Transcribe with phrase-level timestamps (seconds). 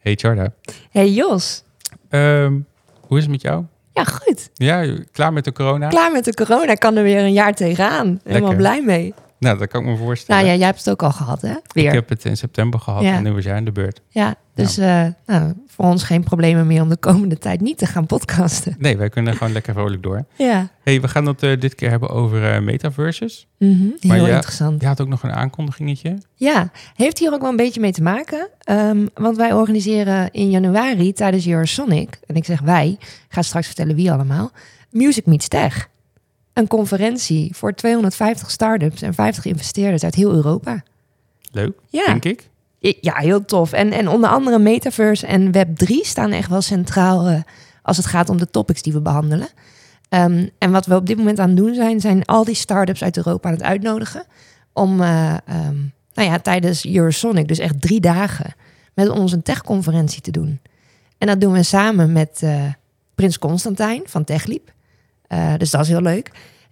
[0.00, 0.52] Hey Charda.
[0.90, 1.64] Hey Jos.
[2.08, 2.58] Ehm,
[3.06, 3.64] hoe is het met jou?
[3.92, 4.50] Ja, goed.
[4.54, 5.88] Ja, klaar met de corona?
[5.88, 6.74] Klaar met de corona.
[6.74, 8.20] Kan er weer een jaar tegenaan.
[8.24, 8.56] Helemaal Lekker.
[8.56, 9.14] blij mee.
[9.40, 10.40] Nou, dat kan ik me voorstellen.
[10.42, 11.54] Nou ja, jij hebt het ook al gehad, hè?
[11.72, 11.86] Weer.
[11.86, 13.14] Ik heb het in september gehad Ja.
[13.16, 14.00] en nu was jij aan de beurt.
[14.08, 17.86] Ja, dus eh, nou, voor ons geen problemen meer om de komende tijd niet te
[17.86, 18.74] gaan podcasten.
[18.78, 20.24] Nee, wij kunnen gewoon lekker vrolijk door.
[20.36, 23.46] Ja, hey, we gaan het eh, dit keer hebben over eh, metaverses.
[23.58, 24.80] Mhm, heel interessant.
[24.80, 26.18] Je had ook nog een aankondigingetje.
[26.34, 28.48] Ja, heeft hier ook wel een beetje mee te maken.
[28.60, 33.66] Ehm, want wij organiseren in januari tijdens Eurosonic, en ik zeg wij, ik ga straks
[33.66, 34.50] vertellen wie allemaal,
[34.90, 35.88] Music Meets Tech.
[36.52, 40.82] Een conferentie voor 250 start-ups en 50 investeerders uit heel Europa.
[41.52, 42.48] Leuk, Ja, denk ik.
[43.00, 43.72] ja heel tof.
[43.72, 47.40] En, en onder andere Metaverse en Web3 staan echt wel centraal eh,
[47.82, 49.48] als het gaat om de topics die we behandelen.
[50.08, 53.02] Ehm, en wat we op dit moment aan het doen zijn, zijn al die start-ups
[53.02, 54.24] uit Europa aan het uitnodigen
[54.72, 55.76] om eh, ehm,
[56.14, 58.54] nou ja, tijdens Eurosonic, dus echt drie dagen,
[58.94, 60.60] met ons een techconferentie te doen.
[61.18, 62.64] En dat doen we samen met eh,
[63.14, 64.72] Prins Constantijn van TechLeap.
[65.30, 66.30] Eh, dus dat is heel leuk.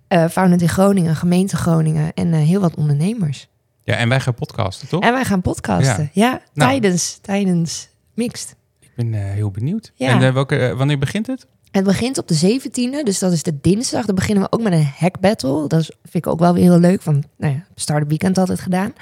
[0.08, 3.48] Eh Founded in Groningen, gemeente Groningen en eh, heel wat ondernemers.
[3.84, 5.02] Ja, en wij gaan podcasten, toch?
[5.02, 6.10] En wij gaan podcasten.
[6.12, 6.40] Ja, Nou.
[6.70, 8.56] tijdens, tijdens Mixed.
[8.80, 9.92] Ik ben heel benieuwd.
[9.94, 10.20] Ja.
[10.20, 11.46] En welke, wanneer begint het?
[11.70, 14.04] Het begint op de 17e, dus dat is de dinsdag.
[14.06, 15.66] Dan beginnen we ook met een hack battle.
[15.68, 18.92] Dat vind ik ook wel weer heel leuk, want nou ja, Startup Weekend altijd gedaan.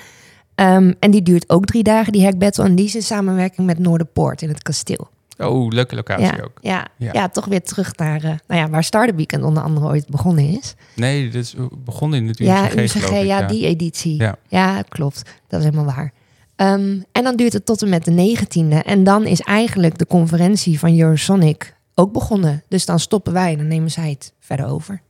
[0.54, 2.64] Ehm, en die duurt ook drie dagen, die hack battle.
[2.64, 5.08] En die is in samenwerking met Noorderpoort in het kasteel.
[5.38, 6.58] Oh, leuke locatie Ja, ook.
[6.60, 7.10] ja, Ja.
[7.12, 7.28] ja.
[7.28, 10.74] toch weer terug naar eh, nou ja, waar Startup Weekend onder andere ooit begonnen is.
[10.94, 14.16] Nee, dit is begonnen in het ja, UCG, geloof ik, ja, die editie.
[14.22, 14.36] Ja.
[14.48, 14.82] Ja.
[14.82, 15.22] klopt.
[15.48, 16.12] Dat is helemaal waar.
[16.56, 18.82] Ehm, en dan duurt het tot en met de 19e.
[18.82, 22.62] En dan is eigenlijk de conferentie van Eurosonic ook begonnen.
[22.68, 25.00] Dus dan stoppen wij en dan nemen zij het verder over.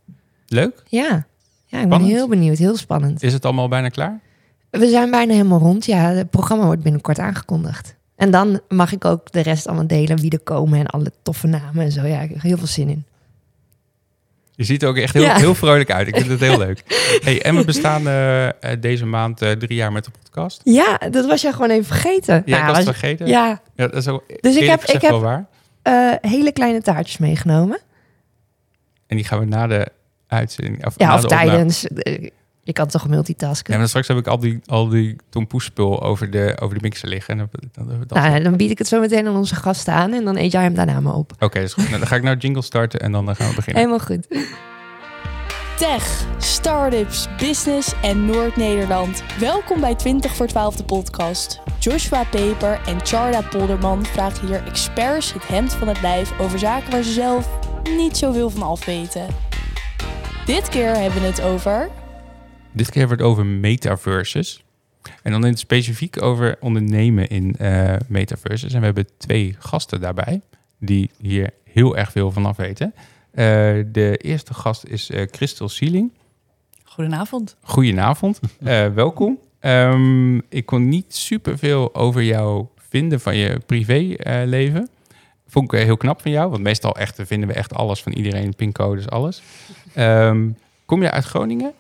[0.47, 0.83] Leuk.
[0.89, 1.27] Ja,
[1.67, 2.59] ja ik ben heel benieuwd.
[2.59, 3.23] Heel spannend.
[3.23, 4.21] Is het allemaal bijna klaar?
[4.71, 5.85] We zijn bijna helemaal rond.
[5.85, 7.96] Ja, het programma wordt binnenkort aangekondigd.
[8.17, 11.47] En dan mag ik ook de rest allemaal delen, wie er komen en alle toffe
[11.47, 12.07] namen en zo.
[12.07, 13.05] Ja, ik heb heel veel zin in.
[14.55, 15.37] Je ziet er ook echt heel, Ja.
[15.37, 16.09] heel vrolijk uit.
[16.09, 16.83] Ik vind het heel leuk.
[17.25, 20.61] Hey, en we bestaan eh, eh, deze maand eh, drie jaar met de podcast.
[20.65, 22.43] Ja, dat was jij gewoon even vergeten.
[22.47, 23.27] Ja, Nou, ik was het was- vergeten.
[23.27, 25.47] ja Ja, dat is ook Dus ik heb- ik waar.
[25.83, 27.79] eh, hele kleine taartjes meegenomen.
[29.07, 29.87] En die gaan we na de
[30.27, 30.87] uitzending...
[30.87, 31.87] Of, Ja, of opname- tijdens.
[32.67, 33.73] Je kan toch multitasken.
[33.73, 37.09] Ja, maar straks heb ik al die, al die tompoespul over de, over de mixer
[37.09, 37.39] liggen.
[37.39, 40.13] En dan, dan, dan- nou, dan bied ik het zo meteen aan onze gasten aan
[40.13, 41.33] en dan eet jij hem daarna maar op.
[41.39, 41.87] Oké, dat is goed.
[41.89, 43.83] Nou, dan ga ik nou jingle starten en dan gaan we beginnen.
[43.83, 44.27] Helemaal goed.
[45.79, 49.23] Tech, startups, business en Noord-Nederland.
[49.41, 51.61] Welkom bij 20 voor 12 de podcast.
[51.79, 56.91] Joshua Peper en Charda Polderman vragen hier experts het hemd van het lijf over zaken
[56.91, 57.49] waar ze zelf
[57.97, 59.27] niet zoveel van af weten.
[60.47, 61.91] Dit keer hebben we het over.
[62.77, 64.65] Dit keer hebben we het over metaverses.
[65.23, 68.73] En dan in het specifiek over ondernemen in eh, metaverses.
[68.73, 70.41] En we hebben twee gasten daarbij
[70.79, 72.95] die hier heel erg veel van af weten.
[73.31, 73.45] Eh,
[73.87, 76.13] de eerste gast is eh Christel Sieling.
[76.85, 77.57] Goedenavond.
[77.63, 78.41] Goedenavond,
[78.95, 79.39] welkom.
[79.61, 84.89] Ehm, ik kon niet superveel over jou vinden van je privéleven.
[85.47, 88.55] Vond ik heel knap van jou, want meestal echt, vinden we echt alles van iedereen,
[88.55, 89.43] pincodes, alles.
[89.95, 90.49] Ehm,
[90.85, 91.73] kom je uit Groningen?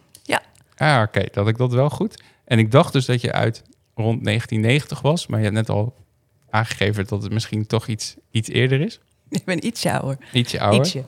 [0.76, 0.96] Ja.
[0.96, 2.22] Ah, oké, dat ik dat wel goed.
[2.44, 3.62] En ik dacht dus dat je uit
[3.94, 5.94] rond 1990 was, maar je hebt net al
[6.50, 9.00] aangegeven dat het misschien toch iets, iets eerder is.
[9.28, 10.18] Ik ben ietsje ouder.
[10.32, 10.80] Ietsje ouder.
[10.80, 11.04] Ietsje.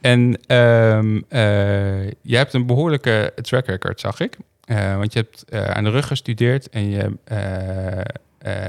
[0.00, 4.36] En eh, jij hebt een behoorlijke track record, zag ik.
[4.64, 7.18] Eh, want je hebt eh, aan de rug gestudeerd en je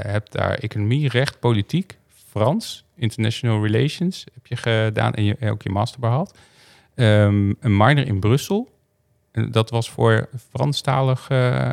[0.08, 1.98] hebt daar economie, recht, politiek,
[2.30, 6.38] Frans, international relations heb je gedaan en je, ook je master behaald.
[6.96, 8.70] Ehm, een minor in Brussel.
[9.34, 11.72] En dat was voor Franstalig, eh,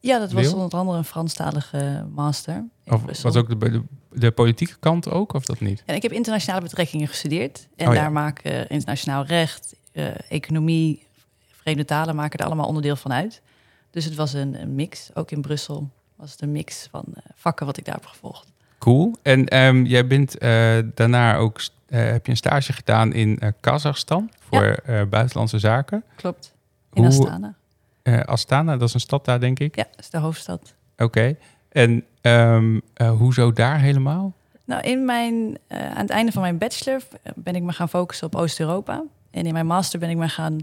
[0.00, 2.64] Ja, dat was onder andere een Franstalige master.
[2.86, 5.82] of was ook de, de, de politieke kant ook, of dat niet?
[5.86, 7.68] En ik heb internationale betrekkingen gestudeerd.
[7.76, 8.00] En Oh ja.
[8.00, 11.06] daar maken internationaal recht, eh, economie,
[11.52, 13.42] vreemde talen maken er allemaal onderdeel van uit.
[13.90, 15.10] Dus het was een, een mix.
[15.14, 18.52] Ook in Brussel was het een mix van eh, vakken wat ik daar heb gevolgd.
[18.78, 19.16] Cool.
[19.22, 20.40] En ehm, jij bent
[20.94, 26.04] daarna ook, heb je een stage gedaan in eh, Kazachstan voor buitenlandse zaken.
[26.16, 26.56] Klopt.
[26.92, 27.54] In Hoe- Astana.
[28.02, 29.76] Eh, Astana, dat is een stad daar, denk ik.
[29.76, 30.74] Ja, dat is de hoofdstad.
[30.96, 31.36] Oké.
[31.68, 34.32] En ehm, eh, hoezo daar helemaal?
[34.64, 37.02] Nou, in mijn, eh, aan het einde van mijn bachelor
[37.34, 39.02] ben ik me gaan focussen op Oost-Europa.
[39.30, 40.58] En in mijn master ben ik me gaan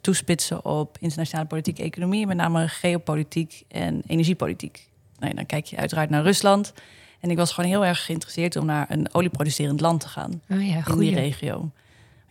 [0.00, 4.88] toespitsen op internationale politiek en economie, met name geopolitiek en energiepolitiek.
[5.18, 6.72] Nou, ja, dan kijk je uiteraard naar Rusland.
[7.20, 10.66] En ik was gewoon heel erg geïnteresseerd om naar een olieproducerend land te gaan Oh
[10.66, 11.70] ja, in die regio.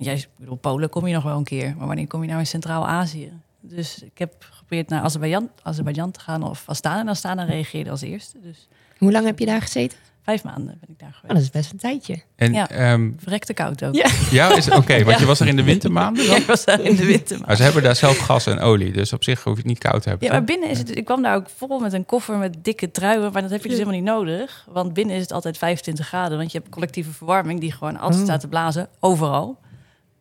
[0.03, 2.39] Jij, ik bedoel, Polen kom je nog wel een keer, maar wanneer kom je nou
[2.39, 3.31] in Centraal-Azië?
[3.61, 6.99] Dus ik heb geprobeerd naar Azerbeidzjan, Azerbeidzjan te gaan of Astana.
[6.99, 8.37] En Astana reageerde als eerste.
[8.41, 8.67] Dus
[8.97, 9.97] Hoe lang heb je daar gezeten?
[10.23, 11.33] Vijf maanden ben ik daar Oh, geweest.
[11.35, 12.21] dat is best een tijdje.
[12.35, 12.69] En Ja.
[12.69, 13.95] ehm, Verrekte koud ook.
[14.31, 14.55] Ja.
[14.55, 15.19] is oké, want Ja.
[15.19, 16.35] je was er in de wintermaanden dan?
[16.41, 17.39] ik was daar in de winter.
[17.45, 19.77] Maar ze hebben daar zelf gas en olie, dus op zich hoef je het niet
[19.79, 20.27] koud te hebben.
[20.27, 20.97] Ja, maar binnen is het.
[20.97, 23.69] Ik kwam daar ook vol met een koffer met dikke truien, maar dat heb je
[23.69, 24.65] dus helemaal niet nodig.
[24.71, 28.19] Want binnen is het altijd 25 graden, want je hebt collectieve verwarming die gewoon altijd
[28.21, 28.25] Oh.
[28.27, 29.59] staat te blazen, overal.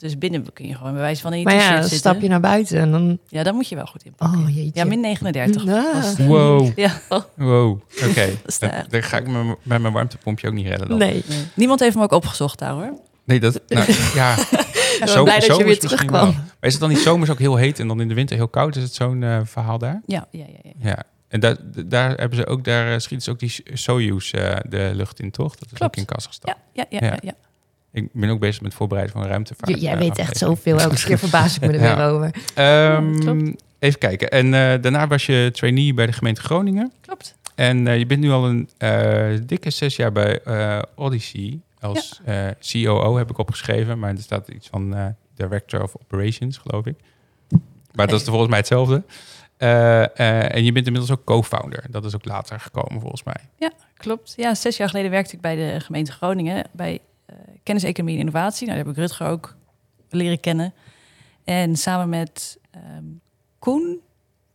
[0.02, 2.20] Dus binnen kun je gewoon bij wijze van in je Maar t-shirt ja, dan stap
[2.20, 3.18] je naar buiten en dan...
[3.28, 4.14] Ja, dan moet je wel goed in.
[4.18, 4.70] Oh, jeetje.
[4.74, 5.66] Ja, min 39.
[5.68, 6.26] Ah.
[6.26, 7.00] Wow, Ja,
[7.34, 8.28] wow, oké.
[8.46, 10.98] is Dan, ga ik me met mijn warmtepompje ook niet redden dan.
[10.98, 11.22] Nee.
[11.28, 11.38] nee.
[11.54, 12.92] Niemand heeft me ook opgezocht daar hoor.
[13.24, 14.36] Nee, dat, nou, ja.
[15.06, 16.22] Zo- blij dat je zomers weer misschien terugkwam.
[16.22, 16.32] wel.
[16.32, 18.48] Maar is het dan niet zomers ook heel heet en dan in de winter heel
[18.48, 18.76] koud?
[18.76, 20.02] Is het zo'n eh, verhaal daar?
[20.06, 20.70] Ja, ja, ja.
[20.80, 20.88] ja.
[20.88, 21.02] Ja.
[21.28, 21.56] En daar,
[21.86, 25.30] daar hebben ze ook, daar eh, schieten ze ook die Soyuz eh, de lucht in,
[25.30, 25.56] toch?
[25.56, 25.92] Dat is Klopt.
[25.92, 26.54] ook in Kazachstan.
[26.72, 27.12] Ja, ja, ja, Ja.
[27.12, 27.34] ja, ja.
[27.92, 29.80] Ik ben ook bezig met voorbereiden van een ruimtevaart.
[29.80, 30.78] Jij weet echt zoveel.
[30.78, 31.96] Elke keer verbaas ik me er Ja.
[31.96, 32.30] weer over.
[32.54, 34.30] Ehm, even kijken.
[34.30, 36.92] En eh, daarna was je trainee bij de gemeente Groningen.
[37.00, 37.34] Klopt.
[37.54, 42.20] En eh, je bent nu al een eh, dikke zes jaar bij eh, Odyssey als
[42.24, 43.98] eh, COO, heb ik opgeschreven.
[43.98, 46.94] Maar er staat iets van eh, Director of Operations, geloof ik.
[47.94, 49.02] Maar dat is volgens mij hetzelfde.
[49.56, 51.84] Eh, eh, en je bent inmiddels ook co-founder.
[51.90, 53.70] Dat is ook later gekomen, volgens mij.
[53.96, 54.32] Klopt.
[54.36, 57.00] Ja, zes jaar geleden werkte ik bij de gemeente Groningen bij
[57.62, 58.66] kennis, economie en innovatie.
[58.66, 59.56] Nou, daar heb ik Rutger ook
[60.10, 60.74] leren kennen.
[61.44, 63.04] En samen met ehm,
[63.58, 64.00] Koen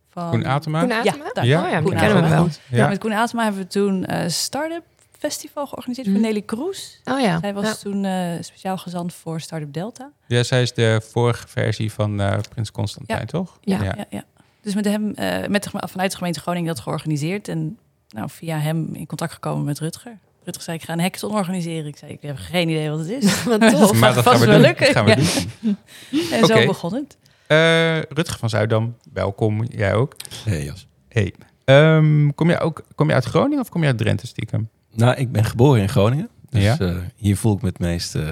[0.08, 0.30] van...
[0.30, 0.80] Koen Atema.
[0.80, 1.02] Koen Ja,
[1.32, 1.46] daar.
[1.46, 1.64] Ja.
[1.64, 2.48] Oh ja, Koen kennen we wel.
[2.70, 2.88] Ja.
[2.88, 4.82] Met Koen Atema hebben we toen een Startup
[5.18, 6.16] Festival georganiseerd Mhm.
[6.16, 7.00] voor Nelly Kroes.
[7.04, 7.38] Oh ja.
[7.40, 7.74] Zij was Ja.
[7.74, 10.10] toen eh, speciaal gezant voor Startup Delta.
[10.26, 13.24] ja, zij is de vorige versie van eh, Prins Constantijn, Ja.
[13.24, 13.58] toch?
[13.60, 13.82] Ja.
[13.82, 14.24] Ja, ja.
[14.62, 17.48] Dus met hem, eh, met de, vanuit de gemeente Groningen dat georganiseerd.
[17.48, 17.78] En
[18.08, 20.18] nou, via hem in contact gekomen met Rutger.
[20.48, 21.86] Rutger zei, ik ga een hackathon organiseren.
[21.86, 23.44] Ik zei, ik heb geen idee wat het is.
[23.44, 23.92] Wat tof.
[24.00, 24.74] Maar dat gaan we wel doen.
[24.78, 25.16] Dat gaan we Ja.
[25.60, 25.76] doen.
[26.32, 27.16] En zo begon het.
[27.46, 29.64] Eh, Rutger van Zuidam, welkom.
[29.64, 30.16] Jij ook.
[30.44, 30.86] Hey Jas.
[31.08, 31.34] Hey.
[31.64, 34.68] Ehm, kom, je ook, kom je uit Groningen of kom je uit Drenthe stiekem?
[34.94, 36.28] Nou, ik ben geboren in Groningen.
[36.50, 36.78] Dus Ja.
[36.78, 38.30] eh, hier voel ik me het meest eh,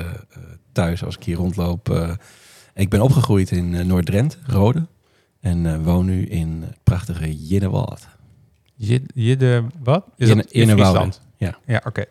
[0.73, 2.17] thuis als ik hier rondloop.
[2.75, 4.87] ik ben opgegroeid in Noord-Drenthe, Rode.
[5.41, 8.07] En eh, woon nu in het prachtige Jinnewald.
[8.75, 10.05] Jid- Jidde, wat?
[10.17, 10.69] Is dat in.
[10.69, 11.21] Friesland?
[11.37, 11.59] Ja.
[11.67, 12.05] Ja, oké.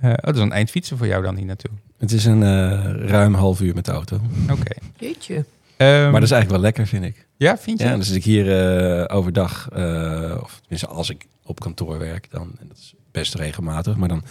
[0.00, 1.70] Eh, oh, dat is een eind fietsen voor jou dan hier naartoe.
[1.98, 4.20] Het is een eh, ruim half uur met de auto.
[4.50, 4.74] Oké.
[4.96, 5.44] Jeetje.
[5.78, 7.26] Ehm, maar dat is eigenlijk wel lekker, vind ik.
[7.36, 7.84] Ja, vind je?
[7.84, 8.58] Ja, dus als ik hier
[9.06, 13.34] eh, overdag, eh, of tenminste als ik op kantoor werk, dan, en dat is best
[13.34, 14.24] regelmatig, maar dan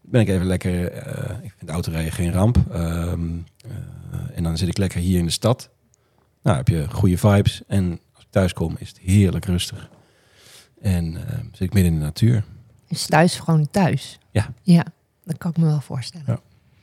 [0.00, 2.58] ben ik even lekker, eh, ik vind autorijden geen ramp.
[2.72, 5.70] Ehm, eh, en dan zit ik lekker hier in de stad.
[6.42, 7.62] Nou, heb je goede vibes.
[7.66, 9.88] En als ik thuis kom, is het heerlijk rustig.
[10.80, 11.18] En
[11.52, 12.44] zit ik midden in de natuur.
[12.88, 14.18] Is thuis gewoon thuis?
[14.30, 14.52] Ja.
[14.62, 14.84] Ja,
[15.24, 16.26] dat kan ik me wel voorstellen.
[16.26, 16.32] Ja.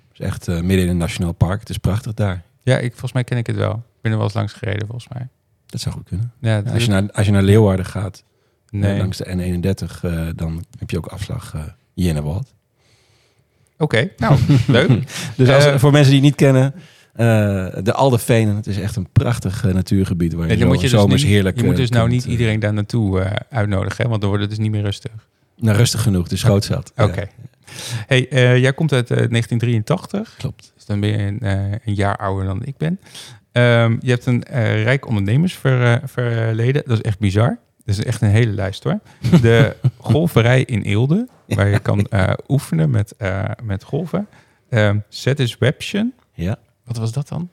[0.10, 1.60] Het is echt eh, midden in een nationaal park.
[1.60, 2.44] Het is prachtig daar.
[2.63, 3.74] Ja, ik, volgens mij ken ik het wel.
[3.74, 5.28] Ik ben er wel eens langs gereden, volgens mij.
[5.66, 6.31] Dat zou goed kunnen.
[6.40, 8.24] Ja, als, je naar, als je naar Leeuwarden gaat,
[8.69, 8.98] eh, nee.
[8.98, 11.63] langs de N31, eh, dan heb je ook afslag uh,
[11.94, 12.54] Jennewald.
[13.78, 14.90] Oké, nou, leuk.
[15.38, 16.74] Dus als, voor mensen die het niet kennen,
[17.13, 20.81] eh, de Aldevenen, het is echt een prachtig natuurgebied waar je, En dan zo, moet
[20.84, 24.04] je dus, zomers niet- heerlijk je moet dus nou niet iedereen daar naartoe eh, uitnodigen,
[24.04, 24.10] hè?
[24.10, 25.12] want dan wordt het dus niet meer rustig.
[25.57, 26.92] Nou, rustig genoeg, het is schootzat.
[26.98, 27.19] Oké.
[27.22, 27.28] Ja,
[28.07, 30.72] Hey, eh, jij komt uit eh, 1983, klopt.
[30.75, 33.00] dus dan ben je een, eh, een jaar ouder dan ik ben.
[33.52, 37.57] Ehm, je hebt een eh, rijk ondernemersverleden, dat is echt bizar.
[37.86, 39.00] Dat is echt een hele lijst hoor.
[39.42, 44.28] De golferij in Eelde, waar je kan eh, oefenen met, eh, met golven.
[45.09, 46.56] Satisfaction, Ja.
[46.83, 47.50] wat was dat dan?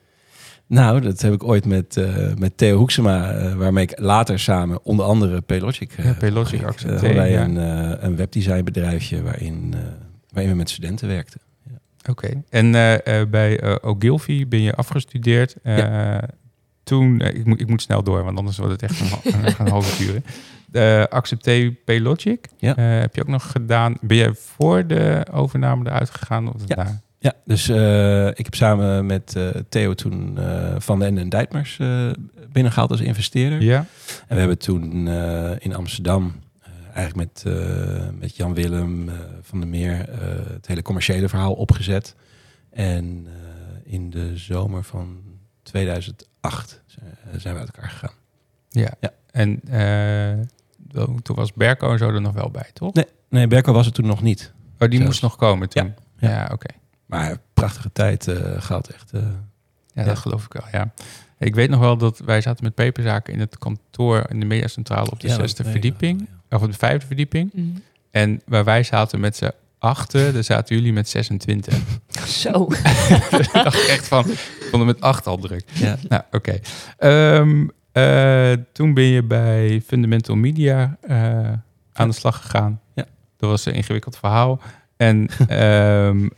[0.67, 4.79] Nou, dat heb ik ooit met, eh, met Theo Hoeksema, eh, waarmee ik later samen
[4.85, 5.91] onder andere Paylogic...
[5.97, 6.05] eh,
[6.59, 7.43] Ja, hadden wij ja.
[7.43, 7.55] een,
[8.05, 9.75] een webdesignbedrijfje waarin,
[10.29, 11.39] waarin we met studenten werkten.
[12.09, 12.43] Oké.
[12.49, 12.71] En
[13.29, 15.55] bij Ogilvy ben je afgestudeerd.
[16.83, 19.67] Toen, ik, moet, ik moet snel door, want anders wordt het echt een, een, een
[19.69, 20.21] halve uur.
[20.71, 22.75] Uh, Paylogic Ja.
[22.79, 23.97] heb je ook nog gedaan.
[24.01, 26.53] Ben jij voor de overname eruit gegaan?
[26.53, 26.75] Of Ja.
[26.75, 27.01] daarna?
[27.23, 31.79] Ja, dus eh, ik heb samen met eh, Theo toen eh, Van den en Dijtmers
[31.79, 32.11] eh,
[32.51, 33.61] binnengehaald als investeerder.
[33.61, 33.77] Ja.
[34.27, 35.07] En we hebben toen
[35.59, 36.33] in Amsterdam
[36.93, 37.55] eigenlijk met,
[38.19, 39.09] met Jan Willem
[39.41, 40.09] van der Meer
[40.53, 42.15] het hele commerciële verhaal opgezet.
[42.69, 43.27] En
[43.83, 45.17] in de zomer van
[45.63, 46.81] 2008
[47.37, 48.13] zijn, we uit elkaar gegaan.
[48.69, 48.91] ja.
[48.99, 49.11] Ja.
[49.31, 49.61] En
[51.23, 52.93] toen- was Berko en zo er nog wel bij, toch?
[52.93, 54.53] Nee, nee Berko was er toen nog niet.
[54.73, 55.05] Oh, die Zelfs.
[55.05, 55.93] moest nog komen toen.
[56.19, 56.29] Ja.
[56.29, 56.67] Ja, oké.
[57.13, 59.11] Maar prachtige tijd eh, gehad, echt.
[59.11, 59.21] eh.
[59.93, 60.03] Ja, Ja.
[60.07, 60.93] dat geloof ik wel, ja.
[61.37, 65.11] Ik weet nog wel dat wij zaten met peperzaken in het kantoor in de mediacentrale
[65.11, 66.27] op de Ja, zesde verdieping.
[66.49, 66.57] ja.
[66.57, 67.49] Of op de vijfde verdieping.
[67.53, 67.83] Mm.
[68.11, 71.77] En waar wij zaten met z'n achten, daar zaten jullie met 26.
[72.41, 72.67] Zo.
[73.31, 74.37] ik dacht echt van, ik
[74.69, 75.63] vond het met acht al druk.
[75.73, 75.97] Ja.
[76.09, 76.59] Nou, oké.
[76.97, 81.51] Ehm, eh, toen ben je bij Fundamental Media eh,
[81.93, 82.79] aan de slag gegaan.
[82.93, 83.05] Ja.
[83.37, 84.61] Dat was een ingewikkeld verhaal.
[84.97, 86.29] En ehm, eh,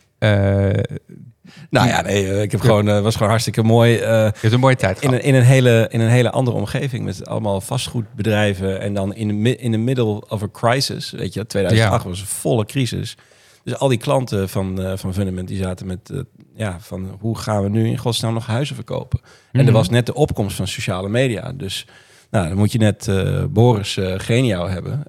[1.69, 3.95] Nou ja, nee, eh, ik heb gewoon, eh, was gewoon hartstikke mooi.
[3.95, 5.23] eh, je hebt een mooie tijd in, gehad.
[5.23, 8.79] een, in, een hele, in een hele andere omgeving met allemaal vastgoedbedrijven.
[8.81, 11.11] En dan in de, in de middle of a crisis.
[11.11, 13.17] Weet je, 2008 was een volle crisis.
[13.63, 16.19] Dus al die klanten van, eh, van Fundament die zaten met, eh,
[16.55, 19.19] ja, van hoe gaan we nu in godsnaam nog huizen verkopen?
[19.51, 19.67] En Mhm.
[19.67, 21.51] er was net de opkomst van sociale media.
[21.53, 21.85] Dus
[22.31, 25.03] nou, dan moet je net eh, Boris uh, Geniaal hebben.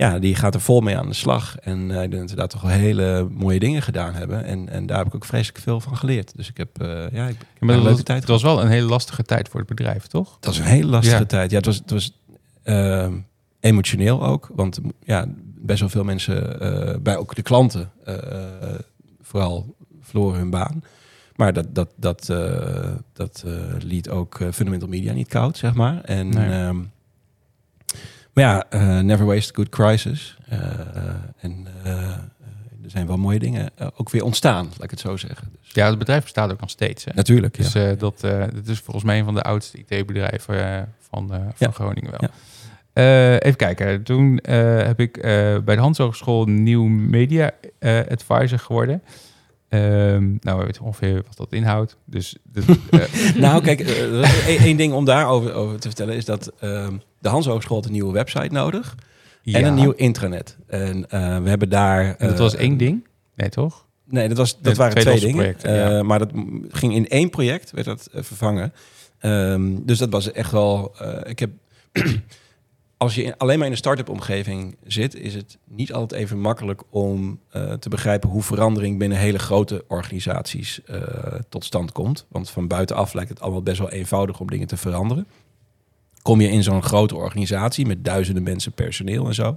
[0.00, 1.56] Eh, ja, die gaat er vol mee aan de slag.
[1.58, 4.44] En eh, ik denk dat we daar toch wel hele mooie dingen gedaan hebben.
[4.44, 6.32] En, en daar heb ik ook vreselijk veel van geleerd.
[6.36, 8.60] Dus ik heb eh, ja, ik, Ja, maar een leuke was, tijd het was wel
[8.62, 10.30] een hele lastige tijd voor het bedrijf, toch?
[10.40, 11.24] dat was een hele lastige Ja.
[11.26, 11.50] tijd.
[11.50, 12.18] Ja, het was, het was
[12.62, 13.12] ehm,
[13.60, 14.50] emotioneel ook.
[14.54, 15.26] Want ja,
[15.62, 18.14] best wel veel mensen, eh, bij ook de klanten, eh,
[19.22, 20.82] vooral verloren hun baan.
[21.36, 25.74] Maar dat, dat, dat, eh, dat eh, liet ook eh, Fundamental Media niet koud, zeg
[25.74, 26.00] maar.
[26.04, 26.50] En, Nee.
[26.50, 26.76] ehm,
[28.32, 30.36] maar ja, eh, never waste a good crisis.
[30.48, 30.58] Eh,
[31.40, 31.92] en eh,
[32.84, 35.48] er zijn wel mooie dingen ook weer ontstaan, laat ik het zo zeggen.
[35.60, 37.04] Dus, Ja, het bedrijf bestaat ook nog steeds.
[37.04, 37.12] Hè?
[37.14, 37.62] natuurlijk, ja.
[37.62, 38.20] Dus dat,
[38.54, 41.70] dat is volgens mij een van de oudste IT-bedrijven van, van Ja.
[41.70, 42.20] Groningen wel.
[42.20, 43.38] Ja.
[43.38, 44.02] Even kijken.
[44.02, 45.12] Toen heb ik
[45.64, 47.50] bij de Hans Hogeschool nieuw media
[48.08, 49.02] advisor geworden.
[49.70, 51.96] Ehm, nou, we weten ongeveer wat dat inhoudt.
[52.04, 52.36] Dus
[52.90, 56.96] eh, Nou, kijk, eh, één één ding om daarover over te vertellen is dat ehm,
[57.18, 58.94] de Hans Hogeschool had een nieuwe website nodig
[59.44, 60.56] en een nieuw intranet.
[60.66, 62.04] En eh, we hebben daar.
[62.04, 63.06] En dat eh, was één ding?
[63.36, 63.86] Nee, toch?
[64.04, 65.56] Nee, dat, was, dat Nee, waren twee dingen.
[65.62, 65.98] ja.
[65.98, 66.30] Eh, maar dat
[66.68, 68.72] ging in één project, werd dat eh, vervangen.
[69.18, 70.94] Ehm, dus dat was echt wel.
[70.98, 71.50] eh, ik heb.
[73.00, 76.38] Als je in- alleen maar in een start-up omgeving zit, is het niet altijd even
[76.40, 81.00] makkelijk om eh, te begrijpen hoe verandering binnen hele grote organisaties eh,
[81.48, 82.26] tot stand komt.
[82.28, 85.26] Want van buitenaf lijkt het allemaal best wel eenvoudig om dingen te veranderen.
[86.22, 89.56] Kom je in zo'n grote organisatie met duizenden mensen personeel en zo,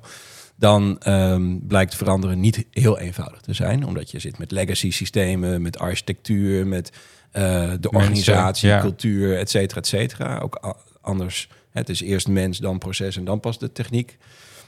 [0.55, 3.85] dan ehm, blijkt veranderen niet heel eenvoudig te zijn.
[3.85, 6.91] Omdat je zit met legacy systemen, met architectuur, met
[7.31, 8.79] eh, de organisatie, ja.
[8.79, 10.39] cultuur, et cetera, et cetera.
[10.39, 11.49] Ook anders.
[11.73, 14.17] Het is eerst mens, dan proces en dan pas de techniek.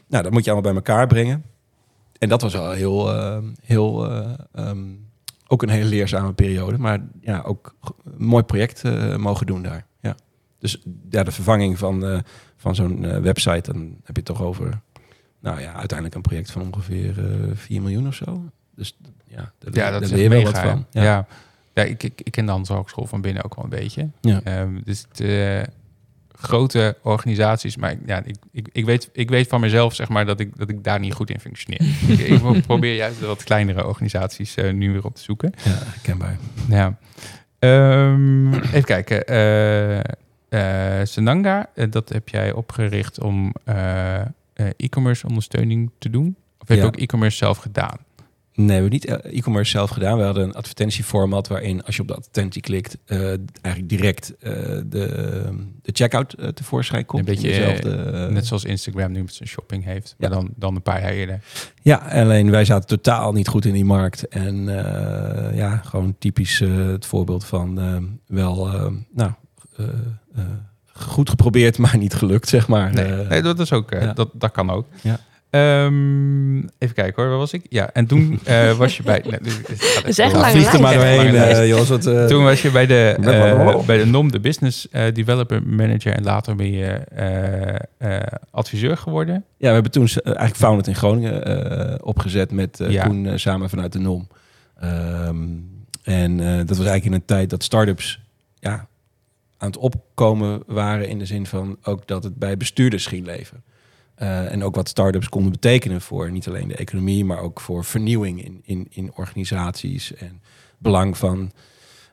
[0.07, 1.43] Nou, dat moet je allemaal bij elkaar brengen.
[2.17, 4.83] En dat was wel heel, eh, heel eh, ehm,
[5.47, 6.77] ook een hele leerzame periode.
[6.77, 9.85] Maar ja, ook een mooi project eh, mogen doen daar.
[9.99, 10.15] Ja.
[10.59, 12.23] Dus ja, de vervanging van,
[12.57, 14.81] van zo'n website, dan heb je toch over,
[15.39, 18.43] nou ja, uiteindelijk een project van ongeveer eh 4 miljoen of zo.
[18.75, 18.97] Dus
[19.27, 20.51] ja, daar, Ja, daar dat is leer mega.
[20.51, 20.85] wat van.
[20.91, 21.27] Ja, ja.
[21.73, 24.09] ja ik, ik, ik ken de Hans Hogeschool van binnen ook wel een beetje.
[24.21, 24.41] Ja.
[24.43, 25.19] Ehm, dus het,
[26.37, 30.39] grote organisaties, maar ja, ik, ik, ik, weet, ik weet van mezelf zeg maar dat
[30.39, 31.81] ik, dat ik daar niet goed in functioneer.
[32.19, 32.19] ik,
[32.55, 35.53] ik probeer juist de wat kleinere organisaties eh, nu weer op te zoeken.
[35.63, 36.37] Ja, herkenbaar.
[36.69, 36.97] Ja.
[37.59, 39.23] Ehm, even kijken.
[41.07, 43.53] Senanga, eh, dat heb jij opgericht om
[44.77, 46.35] e-commerce ondersteuning te doen?
[46.59, 46.87] Of heb je Ja.
[46.89, 47.97] ook e-commerce zelf gedaan?
[48.55, 50.17] Nee, we hebben niet eh, e-commerce zelf gedaan.
[50.17, 53.19] We hadden een advertentieformat waarin als je op de advertentie klikt, eh,
[53.61, 54.51] eigenlijk direct eh,
[54.85, 55.43] de,
[55.81, 57.27] de checkout tevoorschijn komt.
[57.27, 60.35] Een beetje, dezelfde, Net zoals Instagram nu met zijn shopping heeft, maar Ja.
[60.35, 61.39] dan, dan een paar jaar eerder.
[61.81, 64.27] Ja, alleen wij zaten totaal niet goed in die markt.
[64.27, 64.65] En
[65.53, 67.79] ja, gewoon typisch het voorbeeld van
[68.27, 68.69] wel,
[69.13, 69.31] nou,
[70.93, 72.93] goed geprobeerd, maar niet gelukt, zeg maar.
[72.93, 74.13] Nee, nee dat is ook, ja.
[74.13, 74.87] dat, dat kan ook.
[75.01, 75.19] Ja.
[75.55, 77.65] Ehm, even kijken hoor, waar was ik?
[77.69, 79.23] Ja, en toen eh, was je bij...
[79.29, 79.69] Nee, dit
[80.05, 81.89] is- echt lang vliegt er maar doorheen, eh, Jos.
[81.89, 85.63] Wat, eh, Toen was je bij de, eh, bij de NOM, de Business eh, Developer
[85.63, 86.13] Manager.
[86.13, 88.21] En later ben je eh, eh,
[88.51, 89.33] adviseur geworden.
[89.57, 93.05] Ja, we hebben toen eigenlijk Founded in Groningen eh, opgezet met Ja.
[93.05, 94.27] Koen eh, samen vanuit de NOM.
[94.79, 95.37] Ehm,
[96.03, 98.19] en eh, dat was eigenlijk in een tijd dat startups
[98.59, 98.87] ja,
[99.57, 103.63] aan het opkomen waren in de zin van ook dat het bij bestuurders ging leven.
[104.15, 107.83] Eh, en ook wat startups konden betekenen voor niet alleen de economie, maar ook voor
[107.85, 110.41] vernieuwing in, in, in organisaties en
[110.77, 111.51] belang van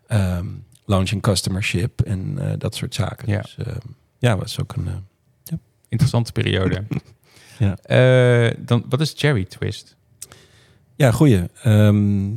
[0.06, 0.46] ehm,
[0.84, 3.28] launching customership en eh, dat soort zaken.
[3.28, 3.40] Ja.
[3.40, 3.78] Dus ehm,
[4.18, 4.86] ja, was ook een.
[4.86, 4.92] eh,
[5.88, 6.82] Interessante periode.
[7.58, 7.76] Ja.
[8.58, 9.96] Dan, wat is Cherry Twist?
[10.96, 11.42] Ja, goeie.
[11.62, 12.30] Ehm,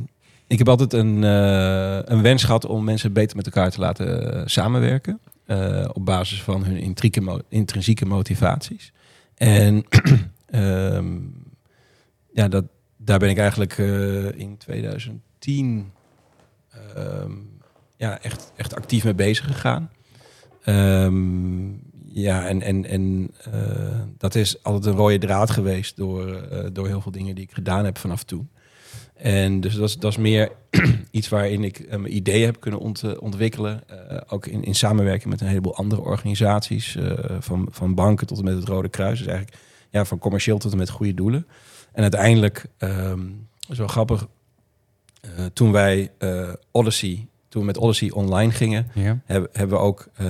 [0.46, 1.22] ik heb altijd een,
[2.12, 5.20] een wens gehad om mensen beter met elkaar te laten samenwerken.
[5.92, 6.96] op basis van hun
[7.48, 8.92] intrinsieke motivaties.
[9.36, 9.84] En
[10.46, 11.16] ehm,
[12.32, 12.64] ja, dat,
[12.96, 15.92] daar ben ik eigenlijk eh, in 2010
[16.70, 17.32] ehm,
[17.96, 19.90] ja, echt, echt actief mee bezig gegaan.
[20.62, 21.72] Ehm,
[22.04, 26.86] ja, en, en, en eh, dat is altijd een rode draad geweest door, eh, door
[26.86, 28.50] heel veel dingen die ik gedaan heb vanaf toen.
[29.16, 30.50] En dus dat is, dat is meer
[31.10, 33.82] iets waarin ik eh, mijn ideeën heb kunnen ont- ontwikkelen.
[33.88, 36.96] eh, ook in, in samenwerking met een heleboel andere organisaties.
[36.96, 39.18] eh, van, van banken tot en met het Rode Kruis.
[39.18, 39.58] Dus eigenlijk
[39.90, 41.46] ja, van commercieel tot en met goede doelen.
[41.92, 43.18] En uiteindelijk, dat
[43.68, 44.26] is wel grappig,
[45.20, 49.20] eh, toen wij eh, Odyssey, toen we met Odyssey online gingen, Ja.
[49.24, 50.26] hebben, hebben we ook eh,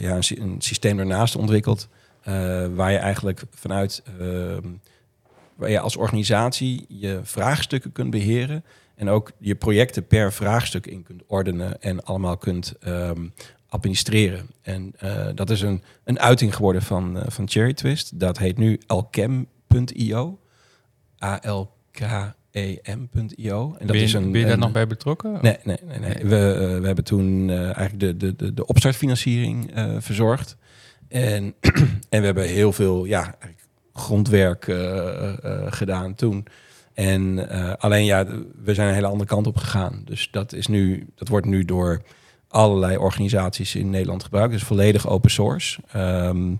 [0.00, 1.88] ja, een, een systeem daarnaast ontwikkeld.
[2.20, 2.32] eh,
[2.74, 4.66] waar je eigenlijk vanuit ehm,
[5.60, 8.64] waar je als organisatie je vraagstukken kunt beheren.
[8.94, 13.26] En ook je projecten per vraagstuk in kunt ordenen en allemaal kunt ehm,
[13.68, 14.46] administreren.
[14.62, 18.20] En eh, dat is een, een uiting geworden van, eh, van Cherry Twist.
[18.20, 20.38] Dat heet nu alchem.io.
[21.24, 22.42] A-L-K-E-M.io.
[23.78, 25.38] En dat ben je, is een, ben je daar nog bij betrokken?
[25.42, 25.98] Nee, nee, nee.
[25.98, 26.14] nee.
[26.14, 26.24] Nee.
[26.24, 30.56] We, eh, we hebben toen eigenlijk de, de, de, de opstartfinanciering verzorgd.
[31.08, 31.54] En,
[32.08, 33.36] en we hebben heel veel ja,
[33.92, 36.46] grondwerk eh, eh, gedaan toen.
[36.94, 38.26] En eh, alleen ja,
[38.62, 40.02] we zijn een hele andere kant op gegaan.
[40.04, 42.02] Dus dat, is nu, dat wordt nu door
[42.48, 44.52] allerlei organisaties in Nederland gebruikt.
[44.52, 45.80] Dus volledig open source.
[45.92, 46.54] Ehm,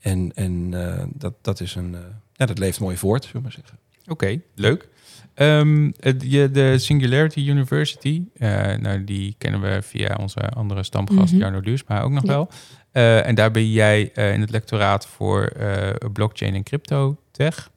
[0.00, 1.94] en en eh, dat, dat is een.
[1.94, 2.00] eh,
[2.32, 3.78] ja, dat leeft mooi voort, zullen we maar zeggen.
[4.08, 4.88] Oké, leuk.
[5.34, 11.32] Ehm, het- je, de Singularity University, eh, nou, die kennen we via onze andere stamgast
[11.32, 11.40] Mhm.
[11.42, 12.28] Jarno Duursma ook nog Ja.
[12.28, 12.48] wel.
[12.92, 17.70] Eh, en daar ben jij eh, in het lectoraat voor eh, blockchain en crypto tech.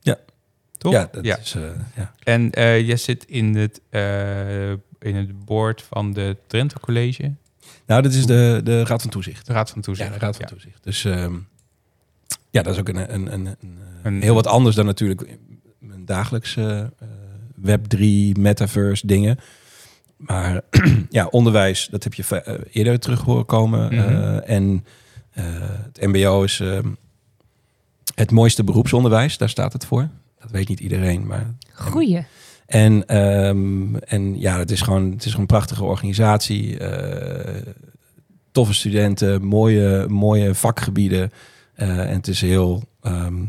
[0.00, 0.16] Ja.
[0.78, 0.92] Toch?
[0.92, 1.56] Ja, dat is.
[1.96, 2.12] ja.
[2.22, 2.48] En
[2.84, 3.80] jij zit in het,
[4.98, 7.32] in het board van de Drenthe College,
[7.86, 9.46] Nou, dit is de, de Raad van Toezicht.
[9.46, 10.08] de Raad van Toezicht.
[10.08, 10.52] Ja, de Raad van Ja.
[10.52, 10.84] Toezicht.
[10.84, 11.34] Dus ehm,
[12.50, 15.38] ja, dat is ook een, een, een, een, Een- heel wat anders dan natuurlijk
[15.78, 17.08] mijn dagelijkse eh,
[17.76, 19.38] Web3, metaverse dingen.
[20.18, 20.60] Maar
[21.10, 23.94] ja, onderwijs, dat heb je eh, eerder terug horen komen.
[23.94, 23.94] Mhm.
[23.94, 24.84] Eh, en
[25.30, 25.44] eh,
[25.92, 26.88] het MBO is ehm,
[28.14, 30.08] het mooiste beroepsonderwijs, daar staat het voor.
[30.40, 32.24] Dat weet niet iedereen, maar Goeie.
[32.66, 36.78] en, ehm, en ja, het is gewoon, het is gewoon een prachtige organisatie.
[36.78, 37.72] eh,
[38.52, 41.30] toffe studenten, mooie, mooie vakgebieden.
[41.74, 43.42] eh, en het is heel, ehm,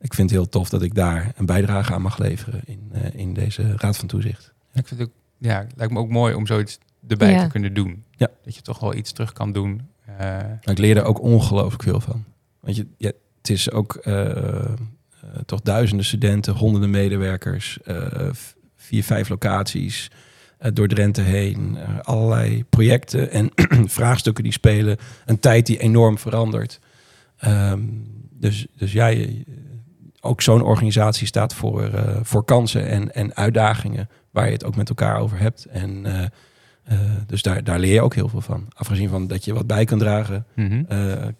[0.00, 3.14] ik vind het heel tof dat ik daar een bijdrage aan mag leveren in, eh,
[3.20, 4.52] in deze Raad van Toezicht.
[4.74, 7.42] Ik vind het ook, ja, het lijkt me ook mooi om zoiets erbij Ja.
[7.42, 8.04] te kunnen doen.
[8.16, 8.28] Ja.
[8.44, 9.80] Dat je toch wel iets terug kan doen.
[10.18, 12.24] Eh, ik leer er ook ongelooflijk veel van.
[12.60, 14.70] Want je, ja, het is ook eh, eh,
[15.46, 18.28] toch duizenden studenten, honderden medewerkers, eh,
[18.76, 20.10] vier, vijf locaties
[20.72, 21.78] door Drenthe heen.
[22.02, 23.50] allerlei projecten en
[23.88, 24.96] vraagstukken die spelen.
[25.24, 26.78] Een tijd die enorm verandert.
[27.36, 27.80] Ehm,
[28.30, 29.42] dus, dus ja, je-
[30.24, 34.76] ook zo'n organisatie staat voor, eh, voor kansen en, en uitdagingen waar je het ook
[34.76, 35.64] met elkaar over hebt.
[35.64, 36.22] En eh,
[36.84, 38.66] eh, dus daar, daar leer je ook heel veel van.
[38.74, 40.84] Afgezien van dat je wat bij kan dragen, mhm.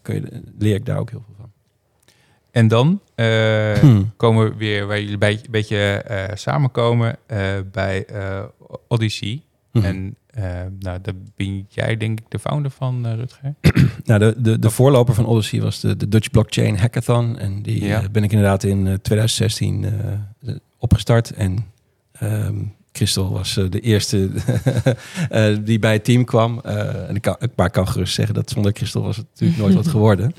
[0.03, 1.51] kun je, leer ik daar ook heel veel van.
[2.51, 3.01] En dan
[3.81, 4.13] Hmm.
[4.17, 7.19] komen we weer waar jullie een beetje eh, samenkomen
[7.73, 8.07] bij
[8.89, 9.43] Odyssey.
[9.73, 9.85] Mhm.
[9.85, 10.45] En eh,
[10.79, 13.55] nou, daar ben jij denk ik de founder van, eh, Rutger.
[14.05, 17.39] Nou, de, de, de voorloper van Odyssey was de, de Dutch Blockchain Hackathon.
[17.39, 18.03] En die Ja.
[18.03, 21.31] eh, ben ik inderdaad in eh, 2016 eh, opgestart.
[21.31, 21.65] En
[22.13, 22.55] ehm
[22.93, 24.31] Christel was de eerste
[25.65, 26.59] die bij het team kwam.
[26.61, 29.75] En ik kan, maar ik kan gerust zeggen dat zonder Christel was het natuurlijk nooit
[29.75, 30.35] wat geworden.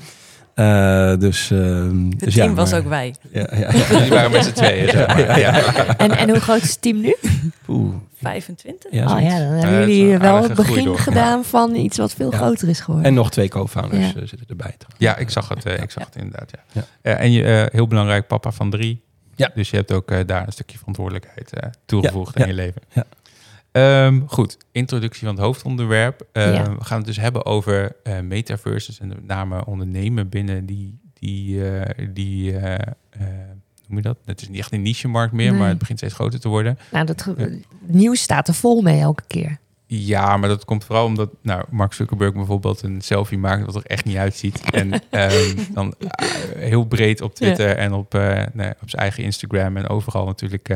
[0.54, 3.14] Eh, dus, ehm Het dus team ja, was maar- ook wij.
[3.32, 4.88] Ja, ja, Jullie waren met z'n tweeën.
[4.88, 5.38] zeg maar.
[5.38, 5.52] ja.
[5.96, 7.16] En, en hoe groot is het team nu?
[7.68, 8.92] Oeh, 25?
[8.92, 10.98] ja, oh ja, dan hebben jullie wel het begin door.
[10.98, 12.36] gedaan van iets wat veel Ja.
[12.36, 13.06] groter is geworden.
[13.08, 14.20] En nog twee co-founders Ja.
[14.20, 14.76] eh, zitten erbij.
[14.98, 16.50] Ja, ik zag het, eh, ik zag het inderdaad.
[16.52, 16.60] Ja.
[16.72, 16.84] Ja.
[17.12, 19.02] Eh, en je, eh, heel belangrijk, papa van drie.
[19.36, 19.50] Ja.
[19.54, 22.82] Dus je hebt ook daar een stukje verantwoordelijkheid eh, toegevoegd Ja, in je leven.
[22.92, 23.04] ja.
[23.74, 26.26] Ehm, goed, introductie van het hoofdonderwerp.
[26.32, 26.74] Eh, Ja.
[26.76, 31.68] We gaan het dus hebben over eh metaverses en met name ondernemen binnen die, die,
[31.70, 32.78] eh, die eh,
[33.18, 34.18] hoe noem je dat?
[34.24, 35.58] Het is niet echt een niche-markt meer, Nee.
[35.60, 36.78] maar het begint steeds groter te worden.
[36.90, 37.28] Nou, dat
[37.86, 39.58] nieuws staat er vol mee elke keer.
[39.86, 43.84] Ja, maar dat komt vooral omdat nou, Mark Zuckerberg bijvoorbeeld een selfie maakt wat er
[43.86, 44.60] echt niet uitziet.
[44.70, 45.94] En ehm, dan
[46.56, 48.12] heel breed op Twitter en op,
[48.52, 50.68] nee, op zijn eigen Instagram en overal natuurlijk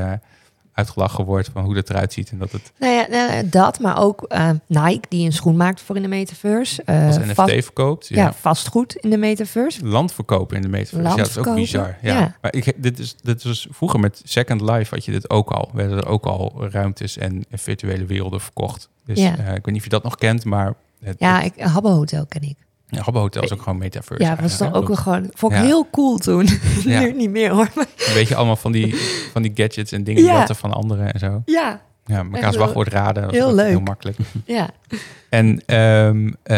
[0.78, 2.30] uitgelachen wordt van hoe dat eruit ziet.
[2.30, 5.80] En dat het Nou ja, nou, dat, maar ook eh, Nike die een schoen maakt
[5.80, 6.82] voor in de metaverse.
[6.82, 8.08] Eh, als vast- NFT verkoopt.
[8.08, 8.16] ja.
[8.16, 8.32] Ja.
[8.32, 9.84] vastgoed in de metaverse.
[9.86, 11.02] Land verkopen in de metaverse.
[11.02, 11.96] Land ja, dat is ook bizar.
[12.02, 12.18] Ja.
[12.18, 12.36] ja.
[12.42, 15.70] Maar ik, dit, is, dit was vroeger met Second Life had je dit ook al.
[15.72, 18.88] Werden er ook al ruimtes en virtuele werelden verkocht.
[19.04, 19.36] Dus Ja.
[19.38, 21.90] eh, ik weet niet of je dat nog kent, maar het, Ja, het, ik, Habbo
[21.90, 22.56] Hotel ken ik.
[22.88, 24.22] Ja, Habbo Hotel is ook gewoon metaverse.
[24.22, 24.74] Ja, dat was hè?
[24.74, 25.30] ook wel gewoon...
[25.34, 25.64] Vond ik Ja.
[25.64, 26.48] heel cool toen.
[26.84, 27.00] Ja.
[27.00, 27.68] nu niet meer hoor.
[27.74, 28.94] Maar, Weet je, allemaal van die,
[29.32, 30.46] van die gadgets en dingen Ja.
[30.46, 31.42] van anderen en zo.
[31.46, 33.22] ja, Ja, mekaars wachtwoord raden.
[33.22, 33.66] Dat heel leuk.
[33.68, 34.16] Heel makkelijk.
[34.44, 34.70] ja.
[35.28, 36.56] En ehm, eh,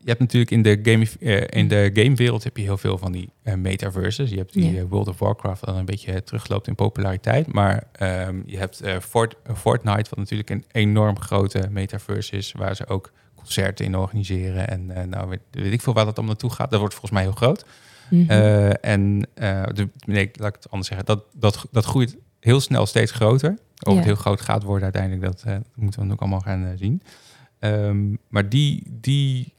[0.00, 3.12] je hebt natuurlijk in de, game, eh, in de gamewereld heb je heel veel van
[3.12, 4.30] die eh, metaverses.
[4.30, 7.52] Je hebt die eh, World of Warcraft dat een beetje terugloopt in populariteit.
[7.52, 12.52] Maar ehm, je hebt eh, Fort, eh, Fortnite, wat natuurlijk een enorm grote metaverse is,
[12.56, 13.12] waar ze ook
[13.44, 14.68] concerten in organiseren.
[14.68, 16.70] En eh, nou weet, weet ik veel waar dat allemaal naartoe gaat.
[16.70, 17.64] Dat wordt volgens mij heel groot.
[18.10, 18.30] Mhm.
[18.30, 21.06] Eh, en eh, de, nee, laat ik het anders zeggen.
[21.06, 23.58] Dat, dat, dat groeit heel snel steeds groter.
[23.78, 23.96] Of Ja.
[23.96, 27.02] het heel groot gaat worden uiteindelijk, dat, dat moeten we dan ook allemaal gaan zien.
[27.58, 29.52] Ehm, maar die, die,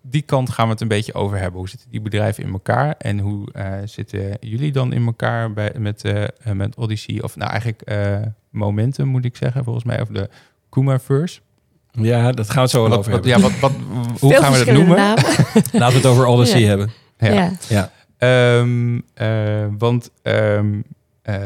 [0.00, 1.58] die kant gaan we het een beetje over hebben.
[1.58, 2.94] Hoe zitten die bedrijven in elkaar?
[2.98, 3.48] En hoe
[3.84, 7.22] zitten jullie dan in elkaar bij, met, eh, met Odyssey?
[7.22, 7.82] Of nou eigenlijk
[8.54, 10.00] Momentum moet ik zeggen, volgens mij.
[10.00, 10.28] Of de
[10.74, 11.40] Kumaverse.
[11.92, 13.42] Ja, dat gaan we het zo wel Wat, over wat, hebben.
[13.42, 13.72] ja, wat, wat,
[14.20, 14.96] hoe Veel gaan we dat noemen?
[15.72, 16.68] Laten we het over Odyssey Ja.
[16.68, 16.90] hebben.
[17.18, 17.32] Ja.
[17.32, 17.50] ja.
[17.68, 17.90] Ja.
[18.18, 20.80] Ehm, eh, want ehm,
[21.22, 21.36] eh,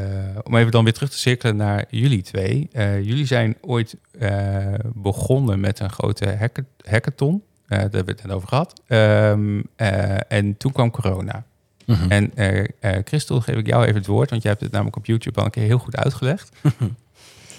[0.43, 2.69] om even dan weer terug te cirkelen naar jullie twee.
[2.73, 4.57] Eh, jullie zijn ooit eh,
[4.95, 7.43] begonnen met een grote hacka- hackathon.
[7.67, 8.81] Eh, daar hebben we het net over gehad.
[8.87, 11.45] Ehm, eh, en toen kwam corona.
[11.87, 12.11] Mhm.
[12.11, 14.31] En eh eh, Christel, geef ik jou even het woord.
[14.31, 16.51] Want jij hebt het namelijk op YouTube al een keer heel goed uitgelegd.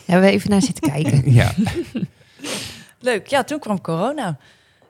[0.10, 1.32] Hebben we even naar zitten kijken.
[1.42, 1.54] ja.
[3.00, 3.28] Leuk.
[3.28, 4.38] Ja, toen kwam corona.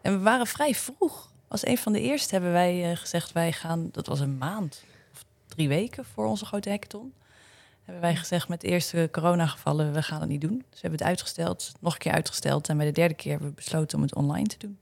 [0.02, 1.32] En we waren vrij vroeg.
[1.48, 3.90] Als een van de eerste hebben wij eh, gezegd, wij gaan...
[3.92, 7.14] Dat was een maand of drie weken voor onze grote hackathon.
[7.84, 10.58] Hebben wij gezegd met de eerste coronagevallen, we gaan het niet doen.
[10.58, 12.70] Dus we hebben het uitgesteld, nog een keer uitgesteld.
[12.70, 14.78] En bij de derde keer hebben we besloten om het online te doen.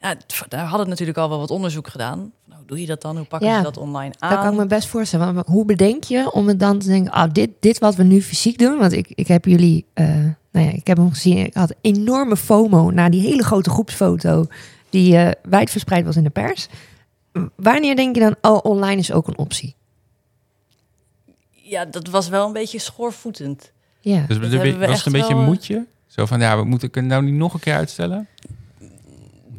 [0.00, 0.16] Ja,
[0.48, 2.32] daar hadden we natuurlijk al wel wat onderzoek gedaan.
[2.48, 3.16] Hoe doe je dat dan?
[3.16, 4.30] Hoe pakken Ja, ze dat online aan?
[4.30, 5.34] Dat kan ik me best voorstellen.
[5.34, 8.22] Want hoe bedenk je om het dan te denken, ah, dit, dit wat we nu
[8.22, 8.78] fysiek doen.
[8.78, 10.06] Want ik, ik heb jullie, eh,
[10.52, 11.38] nou ja, ik heb hem gezien.
[11.46, 14.46] Ik had enorme FOMO na die hele grote groepsfoto
[14.90, 16.68] die eh wijdverspreid was in de pers.
[17.56, 19.74] Wanneer denk je dan, oh, online is ook een optie?
[21.50, 23.72] Ja, dat was wel een beetje schoorvoetend.
[24.00, 24.46] Ja, Dus Dat was
[24.96, 25.86] het een beetje een eh, moedje?
[26.06, 28.28] Zo van, ja, we moeten kunnen nou niet nog een keer uitstellen?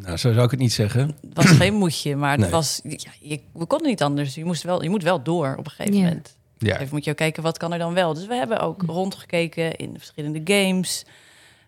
[0.08, 1.02] Nou, zo zou ik het niet zeggen.
[1.08, 2.50] Het was geen moedje, maar het Nee.
[2.50, 4.36] was, ja, je, we konden niet anders.
[4.36, 6.04] Je, moest wel, je moet wel door op een gegeven Ja.
[6.04, 6.38] moment.
[6.58, 6.76] Ja.
[6.80, 8.14] Even moet je ook kijken, wat kan er dan wel?
[8.14, 11.06] Dus we hebben ook rondgekeken in de verschillende games.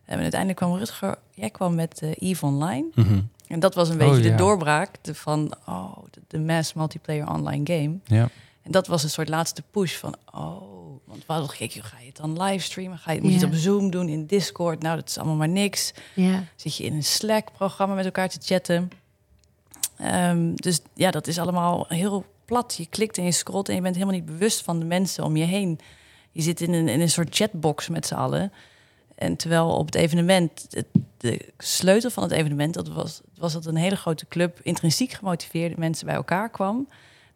[0.06, 2.86] En uiteindelijk kwam Rutger, jij kwam met eh, EVE Online.
[2.96, 3.20] Mhm.
[3.48, 4.30] En dat was een Oh, beetje ja.
[4.30, 7.98] de doorbraak de, van oh, de, de mass multiplayer online game.
[8.06, 8.30] Ja.
[8.70, 10.62] En dat was een soort laatste push van, oh,
[11.06, 12.98] want we hadden gekeken, ga je het dan livestreamen?
[12.98, 14.82] Ga je, moet je het op Zoom doen, in Discord?
[14.82, 15.94] Nou, dat is allemaal maar niks.
[16.14, 16.44] ja.
[16.56, 18.92] Zit je in een Slack-programma met elkaar te chatten.
[19.98, 22.76] Ehm, dus ja, dat is allemaal heel plat.
[22.78, 25.38] Je klikt en je scrolt en je bent helemaal niet bewust van de mensen om
[25.38, 25.80] je heen.
[26.32, 28.54] Je zit in een, in een soort chatbox met z'n allen.
[29.16, 33.66] En terwijl op het evenement, het, de sleutel van het evenement, dat was, was dat
[33.66, 36.88] een hele grote club intrinsiek gemotiveerde mensen bij elkaar kwam.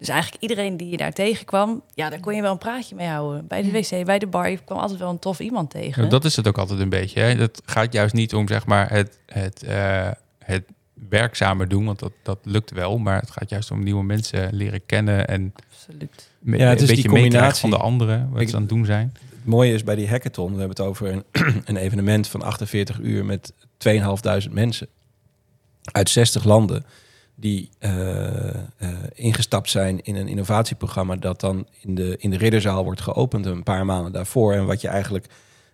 [0.04, 3.08] Dus eigenlijk iedereen die je daar tegenkwam, ja, daar kon je wel een praatje mee
[3.08, 3.48] houden.
[3.48, 6.10] Bij de wc, bij de bar, je kwam altijd wel een tof iemand tegen.
[6.10, 7.20] Dat is het ook altijd een beetje.
[7.20, 7.36] Hè?
[7.36, 10.63] Dat gaat juist niet om zeg maar, het, het, eh, het
[11.10, 12.98] werkzamer doen, want dat, dat lukt wel.
[12.98, 16.30] Maar het gaat juist om nieuwe mensen leren kennen en Absoluut.
[16.39, 17.62] me- Ja, het een is die beetje meekrijgen combinatie.
[17.62, 19.13] van de anderen, wat Ik- ze aan het doen zijn.
[19.30, 21.24] Het mooie is bij die hackathon, we hebben het over een,
[21.66, 24.88] een evenement van 48 uur met 2500 mensen
[25.92, 26.86] uit 60 landen
[27.36, 28.63] die eh, eh,
[29.13, 33.63] ingestapt zijn in een innovatieprogramma dat dan in de, in de ridderzaal wordt geopend een
[33.63, 34.54] paar maanden daarvoor.
[34.54, 35.28] En wat je eigenlijk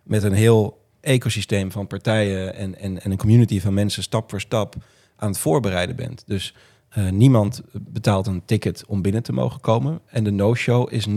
[0.04, 4.42] met een heel ecosysteem van partijen en, en, en een community van mensen stap voor
[4.42, 4.76] stap
[5.16, 6.24] aan het voorbereiden bent.
[6.26, 6.54] Dus
[6.90, 11.12] eh, niemand betaalt een ticket om binnen te mogen komen en de no-show is 0%.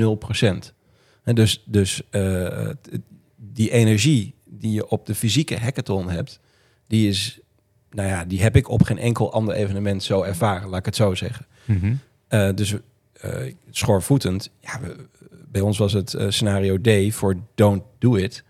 [1.23, 2.03] En dus dus
[3.37, 6.41] die energie die je op de fysieke hackathon hebt,
[6.87, 7.41] die is,
[7.93, 10.97] nou ja, die heb ik op geen enkel ander evenement zo ervaren, laat ik het
[10.97, 11.47] zo zeggen.
[11.65, 11.95] Mhm.
[12.29, 12.75] Eh, dus
[13.13, 13.31] eh
[13.71, 15.07] schoorvoetend, ja, we-
[15.51, 18.45] bij ons was het eh, scenario D voor don't do it.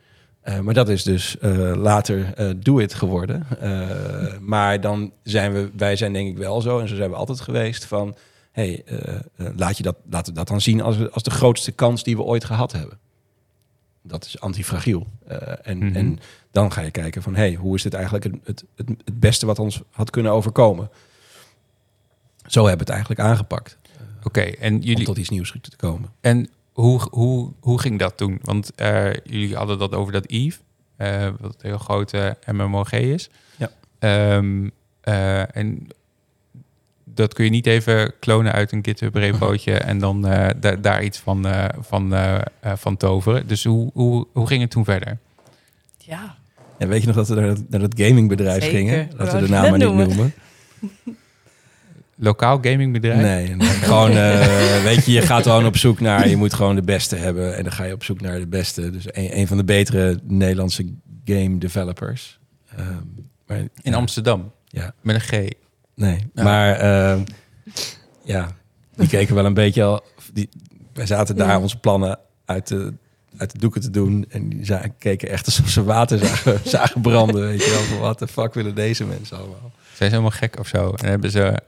[0.62, 1.36] Maar dat is dus
[1.74, 3.46] later eh, do it geworden.
[4.40, 7.40] Maar dan zijn we, wij zijn denk ik wel zo, en zo zijn we altijd
[7.40, 8.14] geweest van,
[8.52, 8.84] hey,
[9.56, 12.22] laat je dat, laten we dat dan zien als, als de grootste kans die we
[12.22, 12.98] ooit gehad hebben.
[14.02, 15.06] Dat is antifragiel.
[15.62, 15.96] En, Mhm.
[15.96, 16.18] en
[16.52, 19.46] dan ga je kijken van, hey, hoe is dit eigenlijk het, het, het, het beste
[19.46, 20.90] wat ons had kunnen overkomen?
[22.46, 23.78] Zo hebben we het eigenlijk aangepakt
[24.22, 26.10] Oké, en om jullie tot iets nieuws te komen.
[26.20, 28.38] en hoe, hoe, hoe ging dat toen?
[28.42, 30.58] Want eh, jullie hadden dat over dat Eve,
[30.96, 33.30] eh, wat een heel grote MMOG is.
[33.56, 33.70] Ja.
[33.98, 34.68] Ehm,
[35.00, 35.88] eh, en
[37.04, 41.02] dat kun je niet even klonen uit een GitHub repootje en dan eh, da- daar
[41.04, 42.14] iets van, eh, van,
[42.62, 43.46] van toveren.
[43.46, 45.18] Dus hoe, hoe, hoe ging het toen verder?
[45.98, 46.36] Ja,
[46.82, 48.78] En weet je nog dat we naar dat, naar dat gamingbedrijf Zeker.
[48.78, 49.10] gingen?
[49.16, 50.06] Dat we de naam maar niet noemen.
[50.08, 50.32] noemen.
[52.16, 53.20] Lokaal gamingbedrijf?
[53.20, 56.74] Nee, nee, gewoon, eh, weet je, je gaat gewoon op zoek naar, je moet gewoon
[56.74, 57.56] de beste hebben.
[57.56, 58.90] En dan ga je op zoek naar de beste.
[58.90, 60.92] Dus een, een van de betere Nederlandse
[61.24, 62.38] game developers.
[62.76, 62.86] Ehm,
[63.46, 65.30] maar, In ja, Amsterdam, Ja, met een G.
[65.94, 66.18] nee.
[66.34, 66.42] Ja.
[66.42, 67.20] Maar ehm,
[68.24, 68.48] ja,
[68.96, 70.04] die keken wel een beetje al.
[70.32, 70.48] Die,
[70.92, 71.60] wij zaten daar Ja.
[71.60, 72.92] onze plannen uit de,
[73.36, 74.24] uit de doeken te doen.
[74.28, 74.66] En die
[74.98, 77.46] keken echt alsof ze water zagen, zagen branden.
[77.46, 79.70] Weet je wel, van wat de fuck willen deze mensen allemaal?
[79.82, 80.92] Zijn ze helemaal gek of zo?
[80.92, 81.58] En hebben ze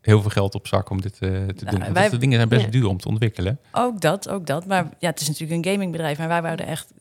[0.00, 1.80] heel veel geld op zak om dit eh, te Nou, doen.
[1.80, 2.70] Want wij- de dingen zijn best Ja.
[2.70, 3.58] duur om te ontwikkelen.
[3.72, 4.66] Ook dat, ook dat.
[4.66, 6.18] Maar ja, het is natuurlijk een gamingbedrijf.
[6.18, 6.92] En wij wouden echt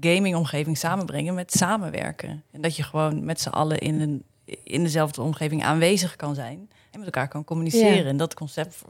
[0.00, 2.42] gamingomgeving samenbrengen met samenwerken.
[2.52, 4.22] En dat je gewoon met z'n allen in, een,
[4.64, 6.68] in dezelfde omgeving aanwezig kan zijn.
[6.90, 7.96] En met elkaar kan communiceren.
[8.02, 8.04] Ja.
[8.04, 8.82] En dat concept...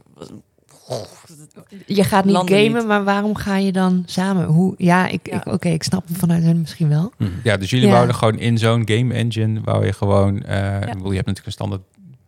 [1.85, 2.87] Je gaat niet Landen gamen, niet.
[2.87, 4.45] maar waarom ga je dan samen?
[4.45, 4.73] Hoe?
[4.77, 5.35] Ja, ik, Ja.
[5.35, 7.11] ik, oké, ik snap hem vanuit hen misschien wel.
[7.43, 7.91] Ja, dus jullie Ja.
[7.93, 10.93] wouden gewoon in zo'n game engine, wou je gewoon, eh, ik Ja.
[10.93, 11.81] bedoel, je hebt natuurlijk een standaard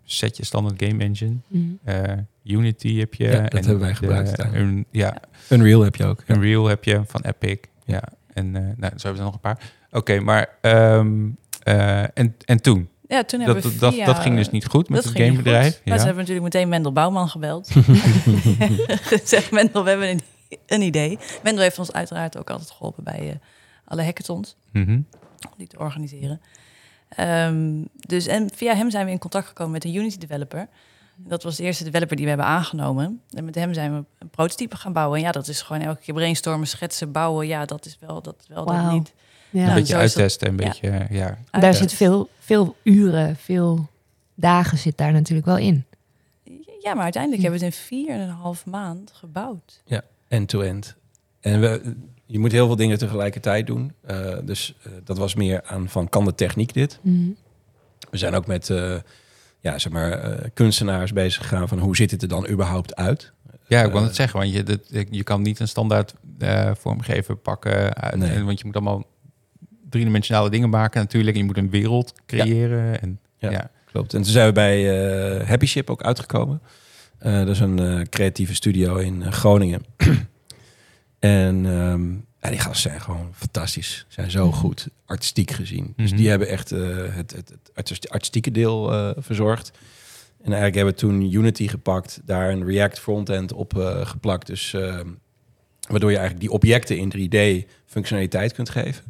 [0.06, 1.36] setje, standaard game engine.
[1.48, 1.64] Mhm.
[1.84, 2.02] Eh,
[2.44, 3.28] Unity heb je.
[3.28, 4.68] Ja, dat hebben wij de- gebruikt uiteindelijk.
[4.70, 5.16] Un- ja,
[5.50, 6.24] Unreal heb je ook.
[6.28, 6.36] Ja.
[6.36, 7.58] Unreal heb je van Epic.
[7.86, 9.72] Ja, en eh nou, zo hebben er nog een paar.
[9.92, 11.14] Oké, maar ehm,
[11.64, 12.90] eh, en, en toen?
[13.14, 15.14] Ja, toen Dat, hebben we dat, dat, via- dat ging dus niet goed met dat
[15.14, 15.76] het gamebedrijf.
[15.76, 15.86] goed.
[15.86, 16.00] Maar Ja.
[16.00, 17.70] ze hebben natuurlijk meteen Mendel Bouwman gebeld.
[19.12, 20.22] Gezegd, Mendel, we hebben een,
[20.66, 21.20] een idee.
[21.44, 23.36] Mendel heeft ons uiteraard ook altijd geholpen bij eh,
[23.86, 24.56] alle hackathons.
[24.72, 24.92] Mhm.
[24.92, 26.42] om die te organiseren.
[27.10, 30.68] Ehm, dus en via hem zijn we in contact gekomen met een Unity developer.
[31.16, 33.22] Dat was de eerste developer die we hebben aangenomen.
[33.32, 35.18] En met hem zijn we een prototype gaan bouwen.
[35.18, 37.48] En ja, dat is gewoon elke keer brainstormen, schetsen, bouwen.
[37.48, 39.14] Ja, dat is wel, dat wel, dat niet.
[39.50, 39.60] Ja.
[39.60, 40.64] Een Nou, beetje uittesten, een ja.
[40.68, 41.38] beetje, ja.
[41.52, 41.72] daar Ja.
[41.72, 43.90] zit veel, veel uren, veel
[44.36, 45.86] dagen zit daar natuurlijk wel in.
[46.82, 47.50] Ja, maar uiteindelijk Hm.
[47.50, 49.82] hebben we het in vier en een half maand gebouwd.
[50.28, 50.96] End-to-end.
[51.40, 53.94] En we, je moet heel veel dingen tegelijkertijd doen.
[54.02, 57.00] Eh, dus eh, dat was meer aan van, kan de techniek dit?
[57.02, 57.30] Mhm.
[58.10, 58.96] We zijn ook met eh,
[59.60, 63.32] ja, zeg maar, eh, kunstenaars bezig gegaan van hoe ziet het er dan überhaupt uit?
[63.68, 64.80] Ja, ik wil het zeggen, want je, dat,
[65.10, 67.94] je kan niet een standaard eh, vormgever pakken.
[67.96, 68.30] Uit, Nee.
[68.30, 69.04] en, want je moet allemaal
[69.94, 71.34] driedimensionale dingen maken natuurlijk.
[71.36, 73.02] En je moet een wereld creëren.
[73.02, 73.52] En, Ja.
[73.52, 73.72] ja.
[73.92, 74.14] Klopt.
[74.14, 74.78] En toen zijn we bij
[75.40, 76.62] eh, Happy Ship ook uitgekomen.
[77.18, 79.86] Eh, dat is een eh, creatieve studio in Groningen.
[81.20, 84.06] en ehm, ja, die gasten zijn gewoon fantastisch.
[84.08, 85.94] Zijn zo goed, artistiek gezien.
[85.98, 86.20] Dus Mhm.
[86.20, 89.72] die hebben echt het, het, het artis- artistieke deel verzorgd.
[90.38, 94.48] En eigenlijk hebben we toen Unity gepakt, daar een React frontend op geplakt.
[94.48, 95.08] Dus ehm,
[95.90, 99.04] waardoor je eigenlijk die objecten in 3D functionaliteit kunt geven.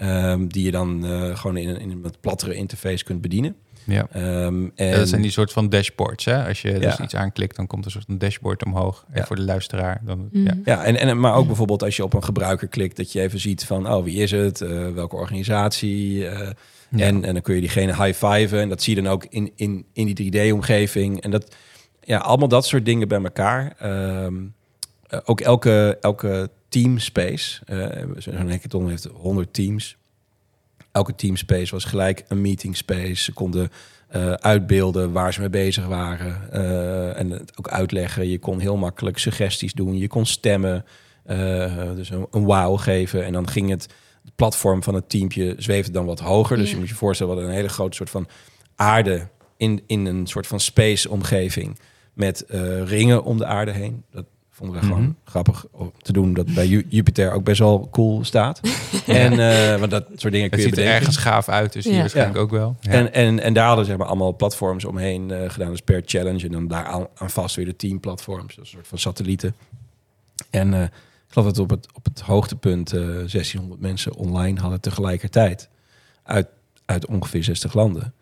[0.00, 3.56] Ehm, die je dan eh, gewoon in een, in een wat plattere interface kunt bedienen.
[3.84, 4.06] Ja.
[4.12, 6.24] Ehm, en Ja, dat zijn die soort van dashboards.
[6.24, 6.46] Hè?
[6.48, 7.04] Als je dus Ja.
[7.04, 9.04] iets aanklikt, dan komt er een soort van dashboard omhoog.
[9.10, 9.26] En Ja.
[9.26, 10.00] voor de luisteraar.
[10.04, 10.44] Dan, Mhm.
[10.44, 10.54] ja.
[10.64, 13.40] Ja, en, en, maar ook bijvoorbeeld als je op een gebruiker klikt, dat je even
[13.40, 14.60] ziet van, oh, wie is het?
[14.60, 16.28] Eh, welke organisatie?
[16.28, 16.50] Eh,
[16.90, 17.04] Ja.
[17.06, 18.60] en, en dan kun je diegene high-fiven.
[18.60, 21.20] En dat zie je dan ook in, in, in die 3D-omgeving.
[21.20, 21.54] En dat,
[22.00, 23.74] ja, allemaal dat soort dingen bij elkaar.
[23.78, 24.40] Ehm, eh,
[25.24, 29.96] ook elke, elke teamspace, eh zo'n hackathon heeft 100 teams.
[30.92, 33.14] Elke teamspace was gelijk een meeting space.
[33.22, 33.70] Ze konden
[34.08, 36.52] eh, uitbeelden waar ze mee bezig waren.
[36.52, 38.28] eh, en het ook uitleggen.
[38.28, 39.98] Je kon heel makkelijk suggesties doen.
[39.98, 40.84] Je kon stemmen.
[41.24, 43.24] eh, dus een, een wow geven.
[43.24, 43.82] En dan ging het,
[44.24, 46.56] het platform van het teampje zweefde dan wat hoger.
[46.56, 48.28] Dus je moet je voorstellen, hadden een hele grote soort van
[48.76, 51.78] aarde in, in een soort van space-omgeving.
[52.14, 54.04] Met eh, ringen om de aarde heen.
[54.10, 54.24] Dat
[54.60, 54.94] vonden we Mhm.
[54.94, 56.34] gewoon grappig om te doen.
[56.34, 58.60] Dat bij Ju- Jupiter ook best wel cool staat.
[59.06, 61.84] en uh, want dat soort dingen Het kun je ziet er ergens gaaf uit, dus
[61.84, 62.00] hier Ja.
[62.00, 62.76] waarschijnlijk ook wel.
[62.80, 62.90] Ja.
[62.90, 65.70] En, en, en daar hadden ze zeg maar, allemaal platforms omheen eh, gedaan.
[65.70, 66.44] Dus per challenge.
[66.46, 68.56] En dan daar aan, aan vast weer de teamplatforms.
[68.56, 69.54] Een soort van satellieten.
[70.50, 70.88] En eh, ik
[71.28, 75.68] geloof dat op het, op het hoogtepunt eh 1600 mensen online hadden tegelijkertijd.
[76.22, 76.46] Uit,
[76.84, 78.14] uit ongeveer 60 landen.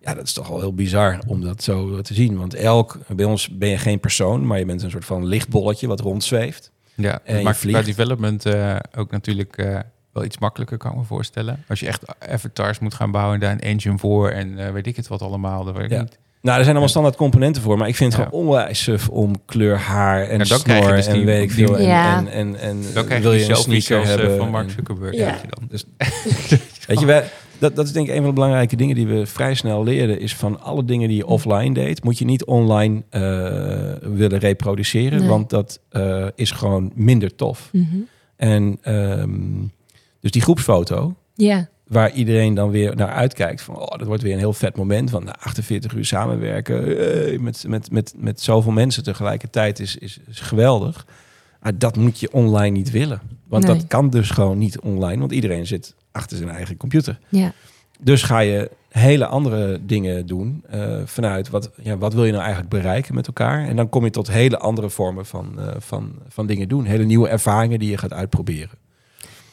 [0.00, 2.36] Ja, dat is toch wel heel bizar om dat zo te zien.
[2.38, 5.86] Want elk, bij ons ben je geen persoon, maar je bent een soort van lichtbolletje
[5.86, 6.70] wat rondzweeft.
[6.94, 7.76] Ja, En maakt vliegt.
[7.78, 9.78] qua development eh, ook natuurlijk eh,
[10.12, 11.64] wel iets makkelijker, kan ik me voorstellen.
[11.68, 14.96] Als je echt avatars moet gaan bouwen, daar een engine voor en eh, weet ik
[14.96, 16.00] het wat allemaal, dat weet ik Ja.
[16.00, 16.18] niet.
[16.40, 18.28] Nou, er zijn allemaal standaard componenten voor, maar ik vind het Ja.
[18.28, 21.42] gewoon onwijs suf om kleur, haar en Ja, dan krijg je snor dus en weet
[21.42, 21.78] ik veel.
[21.78, 22.16] En, Ja.
[22.18, 24.36] en, en, en Dan krijg wil je je een sneaker eh, hebben.
[24.36, 25.14] van Mark en- Zuckerberg.
[25.16, 25.68] Je dan.
[25.68, 25.84] Dus,
[26.86, 29.26] weet je, wij, dat, dat is denk ik een van de belangrijke dingen die we
[29.26, 30.20] vrij snel leren.
[30.20, 33.20] Is van alle dingen die je offline deed, moet je niet online eh,
[34.10, 35.18] willen reproduceren.
[35.18, 35.28] Nee.
[35.28, 37.70] Want dat eh, is gewoon minder tof.
[37.72, 37.96] Mhm.
[38.36, 39.40] En ehm,
[40.20, 43.62] dus die groepsfoto, Ja, waar iedereen dan weer naar uitkijkt.
[43.62, 45.10] Van, oh, dat wordt weer een heel vet moment.
[45.10, 50.40] Van nou, 48 uur samenwerken met, met, met, met zoveel mensen tegelijkertijd is, is, is
[50.40, 51.06] geweldig.
[51.60, 53.20] Maar dat moet je online niet willen.
[53.48, 53.74] Want Nee.
[53.74, 55.18] dat kan dus gewoon niet online.
[55.18, 57.18] Want iedereen zit achter zijn eigen computer.
[57.28, 57.52] ja.
[58.00, 62.42] Dus ga je hele andere dingen doen eh, vanuit wat, ja, wat wil je nou
[62.42, 63.68] eigenlijk bereiken met elkaar.
[63.68, 66.84] En dan kom je tot hele andere vormen van, eh, van, van dingen doen.
[66.84, 68.78] Hele nieuwe ervaringen die je gaat uitproberen.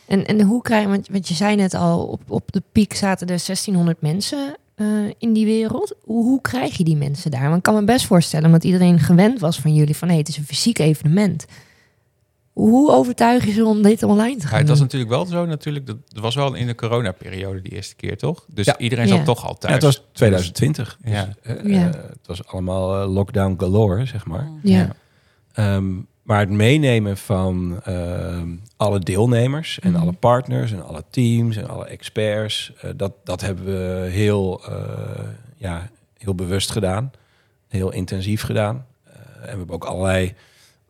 [0.06, 2.94] En, en hoe krijg je, want, want je zei net al, op, op de piek
[2.94, 5.96] zaten er 1600 mensen eh, in die wereld.
[6.04, 7.44] Hoe, hoe krijg je die mensen daar?
[7.44, 10.28] Want ik kan me best voorstellen, want iedereen gewend was van jullie van hé, het
[10.28, 11.46] is een fysiek evenement.
[12.54, 15.46] Hoe overtuig je ze om dit online te Ja, gaan het was natuurlijk wel zo,
[15.46, 18.46] natuurlijk, dat het was wel in de coronaperiode die eerste keer, toch?
[18.48, 18.78] Dus Ja.
[18.78, 19.16] iedereen Ja.
[19.16, 19.74] zat toch al Ja, thuis.
[19.74, 20.98] het was 2020.
[21.04, 21.26] Ja.
[21.44, 21.88] Dus, eh, Ja.
[21.88, 24.50] eh, het was allemaal eh, lockdown galore, zeg maar.
[24.64, 24.96] Ja.
[25.54, 25.92] Ehm,
[26.24, 30.02] maar het meenemen van ehm, alle deelnemers en Mhm.
[30.02, 34.76] alle partners en alle teams en alle experts, eh, dat, dat hebben we heel, eh,
[35.56, 37.12] ja, heel bewust gedaan,
[37.68, 38.86] heel intensief gedaan.
[39.04, 40.34] Eh, en we hebben ook allerlei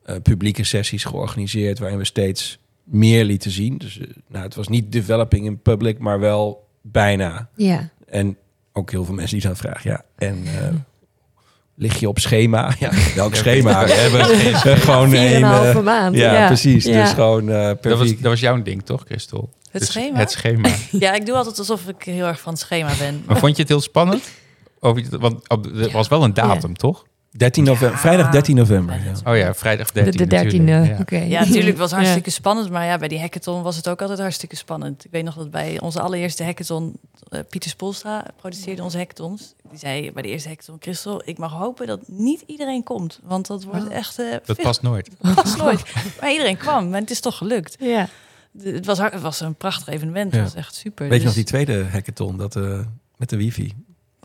[0.06, 3.78] eh, publieke sessies georganiseerd waarin we steeds meer lieten zien.
[3.78, 7.50] Dus eh, nou, het was niet developing in public, maar wel bijna.
[7.56, 7.90] Ja.
[8.08, 8.38] En
[8.74, 10.68] ook heel veel mensen die dan vragen, ja, en eh,
[11.76, 12.74] lig je op schema?
[12.80, 13.86] Ja, welk schema?
[13.86, 15.36] We hebben gewoon Vier en een...
[15.36, 16.16] een eh, halve maand.
[16.16, 16.86] ja, precies.
[16.86, 17.02] Ja.
[17.02, 19.50] Dus gewoon eh per Dat was, dat was jouw ding, toch, Christel?
[19.72, 20.18] Het Dus schema?
[20.18, 20.70] Het schema.
[20.92, 23.24] Ja, ik doe altijd alsof ik heel erg van het schema ben.
[23.26, 24.30] maar vond je het heel spannend?
[24.80, 27.06] Of, je- want op- er was wel een datum, toch?
[27.38, 28.96] 13 november, vrijdag 13 november.
[29.04, 29.32] Ja.
[29.32, 30.72] Oh ja, vrijdag De, 13 de dertiende.
[30.72, 31.10] natuurlijk.
[31.10, 31.18] Ja.
[31.20, 31.26] Oké.
[31.26, 32.06] Ja, natuurlijk was het Ja.
[32.06, 32.70] hartstikke spannend.
[32.70, 35.06] Maar ja, bij die hackathon was het ook altijd hartstikke spannend.
[35.06, 36.94] Ik weet nog dat bij onze allereerste hackathon...
[37.30, 39.54] eh, Pieter Spolstra produceerde onze hackathons.
[39.70, 40.78] Die zei bij de eerste hackathon...
[40.80, 43.20] Christel, ik mag hopen dat niet iedereen komt.
[43.24, 43.94] Want dat wordt Oh.
[43.94, 44.20] echt...
[44.20, 45.10] eh, Dat past nooit.
[45.36, 45.84] past nooit.
[46.22, 46.94] Maar iedereen kwam.
[46.94, 47.76] En het is toch gelukt.
[47.80, 48.08] Ja.
[48.52, 50.32] De- Het was, het was een prachtig evenement.
[50.34, 50.38] Ja.
[50.40, 51.08] Het was echt super.
[51.10, 52.80] Weet je nog Dus- die tweede hackathon, dat eh,
[53.18, 53.74] met de wifi?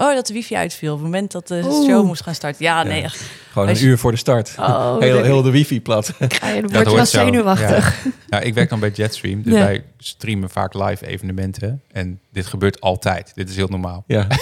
[0.01, 0.93] Oh, dat de wifi uitviel.
[0.93, 1.89] Op het moment dat de Oeh.
[1.89, 2.65] show moest gaan starten.
[2.65, 3.11] Ja, nee, Ja.
[3.53, 4.55] Gewoon een je- uur voor de start.
[4.59, 6.13] Oh, heel, heel de wifi plat.
[6.19, 8.05] Ja, dan Dat word je wel zenuwachtig.
[8.29, 9.59] Ja, ik werk dan bij Jetstream, dus Ja.
[9.59, 11.83] wij streamen vaak live evenementen.
[11.93, 13.33] En dit gebeurt altijd.
[13.35, 14.05] Dit is heel normaal.
[14.07, 14.27] Ja.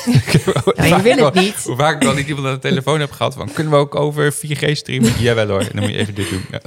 [0.77, 1.55] Ja, je wil het niet.
[1.65, 3.53] Hoe vaak ik dan niet iemand aan de telefoon heb gehad van...
[3.53, 5.13] kunnen we ook over 4G streamen?
[5.19, 6.45] Jawel hoor, en dan moet je even dit doen.
[6.51, 6.61] Ja.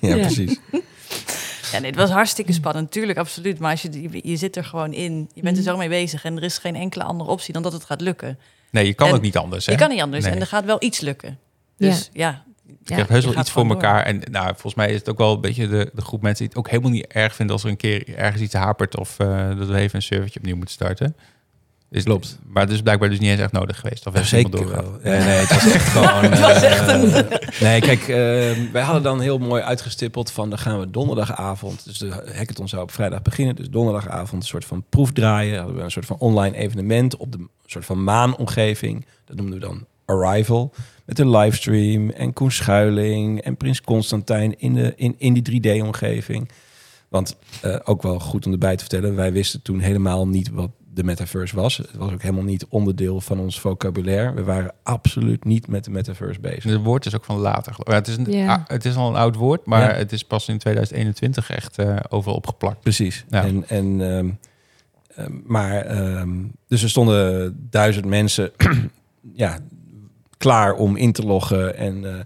[0.00, 0.26] ja, Ja.
[0.26, 0.58] precies.
[1.72, 2.90] Ja, nee, het was hartstikke spannend.
[2.90, 3.58] Tuurlijk, absoluut.
[3.58, 5.30] Maar als je, je, je zit er gewoon in.
[5.34, 6.24] Je bent er zo mee bezig.
[6.24, 8.38] En er is geen enkele andere optie dan dat het gaat lukken.
[8.70, 9.66] Nee, je kan En ook niet anders.
[9.66, 9.72] Hè?
[9.72, 10.24] Je kan niet anders.
[10.24, 10.32] Nee.
[10.32, 11.38] En er gaat wel iets lukken.
[11.76, 12.96] Dus ja, Je Ja.
[12.96, 13.72] hebt heus wel iets voor door.
[13.72, 14.02] elkaar.
[14.04, 16.48] En nou, volgens mij is het ook wel een beetje de, de groep mensen die
[16.48, 19.48] het ook helemaal niet erg vinden als er een keer ergens iets hapert of eh,
[19.58, 21.16] dat we even een servertje opnieuw moeten starten.
[21.90, 22.38] Is, Klopt.
[22.46, 24.06] Maar het is blijkbaar dus niet eens echt nodig geweest.
[24.06, 24.98] Of heeft Zeker wel.
[25.02, 26.30] Ja, nee, het was echt gewoon...
[26.30, 30.48] Het was echt eh, Nee, kijk, eh, wij hadden dan heel mooi uitgestippeld van...
[30.48, 33.56] dan gaan we donderdagavond, dus de hackathon zou op vrijdag beginnen...
[33.56, 35.58] dus donderdagavond een soort van proef draaien.
[35.58, 39.06] Hadden we een soort van online evenement op de soort van maanomgeving.
[39.24, 40.74] Dat noemden we dan Arrival.
[41.04, 46.50] Met een livestream en Koen Schuiling en Prins Constantijn in, de, in, in die 3D-omgeving.
[47.08, 50.70] Want eh, ook wel goed om erbij te vertellen, wij wisten toen helemaal niet wat
[50.98, 51.76] de metaverse was.
[51.76, 54.34] Het was ook helemaal niet onderdeel van ons vocabulaire.
[54.34, 56.62] We waren absoluut niet met de metaverse bezig.
[56.64, 57.74] Het woord is ook van later.
[57.74, 57.88] geloof ik.
[57.88, 58.54] Ja, het, is een, Ja.
[58.54, 59.96] ah, het is al een oud woord, maar Ja.
[59.96, 62.80] het is pas in 2021 echt eh, overal opgeplakt.
[62.80, 63.24] Precies.
[63.28, 63.44] Ja.
[63.44, 64.28] En, en, ehm,
[65.14, 66.30] ehm, maar, ehm,
[66.68, 68.50] dus er stonden duizend mensen
[69.32, 69.58] ja,
[70.36, 71.76] klaar om in te loggen.
[71.76, 72.20] En eh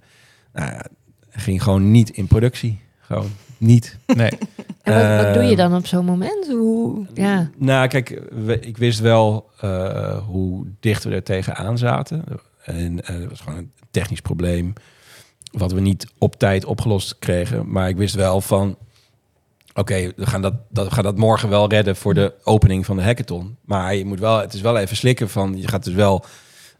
[0.53, 0.85] nou ja,
[1.31, 2.81] ging gewoon niet in productie.
[3.03, 3.97] Gewoon niet.
[4.07, 4.31] Nee,
[4.83, 6.47] En wat, wat doe je Ehm, dan op zo'n moment?
[6.49, 7.51] Hoe, ja.
[7.57, 12.25] Nou, kijk, we- ik wist wel eh, hoe dicht we er tegenaan zaten.
[12.65, 14.73] En eh, het was gewoon een technisch probleem.
[15.53, 17.71] Wat we niet op tijd opgelost kregen.
[17.71, 18.77] Maar ik wist wel van...
[19.75, 22.97] Oké, we, gaan dat, dat, we gaan dat morgen wel redden voor de opening van
[22.97, 23.57] de hackathon.
[23.65, 25.59] Maar je moet wel, het is wel even slikken van...
[25.59, 26.25] Je gaat dus wel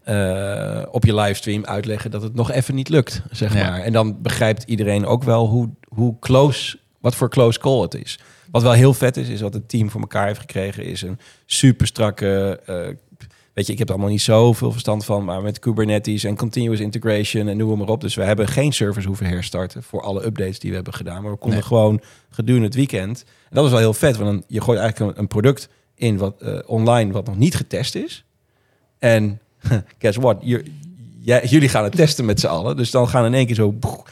[0.05, 3.71] eh, op je livestream uitleggen dat het nog even niet lukt, zeg Ja.
[3.71, 3.81] maar.
[3.81, 8.19] En dan begrijpt iedereen ook wel hoe, hoe close, wat voor close call het is.
[8.51, 11.19] Wat wel heel vet is, is wat het team voor elkaar heeft gekregen, is een
[11.47, 12.61] super strakke.
[12.67, 12.77] eh,
[13.53, 16.81] weet je, ik heb er allemaal niet zoveel verstand van, maar met Kubernetes en continuous
[16.81, 18.01] integration en noem maar op.
[18.01, 21.23] Dus we hebben geen servers hoeven herstarten voor alle updates die we hebben gedaan.
[21.23, 21.69] Maar we konden Nee.
[21.69, 23.25] gewoon gedurende het weekend.
[23.27, 26.17] En dat was wel heel vet, want dan, je gooit eigenlijk een, een product in
[26.19, 28.25] wat eh, online wat nog niet getest is.
[28.99, 29.41] En
[29.99, 30.37] guess what?
[31.45, 32.77] Jullie gaan het testen met z'n allen.
[32.77, 34.03] Dus dan gaan in één keer zo boeg,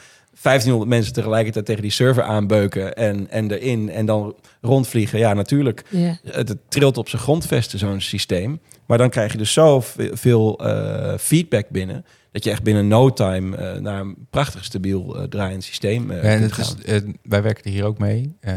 [0.41, 5.19] 1500 mensen tegelijkertijd tegen die server aanbeuken en, en erin en dan rondvliegen.
[5.19, 5.83] Ja, natuurlijk.
[6.23, 8.59] Het, het trilt op zijn grondvesten, zo'n systeem.
[8.85, 12.05] Maar dan krijg je dus zoveel veel, eh, feedback binnen...
[12.31, 16.17] dat je echt binnen no time eh, naar een prachtig stabiel eh, draaiend systeem Ja,
[16.19, 17.15] en het is, gaan.
[17.23, 18.35] wij werken er hier ook mee.
[18.39, 18.53] Eh,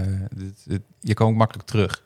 [0.68, 2.03] het- je kan ook makkelijk terug.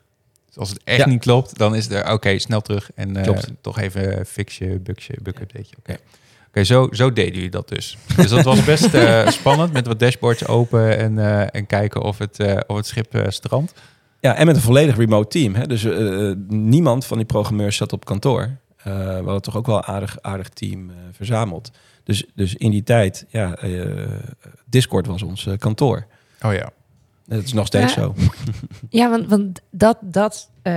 [0.48, 1.06] Dus als het echt Ja.
[1.08, 2.90] niet klopt, dan is er oké, snel terug.
[2.94, 5.74] En eh, toch even fixje, bugje, bug updateje.
[5.78, 5.96] Oké,
[6.48, 7.98] Oké, zo, zo deden jullie dat dus.
[8.16, 12.18] Dus dat was best eh, spannend met wat dashboards open en, eh, en kijken of
[12.18, 13.72] het, eh, of het schip eh, strandt.
[14.20, 15.54] Ja, en met een volledig remote team.
[15.54, 15.66] Hè?
[15.66, 18.56] Dus eh, niemand van die programmeurs zat op kantoor.
[18.76, 21.70] Eh, we hadden toch ook wel een aardig, aardig team eh, verzameld.
[22.04, 23.86] Dus, dus in die tijd, ja, eh,
[24.64, 26.06] Discord was ons eh, kantoor.
[26.42, 26.70] Oh ja.
[27.28, 28.02] Dat is nog steeds Ja.
[28.02, 28.14] zo.
[28.88, 30.72] Ja, want, want dat, dat, eh,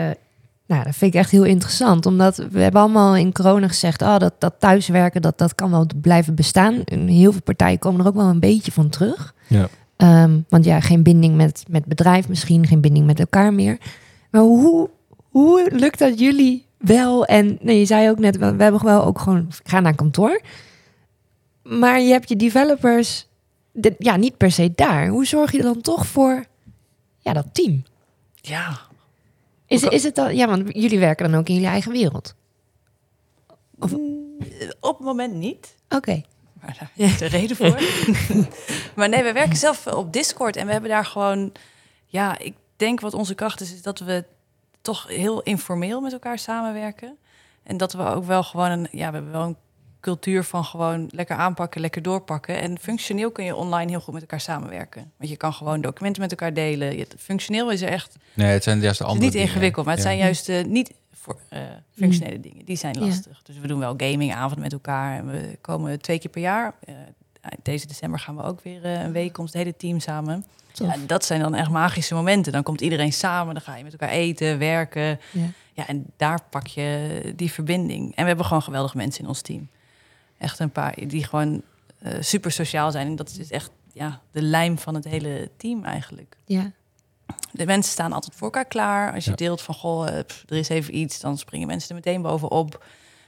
[0.67, 2.05] nou, dat vind ik echt heel interessant.
[2.05, 4.01] Omdat we hebben allemaal in corona gezegd...
[4.01, 6.83] Oh, dat, dat thuiswerken, dat, dat kan wel blijven bestaan.
[6.83, 9.33] En heel veel partijen komen er ook wel een beetje van terug.
[9.47, 9.67] Ja.
[9.97, 13.77] Ehm, want ja, geen binding met, met bedrijf misschien, geen binding met elkaar meer.
[14.31, 14.89] Maar hoe,
[15.29, 17.25] hoe lukt dat jullie wel?
[17.25, 19.95] En nee, je zei ook net, we we hebben wel ook gewoon, ik ga naar
[19.95, 20.41] kantoor.
[21.63, 23.27] Maar je hebt je developers,
[23.71, 25.07] de- ja, niet per se daar.
[25.07, 26.45] Hoe zorg je er dan toch voor,
[27.19, 27.83] ja, dat team?
[28.41, 28.79] Ja,
[29.65, 32.35] Is, is het dan, ja, want jullie werken dan ook in jullie eigen wereld.
[33.79, 33.93] Of-
[34.79, 35.75] op het moment niet.
[35.89, 36.21] Oké.
[36.61, 37.79] Maar daar is de reden voor.
[38.95, 41.51] maar nee, we werken zelf op Discord en we hebben daar gewoon...
[42.05, 44.25] Ja, ik denk wat onze kracht is, is dat we
[44.81, 47.17] toch heel informeel met elkaar samenwerken.
[47.63, 48.87] En dat we ook wel gewoon een...
[48.91, 49.57] Ja, we hebben wel een
[50.01, 52.61] cultuur van gewoon lekker aanpakken, lekker doorpakken.
[52.61, 55.11] En functioneel kun je online heel goed met elkaar samenwerken.
[55.17, 56.97] Want je kan gewoon documenten met elkaar delen.
[56.97, 59.47] Je- Functioneel is er echt Nee, het zijn juist de het is andere niet dingen.
[59.47, 60.09] ingewikkeld, maar het Ja.
[60.09, 61.59] zijn juist eh, niet voor, eh,
[61.95, 62.65] functionele dingen.
[62.65, 63.05] Die zijn Ja.
[63.05, 63.41] lastig.
[63.43, 65.17] Dus we doen wel gamingavond met elkaar.
[65.17, 66.73] En we komen twee keer per jaar.
[66.85, 66.95] Eh,
[67.63, 70.45] deze december gaan we ook weer een week, komt het hele team samen.
[70.73, 72.51] Ja, dat zijn dan echt magische momenten.
[72.51, 75.19] Dan komt iedereen samen, dan ga je met elkaar eten, werken.
[75.31, 75.41] Ja.
[75.73, 78.15] Ja, en daar pak je die verbinding.
[78.15, 79.69] En we hebben gewoon geweldige mensen in ons team.
[80.41, 81.61] Echt een paar die gewoon
[81.99, 83.07] eh, super sociaal zijn.
[83.07, 86.35] En dat is echt ja, de lijm van het hele team eigenlijk.
[86.45, 86.71] Ja.
[87.51, 89.13] De mensen staan altijd voor elkaar klaar.
[89.13, 89.35] Als je Ja.
[89.35, 92.71] deelt van, goh, eh, pff, er is even iets, dan springen mensen er meteen bovenop.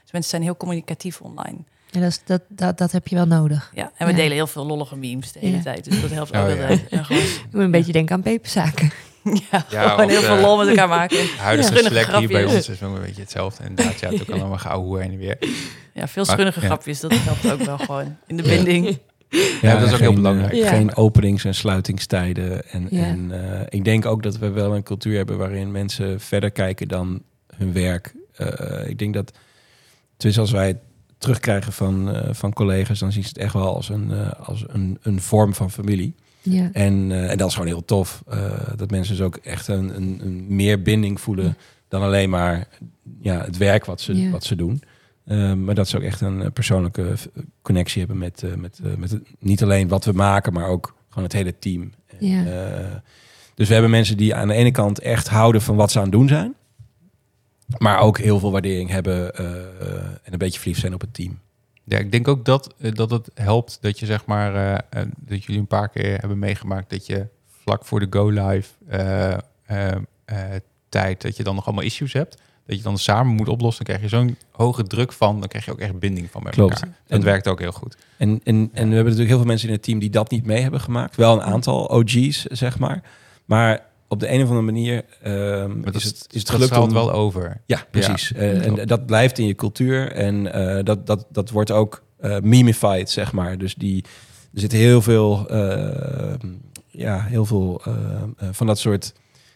[0.02, 1.58] Dus mensen zijn heel communicatief online.
[1.90, 3.70] Ja, dat, is, dat, dat, dat heb je wel nodig.
[3.74, 4.18] Ja, en we Ja.
[4.18, 5.62] delen heel veel lollige memes de hele Ja.
[5.62, 5.84] tijd.
[5.84, 8.90] Dus dat helpt Oh, ook gewoon, Ik moet een beetje denken aan peperzaken.
[9.50, 11.16] ja, Ja, gewoon heel veel eh, lol met elkaar maken.
[11.16, 13.64] De huidige Slack hier bij ons is wel een beetje hetzelfde.
[13.68, 15.36] Inderdaad, ja, het ook allemaal gauw hoe heen en weer.
[15.94, 16.66] Ja, veel Maar- schunnige ja.
[16.66, 17.00] grapjes.
[17.00, 18.98] Dat helpt ook wel gewoon in de binding.
[19.62, 20.52] Ja, dat is ook heel belangrijk.
[20.54, 20.68] Ja.
[20.68, 22.70] Geen openings- en sluitingstijden.
[22.70, 23.02] En, Ja.
[23.04, 26.88] en eh, ik denk ook dat we wel een cultuur hebben waarin mensen verder kijken
[26.88, 27.22] dan
[27.56, 28.14] hun werk.
[28.36, 29.32] Eh, ik denk dat,
[30.16, 30.78] dus als wij het
[31.18, 34.98] terugkrijgen van, eh, van collega's, dan zien ze het echt wel als een, als een,
[35.02, 36.14] een vorm van familie.
[36.46, 36.70] Ja.
[36.72, 38.22] En, eh, en dat is gewoon heel tof.
[38.28, 41.56] eh, dat mensen dus ook echt een, een, een meer binding voelen
[41.88, 42.68] dan alleen maar
[43.20, 44.30] ja, het werk wat ze, Ja.
[44.30, 44.82] wat ze doen.
[45.24, 47.14] Eh, maar dat ze ook echt een eh, persoonlijke
[47.62, 51.32] connectie hebben met, met, met het, niet alleen wat we maken, maar ook gewoon het
[51.32, 51.92] hele team.
[52.20, 53.02] En,
[53.54, 56.04] dus we hebben mensen die aan de ene kant echt houden van wat ze aan
[56.04, 56.54] het doen zijn.
[57.78, 59.34] Maar ook heel veel waardering hebben
[60.24, 61.38] en een beetje verliefd zijn op het team.
[61.84, 64.72] Ja, ik denk ook dat, eh, dat het helpt dat je zeg maar eh,
[65.02, 67.26] eh, dat jullie een paar keer hebben meegemaakt dat je
[67.62, 69.36] vlak voor de go live eh,
[70.88, 72.42] tijd dat je dan nog allemaal issues hebt.
[72.66, 73.84] Dat je dan samen moet oplossen.
[73.84, 75.38] Dan krijg je zo'n hoge druk van.
[75.40, 76.74] Dan krijg je ook echt binding van met Klopt.
[76.74, 76.88] elkaar.
[77.06, 77.96] Dat En- werkt ook heel goed.
[78.16, 80.46] En, en, en we hebben natuurlijk heel veel mensen in het team die dat niet
[80.46, 81.16] mee hebben gemaakt.
[81.16, 83.02] Wel een aantal OG's, zeg maar.
[83.44, 86.92] Maar op de een of andere manier ehm, dat is het, is het gelukt om...
[86.92, 87.60] wel over.
[87.66, 88.32] Ja, precies.
[88.32, 90.12] Eh, en dat blijft in je cultuur.
[90.12, 93.58] En eh, dat, dat, dat wordt ook eh memified, zeg maar.
[93.58, 94.04] Dus die,
[94.54, 95.46] er zitten heel veel,
[96.88, 97.82] ja, heel veel
[98.50, 99.12] van dat soort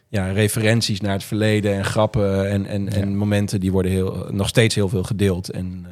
[0.09, 4.49] ja, referenties naar het verleden en grappen en, en, en momenten die worden heel, nog
[4.49, 5.51] steeds heel veel gedeeld.
[5.51, 5.87] En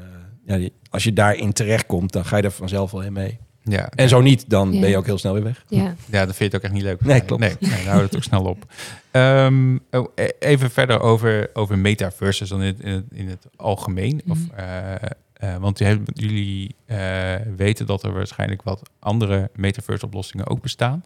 [0.47, 3.39] ja, die- als je daarin terechtkomt, dan ga je er vanzelf wel in mee.
[3.69, 3.89] Ja.
[3.95, 4.81] En zo niet, dan Ja.
[4.81, 5.65] ben je ook heel snel weer weg.
[5.69, 5.95] Ja.
[6.11, 7.01] Ja, dan vind je het ook echt niet leuk.
[7.05, 7.43] Nee, klopt.
[7.43, 8.65] Nee, nee, dan houdt het ook snel op.
[9.11, 13.47] Ehm, oh, e- even verder over, over metaverses dan in het, in het, in het
[13.57, 14.23] algemeen.
[14.29, 14.55] Of, Mhm.
[14.59, 14.95] eh,
[15.33, 21.05] eh, want jullie, jullie eh, weten dat er waarschijnlijk wat andere metaverse oplossingen ook bestaan.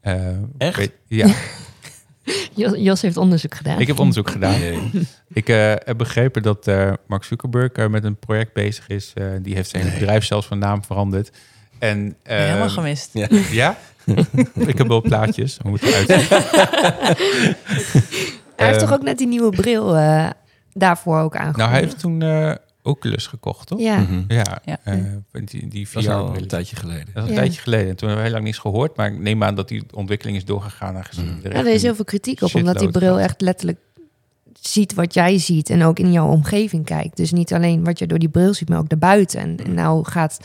[0.00, 0.26] Eh,
[0.58, 0.76] Echt?
[0.76, 1.34] weet- ja,
[2.76, 3.80] Jos, heeft onderzoek gedaan.
[3.80, 4.60] ik heb onderzoek gedaan.
[5.28, 6.66] Ik eh, heb begrepen dat
[7.06, 9.12] Mark Zuckerberg er met een project bezig is.
[9.14, 9.98] Eh, die heeft zijn Nee.
[9.98, 11.30] bedrijf zelfs van naam veranderd.
[11.78, 13.10] En, Helemaal ehm, gemist.
[13.12, 13.26] Ja.
[13.50, 13.76] Ja?
[14.54, 15.58] ik heb wel plaatjes.
[15.62, 16.08] Hoe moet eruit?
[18.56, 20.30] Hij heeft Ehm, toch ook net die nieuwe bril eh,
[20.72, 21.58] daarvoor ook aangekomen?
[21.58, 22.52] Nou, hij heeft toen eh,
[22.82, 23.80] Oculus gekocht, toch?
[23.80, 23.98] Ja.
[23.98, 24.22] Mhm.
[24.28, 24.78] Ja, Ja.
[24.84, 24.94] eh,
[25.44, 27.06] die, die Dat is al een tijdje geleden.
[27.12, 27.40] Dat is een Ja.
[27.40, 27.96] tijdje geleden.
[27.96, 28.96] Toen hebben we heel lang niets gehoord.
[28.96, 30.96] Maar ik neem aan dat die ontwikkeling is doorgegaan.
[30.96, 31.46] Aangezien Mhm.
[31.46, 33.78] er Ja, er is heel veel kritiek op, omdat die bril echt letterlijk
[34.60, 37.16] ziet wat jij ziet en ook in jouw omgeving kijkt.
[37.16, 39.40] Dus niet alleen wat je door die bril ziet, maar ook daarbuiten.
[39.40, 40.38] En, en nou gaat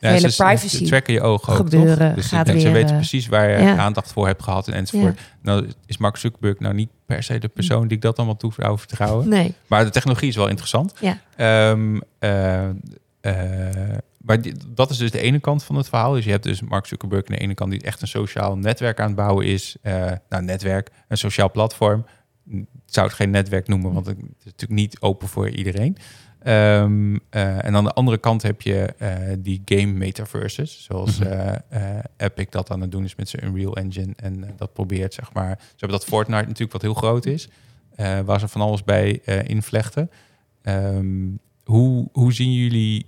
[0.00, 2.14] Ja, hele ze- ze privacy tracken je ogen ook, gebeuren, toch?
[2.14, 3.76] Dus gaat ze, weten eh, precies waar je ja.
[3.76, 5.20] aandacht voor hebt gehad en enzovoort.
[5.42, 8.52] Nou is Mark Zuckerberg nou niet per se de persoon die ik dat allemaal toe
[8.56, 9.28] zou vertrouwen.
[9.28, 10.94] nee, Maar de technologie is wel interessant.
[11.00, 11.18] Ja.
[11.36, 12.68] Ehm, eh,
[13.20, 16.12] eh, maar die- dat is dus de ene kant van het verhaal.
[16.12, 19.00] Dus je hebt dus Mark Zuckerberg aan de ene kant die echt een sociaal netwerk
[19.00, 19.76] aan het bouwen is.
[20.28, 22.06] Nou, netwerk, een sociaal platform.
[22.50, 25.96] Ik zou het geen netwerk noemen, want het is natuurlijk niet open voor iedereen.
[26.42, 31.56] Ehm, eh, en aan de andere kant heb je eh, die game metaverses, zoals Mhm.
[31.68, 34.12] eh, Epic dat aan het doen is met zijn Unreal Engine.
[34.16, 35.56] En dat probeert, zeg maar.
[35.60, 37.48] Ze hebben dat Fortnite natuurlijk, wat heel groot is,
[38.24, 40.10] waar ze van alles bij invlechten.
[40.62, 41.26] Ehm,
[41.64, 43.06] hoe, hoe zien jullie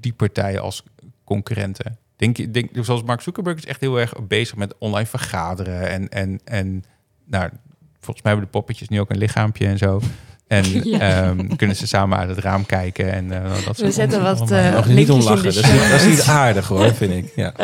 [0.00, 0.84] die partijen als
[1.24, 5.88] concurrenten Denk je, denk, zoals Mark Zuckerberg is echt heel erg bezig met online vergaderen.
[5.88, 6.84] En, en, en
[7.24, 7.50] nou,
[8.00, 10.00] volgens mij hebben de poppetjes nu ook een lichaampje en zo.
[10.50, 10.98] En Ja.
[10.98, 13.12] ehm, kunnen ze samen uit het raam kijken.
[13.12, 15.42] En, eh, dat We soort zetten wat eh niet om linkjes in lachen.
[15.42, 17.32] de Dat is, dat is niet aardig hoor, vind ik.
[17.36, 17.54] Ja.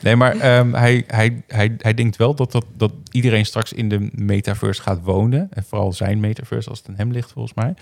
[0.00, 3.88] Nee, maar ehm, hij, hij, hij, hij denkt wel dat, dat, dat iedereen straks in
[3.88, 5.48] de metaverse gaat wonen.
[5.50, 7.74] En vooral zijn metaverse als het aan hem ligt, volgens mij.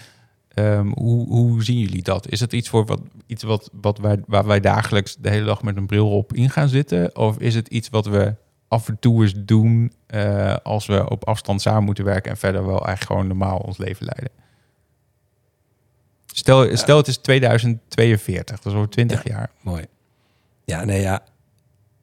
[0.48, 2.30] Ehm, hoe, hoe zien jullie dat?
[2.30, 5.62] Is het iets, voor wat, iets wat, wat wij, waar wij dagelijks de hele dag
[5.62, 7.16] met een bril op in gaan zitten?
[7.16, 8.34] Of is het iets wat we
[8.68, 12.66] af en toe eens doen eh, als we op afstand samen moeten werken en verder
[12.66, 14.41] wel eigenlijk gewoon normaal ons leven leiden?
[16.32, 19.50] Stel, stel het is 2042, dat is over 20 jaar.
[19.60, 19.84] Mooi.
[20.64, 21.22] Ja, nee, ja.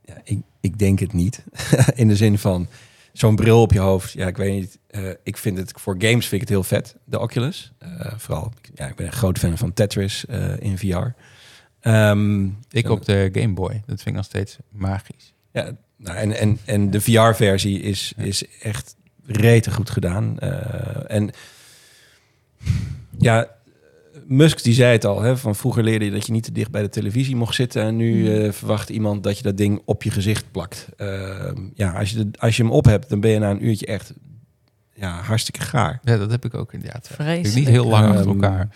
[0.06, 1.44] ja ik, ik denk het niet.
[1.96, 2.68] In de zin van
[3.14, 4.12] zo'n bril op je hoofd.
[4.12, 4.80] Ja, ik weet niet.
[4.88, 7.72] eh, ik vind het voor games vind ik het heel vet, de Oculus.
[7.78, 11.08] Eh, vooral, ja, ik ben een groot fan van Tetris eh, in VR.
[11.80, 15.34] Ehm, Ik op de Game Boy, dat vind ik nog steeds magisch.
[15.52, 20.40] Ja, nou, en, en, en de VR-versie is, is echt rete goed gedaan.
[21.08, 21.30] En
[23.18, 23.48] ja,
[24.30, 26.72] Musk die zei het al, hè, van vroeger leerde je dat je niet te dicht
[26.72, 27.82] bij de televisie mocht zitten.
[27.82, 30.90] En nu eh, verwacht iemand dat je dat ding op je gezicht plakt.
[30.98, 33.66] Eh, ja, als je, de, als je hem op hebt, dan ben je na een
[33.66, 34.14] uurtje echt
[34.94, 36.00] ja, hartstikke gaar.
[36.04, 37.08] Ja, dat heb ik ook inderdaad.
[37.10, 37.16] ja.
[37.16, 37.56] Vreselijk.
[37.56, 38.70] Niet heel lang achter Ehm, elkaar.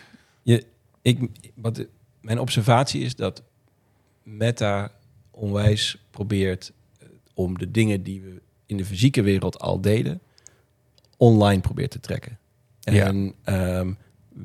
[1.02, 1.20] Ik,
[1.56, 1.86] wat,
[2.22, 3.44] mijn observatie is dat
[4.24, 4.92] Meta
[5.32, 10.22] onwijs probeert eh, om de dingen die we in de fysieke wereld al deden,
[11.18, 12.38] online probeert te trekken.
[12.80, 13.06] Ja.
[13.06, 13.92] En ehm,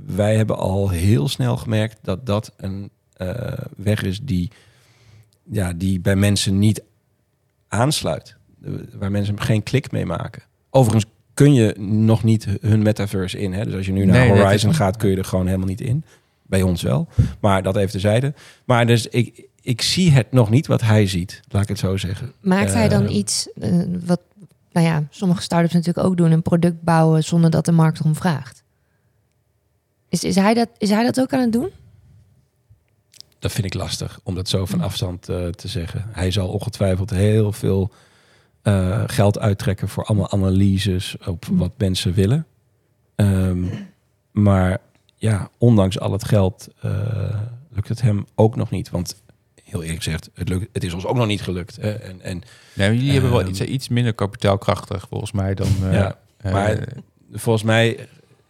[0.07, 4.51] wij hebben al heel snel gemerkt dat dat een eh, weg is die,
[5.51, 6.83] ja, die bij mensen niet
[7.69, 8.37] aansluit.
[8.99, 10.43] Waar mensen geen klik mee maken.
[10.71, 13.53] Overigens kun je nog niet hun metaverse in.
[13.53, 13.65] Hè?
[13.65, 15.81] Dus als je nu naar Nee, Horizon is- gaat, kun je er gewoon helemaal niet
[15.81, 16.05] in.
[16.43, 17.09] Bij ons wel.
[17.41, 18.35] Maar dat even terzijde.
[18.65, 21.41] Maar dus ik, ik zie het nog niet wat hij ziet.
[21.49, 22.33] Laat ik het zo zeggen.
[22.41, 24.21] Maakt hij dan Eh, iets eh, wat,
[24.73, 28.15] nou ja, sommige startups natuurlijk ook doen, een product bouwen zonder dat de markt erom
[28.15, 28.63] vraagt?
[30.09, 31.71] Is, is, hij dat, is hij dat ook aan het doen?
[33.39, 36.05] Dat vind ik lastig om dat zo van afstand eh, te zeggen.
[36.11, 37.91] Hij zal ongetwijfeld heel veel
[38.63, 42.47] eh, geld uittrekken voor allemaal analyses op wat mensen willen.
[43.15, 43.65] Ehm,
[44.33, 44.79] maar
[45.17, 47.41] ja, ondanks al het geld eh,
[47.71, 48.91] lukt het hem ook nog niet.
[48.91, 49.23] Want
[49.65, 51.77] heel eerlijk gezegd, het, lukt, het is ons ook nog niet gelukt.
[51.77, 51.91] Hè?
[51.93, 52.43] En, en
[52.75, 55.69] Nee, jullie hebben wel ehm, iets, iets minder kapitaalkrachtig volgens mij dan...
[55.83, 56.89] eh, Ja, maar
[57.33, 58.09] volgens mij,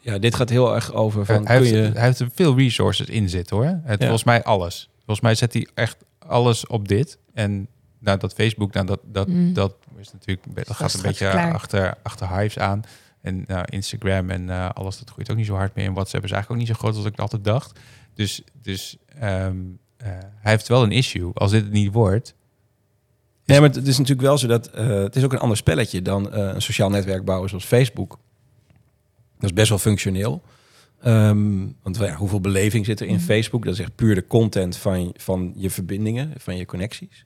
[0.09, 1.93] ja, dit gaat heel erg over van hij, kun heeft, je...
[1.99, 3.65] hij heeft er veel resources in zitten hoor.
[3.65, 3.97] Het, Ja.
[3.97, 4.91] Volgens mij alles.
[4.97, 7.19] Volgens mij zet hij echt alles op dit.
[7.35, 9.53] En nou, dat Facebook, nou, dat, dat, Mm.
[9.53, 11.53] dat is natuurlijk dat gaat een straks beetje klaar.
[11.53, 12.83] achter, achter Hives aan.
[13.21, 15.87] En nou, Instagram en eh, alles, dat groeit ook niet zo hard meer.
[15.87, 17.79] En WhatsApp is eigenlijk ook niet zo groot als ik altijd dacht.
[18.15, 19.57] Dus, dus ehm,
[19.97, 21.31] eh, hij heeft wel een issue.
[21.35, 22.35] Als dit het niet wordt,
[23.49, 26.03] Nee, maar het is natuurlijk wel zo dat eh, het is ook een ander spelletje
[26.03, 28.19] dan eh, een sociaal netwerk bouwen zoals Facebook.
[29.39, 30.43] Dat is best wel functioneel.
[31.03, 33.23] Ehm, want ja, hoeveel beleving zit er in Mhm.
[33.25, 33.65] Facebook?
[33.65, 37.25] Dat is echt puur de content van, van je verbindingen, van je connecties.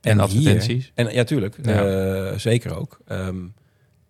[0.00, 0.92] En hier- advertenties.
[0.94, 1.56] en ja, tuurlijk.
[1.62, 1.84] Ja.
[2.30, 3.00] eh, zeker ook.
[3.06, 3.36] Ehm,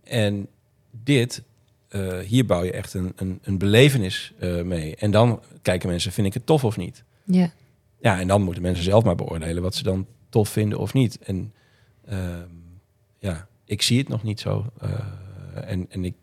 [0.04, 0.46] en
[0.90, 1.42] dit,
[1.88, 4.96] eh, hier bouw je echt een, een, een belevenis eh, mee.
[4.96, 7.04] En dan kijken mensen, vind ik het tof of niet?
[7.24, 7.52] Ja.
[8.00, 11.18] Ja, en dan moeten mensen zelf maar beoordelen wat ze dan tof vinden of niet.
[11.18, 11.52] En
[12.06, 12.48] ehm,
[13.18, 14.66] ja, ik zie het nog niet zo.
[15.54, 16.14] en, en ik,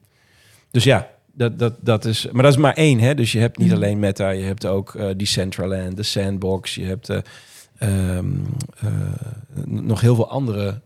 [0.71, 2.27] dus ja, dat, dat, dat is.
[2.31, 3.15] Maar dat is maar één, hè?
[3.15, 3.75] Dus je hebt niet Mhm.
[3.75, 7.17] alleen Meta, je hebt ook eh Decentraland, de Sandbox, je hebt eh,
[7.77, 8.25] ehm,
[8.77, 8.91] eh,
[9.65, 10.81] nog heel veel andere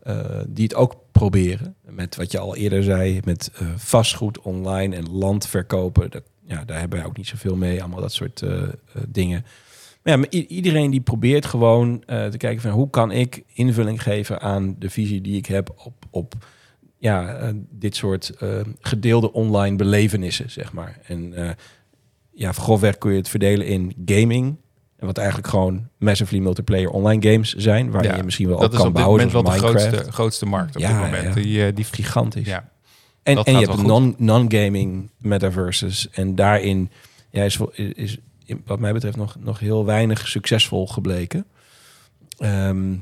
[0.48, 1.74] die het ook proberen.
[1.88, 6.10] Met wat je al eerder zei, met vastgoed online en land verkopen.
[6.10, 8.42] Dat, ja, daar hebben wij ook niet zoveel mee, allemaal dat soort
[9.08, 9.44] dingen.
[10.02, 14.40] Maar ja, maar iedereen die probeert gewoon te kijken van hoe kan ik invulling geven
[14.40, 16.34] aan de visie die ik heb op, op
[17.02, 18.48] ja, eh, dit soort eh,
[18.80, 20.98] gedeelde online belevenissen, zeg maar.
[21.06, 21.50] En eh,
[22.32, 24.56] ja, grofweg kun je het verdelen in gaming.
[24.96, 28.66] En wat eigenlijk gewoon massively multiplayer online games zijn, waar Ja, je misschien wel dat
[28.66, 30.96] ook is kan op dit bouwen, moment wel de grootste, grootste markt op Ja, dit
[30.96, 31.34] moment.
[31.34, 31.42] ja.
[31.42, 32.46] Die, die Gigantisch.
[32.46, 32.68] ja.
[33.22, 36.10] En, Dat en je hebt non- non-gaming metaverses.
[36.10, 36.90] En daarin
[37.30, 38.18] ja, is, is
[38.64, 41.44] wat mij betreft nog, nog heel weinig succesvol gebleken.
[42.38, 42.94] Ehm,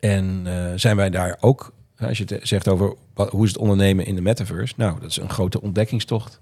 [0.00, 0.46] en
[0.76, 4.14] zijn wij daar ook, als je het zegt over wat, hoe is het ondernemen in
[4.14, 4.74] de metaverse.
[4.76, 6.40] Nou, dat is een grote ontdekkingstocht.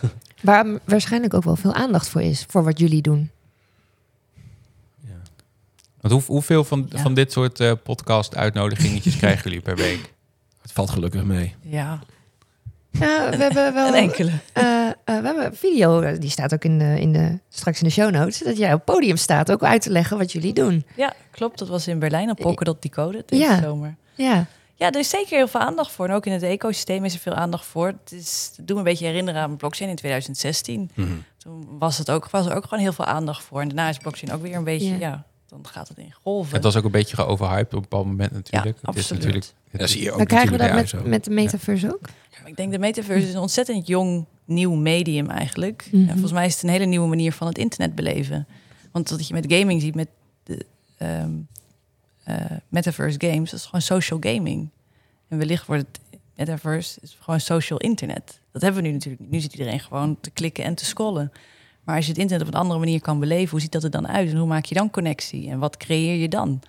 [0.42, 3.30] Waar waarschijnlijk ook wel veel aandacht voor is, voor wat jullie doen.
[6.00, 6.98] Want hoe, hoeveel van, Ja.
[7.02, 10.12] van dit soort eh podcast uitnodigingetjes krijgen jullie per week?
[10.62, 11.54] Het valt gelukkig mee.
[11.60, 11.98] Ja,
[12.90, 14.30] Ja, we hebben wel Een enkele.
[14.52, 17.78] eh, eh, we hebben een video, eh, die staat ook in de, in de, straks
[17.80, 20.32] in de show notes, dat jij op het podium staat, ook uit te leggen wat
[20.32, 20.84] jullie doen.
[20.96, 21.58] Ja, klopt.
[21.58, 23.60] Dat was in Berlijn op Polkadot Decode deze Ja.
[23.62, 23.94] zomer.
[24.14, 24.46] Ja,
[24.80, 26.08] Ja, er is zeker heel veel aandacht voor.
[26.08, 27.86] En ook in het ecosysteem is er veel aandacht voor.
[27.86, 30.90] Het, is, doet me een beetje herinneren aan blockchain in 2016.
[30.94, 31.08] Mhm.
[31.36, 33.60] Toen was, het ook, was er ook gewoon heel veel aandacht voor.
[33.60, 34.98] En daarna is blockchain ook weer een beetje, Ja.
[34.98, 36.54] ja, dan gaat het in golven.
[36.54, 38.78] Het was ook een beetje geoverhyped op een bepaald moment natuurlijk.
[38.80, 39.22] Ja, het is absoluut.
[39.22, 39.52] natuurlijk...
[39.70, 42.08] Ja, zie je ook dan krijgen we dat natuurlijk met, met de metaverse ook.
[42.44, 45.88] Ik denk de metaverse is een ontzettend jong, nieuw medium eigenlijk.
[45.90, 46.02] Mhm.
[46.02, 48.46] En volgens mij is het een hele nieuwe manier van het internet beleven.
[48.92, 50.08] Want wat je met gaming ziet, met
[50.42, 50.66] de
[50.98, 51.30] ehm,
[52.24, 52.34] eh,
[52.68, 54.68] metaverse games, dat is gewoon social gaming.
[55.28, 56.00] En wellicht wordt het
[56.36, 58.40] metaverse is gewoon social internet.
[58.52, 59.30] Dat hebben we nu natuurlijk niet.
[59.30, 61.32] Nu zit iedereen gewoon te klikken en te scrollen.
[61.84, 63.90] Maar als je het internet op een andere manier kan beleven, hoe ziet dat er
[63.90, 64.30] dan uit?
[64.30, 65.50] En hoe maak je dan connectie?
[65.50, 66.60] En wat creëer je dan?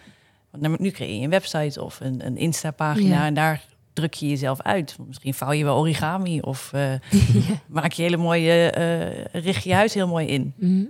[0.51, 3.25] Want nu- creëer je een website of een, een Insta-pagina Ja.
[3.25, 4.97] en daar druk je jezelf uit.
[5.07, 6.93] Misschien vouw je wel origami of eh,
[7.67, 10.53] maak je hele mooie, eh richt je huis heel mooi in.
[10.57, 10.83] Mhm.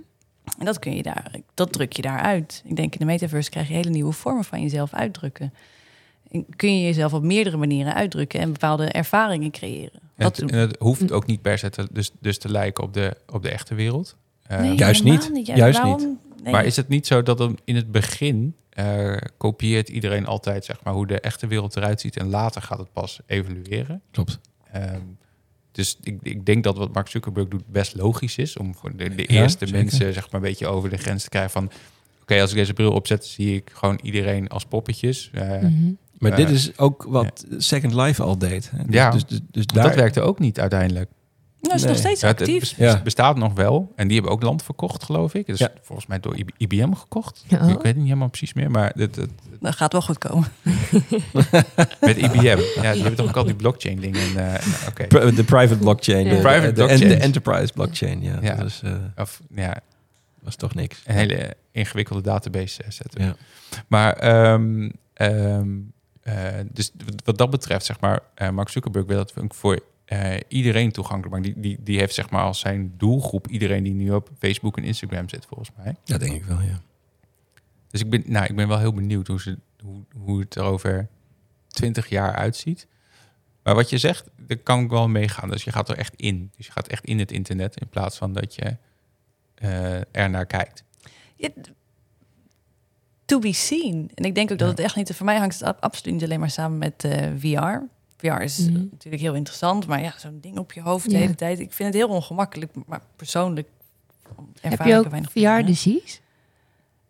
[0.58, 2.62] En dat kun je daar, dat druk je daar uit.
[2.64, 5.52] Ik denk in de metaverse krijg je hele nieuwe vormen van jezelf uitdrukken.
[6.30, 10.00] En kun je jezelf op meerdere manieren uitdrukken en bepaalde ervaringen creëren.
[10.16, 12.84] En Dat het, en het hoeft ook niet per se te, dus, dus te lijken
[12.84, 14.16] op de, op de echte wereld.
[14.42, 15.30] Eh, Nee, juist niet.
[15.44, 16.18] Juist waarom?
[16.42, 16.52] Nee.
[16.52, 20.82] Maar is het niet zo dat dan in het begin eh, kopieert iedereen altijd zeg
[20.84, 24.02] maar, hoe de echte wereld eruit ziet en later gaat het pas evolueren?
[24.10, 24.38] Klopt.
[24.72, 25.00] Ehm,
[25.72, 29.14] dus ik, ik denk dat wat Mark Zuckerberg doet best logisch is om voor de,
[29.14, 29.80] de Ja, eerste zeker.
[29.82, 31.70] mensen zeg maar, een beetje over de grens te krijgen van
[32.22, 35.30] oké, als ik deze bril opzet, zie ik gewoon iedereen als poppetjes.
[35.32, 35.92] Eh, Mhm.
[36.18, 38.70] Maar Eh, dit is ook wat Second Life al deed.
[38.70, 38.84] hè.
[38.84, 39.10] Dus, Ja.
[39.10, 41.10] dus, dus, dus Dat werkte ook niet uiteindelijk.
[41.62, 41.90] Nou, is Nee.
[41.90, 42.76] nog steeds Ja, het, het actief.
[42.76, 43.00] Ja.
[43.02, 43.92] bestaat nog wel.
[43.96, 45.46] En die hebben ook land verkocht, geloof ik.
[45.46, 45.72] Dus Ja.
[45.82, 47.44] volgens mij door IB- IBM gekocht.
[47.52, 47.68] Oh.
[47.68, 48.70] Ik weet het niet helemaal precies meer.
[48.70, 50.48] Maar het, het, Dat gaat wel goed komen.
[52.00, 52.40] met IBM.
[52.42, 52.56] Ja,
[52.92, 54.20] die hebben toch ook al die blockchain dingen.
[54.36, 55.06] En, eh, Oké.
[55.06, 56.24] Pri- de private blockchain.
[56.28, 57.08] De, Private de, de, blockchain.
[57.08, 58.22] de enterprise blockchain.
[58.22, 58.54] Ja, Ja.
[58.54, 59.76] dat is, eh, Of ja,
[60.42, 61.02] was toch niks.
[61.06, 63.24] een hele ingewikkelde database eh, zetten.
[63.24, 63.36] Ja.
[63.88, 65.68] Maar ehm, ehm,
[66.22, 66.34] eh,
[66.72, 66.90] dus
[67.24, 69.78] wat dat betreft, zeg maar, eh, Mark Zuckerberg wil dat voor
[70.20, 71.52] eh, iedereen toegankelijk maken.
[71.52, 74.84] Die, die, die heeft zeg maar als zijn doelgroep iedereen die nu op Facebook en
[74.84, 75.96] Instagram zit, volgens mij.
[76.04, 76.80] Dat denk ik wel, ja.
[77.88, 80.62] Dus ik ben, nou, ik ben wel heel benieuwd hoe, ze, hoe, hoe het er
[80.62, 81.08] over
[81.68, 82.86] twintig jaar uitziet.
[83.62, 85.50] Maar wat je zegt, daar kan ik wel meegaan.
[85.50, 86.50] Dus je gaat er echt in.
[86.56, 88.76] Dus je gaat echt in het internet in plaats van dat je
[89.54, 90.84] eh er naar kijkt.
[91.36, 91.48] Ja,
[93.24, 94.10] to be seen.
[94.14, 94.74] En ik denk ook dat Ja.
[94.74, 95.14] het echt niet...
[95.14, 97.78] Voor mij hangt het ab- absoluut niet alleen maar samen met eh, VR.
[98.22, 98.72] VR is Mhm.
[98.90, 99.86] natuurlijk heel interessant.
[99.86, 101.18] Maar ja, zo'n ding op je hoofd de Ja.
[101.18, 101.58] hele tijd.
[101.60, 102.72] Ik vind het heel ongemakkelijk.
[102.86, 103.68] Maar persoonlijk
[104.60, 105.62] ervaar Heb ik je er ook weinig VR van, hè.
[105.64, 106.18] disease?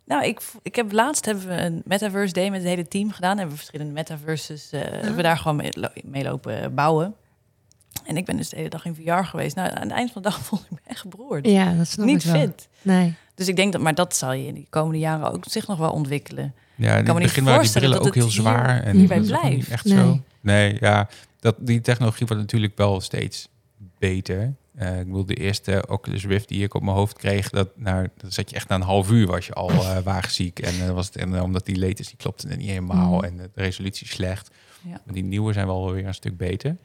[0.05, 3.31] Nou, ik, ik heb laatst hebben we een metaverse day met het hele team gedaan.
[3.37, 4.71] Hebben we verschillende metaverses.
[4.73, 5.71] eh hebben we daar gewoon mee,
[6.05, 7.15] mee lopen bouwen.
[8.05, 9.57] En ik ben dus de hele dag in VR geweest.
[9.57, 11.47] Nou, aan het eind van de dag voelde ik me echt gebroerd.
[11.47, 12.41] Ja, dat snap Niet ik wel.
[12.41, 12.69] fit.
[12.83, 13.15] Nee.
[13.35, 15.79] Dus ik denk dat, maar dat zal je in de komende jaren ook zich nog
[15.79, 16.55] wel ontwikkelen.
[16.75, 18.83] Ja, in me het niet begin waren die voorstellen brillen ook dat heel hier- zwaar.
[18.83, 19.69] en hierbij blijft.
[19.69, 19.95] Echt Nee.
[19.99, 20.21] zo.
[20.43, 21.09] Nee, ja.
[21.41, 23.49] Dat, die technologie wordt natuurlijk wel steeds
[23.99, 24.55] beter.
[24.75, 28.09] Eh, ik bedoel, de eerste Oculus Rift die ik op mijn hoofd kreeg, dat, nou,
[28.17, 30.59] dat zat je echt na een half uur was je al eh wagenziek.
[30.59, 33.25] En dan was het en, omdat die latency klopte niet helemaal Mm.
[33.25, 34.51] en de resolutie slecht.
[34.83, 35.01] Ja.
[35.05, 36.77] Maar die nieuwe zijn wel weer een stuk beter.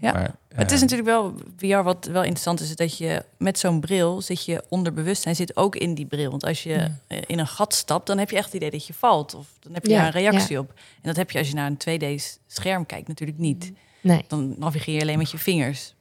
[0.00, 0.12] Ja.
[0.12, 3.58] Maar, het is eh, natuurlijk wel, VR wat wel interessant is, is dat je met
[3.58, 6.30] zo'n bril zit je onder bewustzijn, zit ook in die bril.
[6.30, 6.98] Want als je Ja.
[7.06, 9.34] eh, in een gat stapt, dan heb je echt het idee dat je valt.
[9.34, 10.68] Of dan heb je Ja, daar een reactie op.
[10.76, 13.72] En dat heb je als je naar een 2D-scherm kijkt natuurlijk niet.
[14.00, 14.24] Nee.
[14.28, 15.94] Dan navigeer je alleen met je vingers.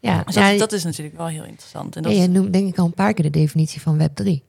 [0.00, 1.96] Ja, Dus ja, dat, dat is natuurlijk wel heel interessant.
[1.96, 4.14] En dat ja, je noemt denk ik al een paar keer de definitie van Web
[4.14, 4.42] 3.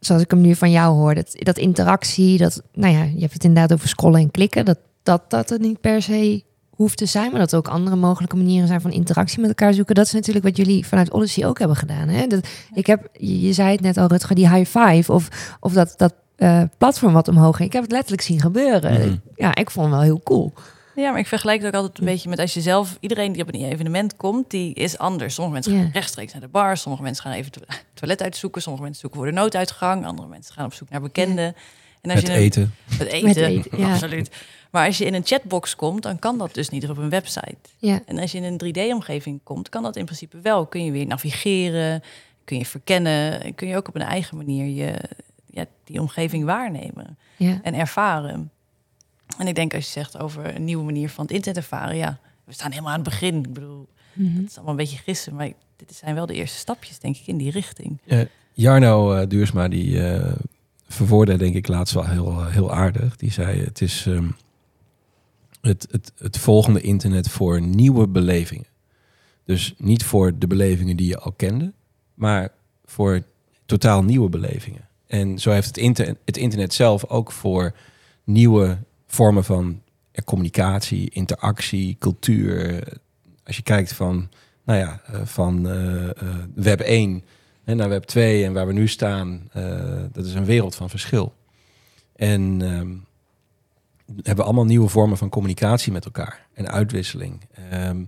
[0.00, 3.32] Zoals ik hem nu van jou hoor, dat, dat interactie, dat, nou ja, je hebt
[3.32, 6.44] het inderdaad over scrollen en klikken, dat dat, dat het niet per se
[6.76, 9.74] hoeft te zijn, maar dat er ook andere mogelijke manieren zijn van interactie met elkaar
[9.74, 9.94] zoeken.
[9.94, 12.08] Dat is natuurlijk wat jullie vanuit Odyssey ook hebben gedaan.
[12.08, 12.26] Hè?
[12.26, 15.28] Dat, ik heb, je, zei het net al, Rutger, die high five of,
[15.60, 17.68] of dat, dat eh, platform wat omhoog ging.
[17.68, 19.00] Ik heb het letterlijk zien gebeuren.
[19.00, 19.16] Mhm.
[19.34, 20.52] Ja, ik vond het wel heel cool.
[20.96, 22.96] Ja, maar ik vergelijk het ook altijd een beetje met als je zelf...
[23.00, 25.34] Iedereen die op een evenement komt, die is anders.
[25.34, 26.76] Sommige mensen gaan rechtstreeks naar de bar.
[26.76, 28.62] Sommige mensen gaan even het toilet uitzoeken.
[28.62, 30.06] Sommige mensen zoeken voor de nooduitgang.
[30.06, 31.54] Andere mensen gaan op zoek naar bekenden.
[32.00, 32.74] En als Het je een- eten.
[32.98, 33.92] Het eten, Met eten, ja.
[33.92, 34.30] absoluut.
[34.72, 37.56] Maar als je in een chatbox komt, dan kan dat dus niet op een website.
[37.78, 40.66] Ja, En als je in een 3D-omgeving komt, kan dat in principe wel.
[40.66, 42.02] Kun je weer navigeren,
[42.44, 43.42] kun je verkennen...
[43.42, 44.94] en kun je ook op een eigen manier je,
[45.46, 47.60] ja, die omgeving waarnemen ja.
[47.62, 48.50] en ervaren.
[49.38, 51.96] En ik denk als je zegt over een nieuwe manier van het internet ervaren...
[51.96, 53.36] ja, we staan helemaal aan het begin.
[53.38, 54.36] Ik bedoel, Mhm.
[54.40, 55.34] het is allemaal een beetje gissen...
[55.34, 57.98] maar dit zijn wel de eerste stapjes, denk ik, in die richting.
[58.06, 58.20] Eh,
[58.52, 60.32] Jarno eh, Duursma, die eh
[60.88, 63.16] verwoordde denk ik laatst wel heel, heel aardig.
[63.16, 64.06] Die zei, het is...
[64.06, 64.28] ehm,
[65.62, 68.66] het, het, het volgende internet voor nieuwe belevingen.
[69.44, 71.72] Dus niet voor de belevingen die je al kende,
[72.14, 72.52] maar
[72.84, 73.22] voor
[73.66, 74.88] totaal nieuwe belevingen.
[75.06, 77.74] En zo heeft het, het internet zelf ook voor
[78.24, 79.82] nieuwe vormen van
[80.24, 82.82] communicatie, interactie, cultuur.
[83.44, 84.28] Als je kijkt van,
[84.64, 86.08] nou ja, eh, van eh,
[86.54, 87.24] web 1
[87.64, 89.50] hè, naar web 2 en waar we nu staan,
[90.12, 91.34] dat is een wereld van verschil.
[92.16, 92.90] En ehm,
[94.06, 97.40] hebben we allemaal nieuwe vormen van communicatie met elkaar en uitwisseling.
[97.70, 98.04] Ehm,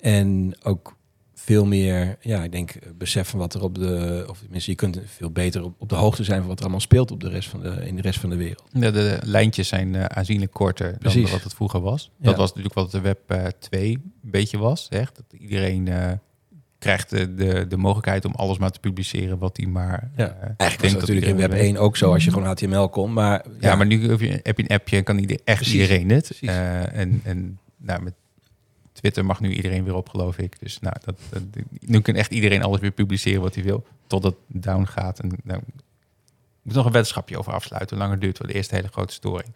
[0.00, 0.96] en ook
[1.34, 4.76] veel meer, ja, ik denk, eh, besef van wat er op de, of tenminste, je
[4.76, 7.28] kunt veel beter op, op de hoogte zijn van wat er allemaal speelt op de
[7.28, 8.64] rest van de, in de rest van de wereld.
[8.72, 12.10] De, de lijntjes zijn eh, aanzienlijk korter dan wat het vroeger was.
[12.18, 12.38] Dat Ja.
[12.38, 14.88] was natuurlijk wat de Web eh, 2 een beetje was.
[14.88, 15.16] Echt.
[15.16, 16.12] Dat iedereen eh,
[16.84, 20.10] krijgt de, de, de mogelijkheid om alles maar te publiceren wat hij maar...
[20.16, 20.26] Ja.
[20.26, 21.60] eh, Eigenlijk denkt natuurlijk in web weet.
[21.60, 23.12] 1 ook zo, als je gewoon HTML kon.
[23.12, 25.80] Maar Ja, maar nu heb je, heb je een appje en kan ieder, echt Precies,
[25.80, 26.38] iedereen het.
[26.40, 28.14] Eh, en en nou, met
[28.92, 30.60] Twitter mag nu iedereen weer op, geloof ik.
[30.60, 31.42] Dus nou, dat, dat,
[31.80, 33.84] nu kan echt iedereen alles weer publiceren wat hij wil.
[34.06, 35.18] Tot het down gaat.
[35.18, 35.84] En, nou, ik
[36.62, 37.96] moet nog een weddenschapje over afsluiten.
[37.96, 39.48] Hoe lang het duurt voor de eerste hele grote storing.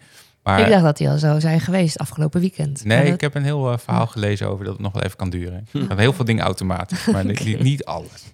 [0.42, 2.84] Maar Ik dacht dat die al zo zijn geweest afgelopen weekend.
[2.84, 5.16] nee, dat- ik heb een heel eh, verhaal gelezen over dat het nog wel even
[5.16, 5.66] kan duren.
[5.72, 8.24] Er gaan heel veel dingen automatisch, maar niet, niet alles.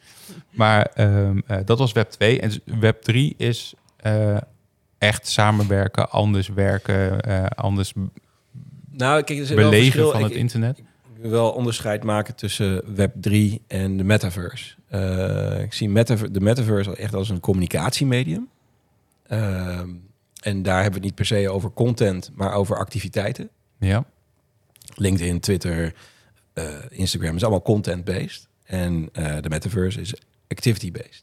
[0.50, 2.40] Maar ehm, eh, dat was Web 2.
[2.40, 4.36] En Web 3 is eh,
[4.98, 7.92] echt samenwerken, anders werken, eh, anders
[8.90, 10.10] nou, kijk, er wel beleven verschil.
[10.10, 10.78] van Ik- het internet.
[10.78, 10.84] Ik
[11.20, 14.74] wil wel onderscheid maken tussen Web 3 en de metaverse.
[14.88, 18.48] Eh, ik zie metaver de metaverse echt als een communicatiemedium.
[19.26, 19.88] Ehm,
[20.44, 23.48] en daar hebben we het niet per se over content, maar over activiteiten.
[23.78, 24.04] Ja.
[24.94, 25.94] LinkedIn, Twitter,
[26.52, 28.48] eh, Instagram is allemaal content-based.
[28.64, 30.14] En eh, de metaverse is
[30.48, 31.22] activity-based.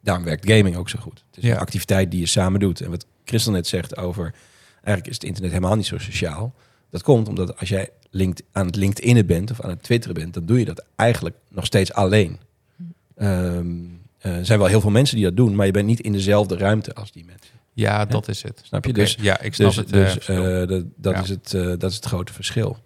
[0.00, 1.24] Daarom werkt gaming ook zo goed.
[1.30, 1.54] Het is Ja.
[1.54, 2.80] een activiteit die je samen doet.
[2.80, 4.34] En wat Christel net zegt over...
[4.74, 6.54] eigenlijk is het internet helemaal niet zo sociaal.
[6.90, 10.34] Dat komt omdat als jij linked, aan het LinkedIn bent of aan het twitteren bent...
[10.34, 12.38] dan doe je dat eigenlijk nog steeds alleen.
[13.16, 13.66] Ehm,
[14.18, 15.54] eh, er zijn wel heel veel mensen die dat doen...
[15.54, 17.54] maar je bent niet in dezelfde ruimte als die mensen.
[17.72, 18.60] Ja, dat is het.
[18.64, 18.92] Snap je?
[18.92, 19.92] Dus ja, ik snap dus, het.
[19.92, 21.22] eh, dus eh, dat, dat, Ja.
[21.22, 22.76] is het, eh, dat is het grote verschil.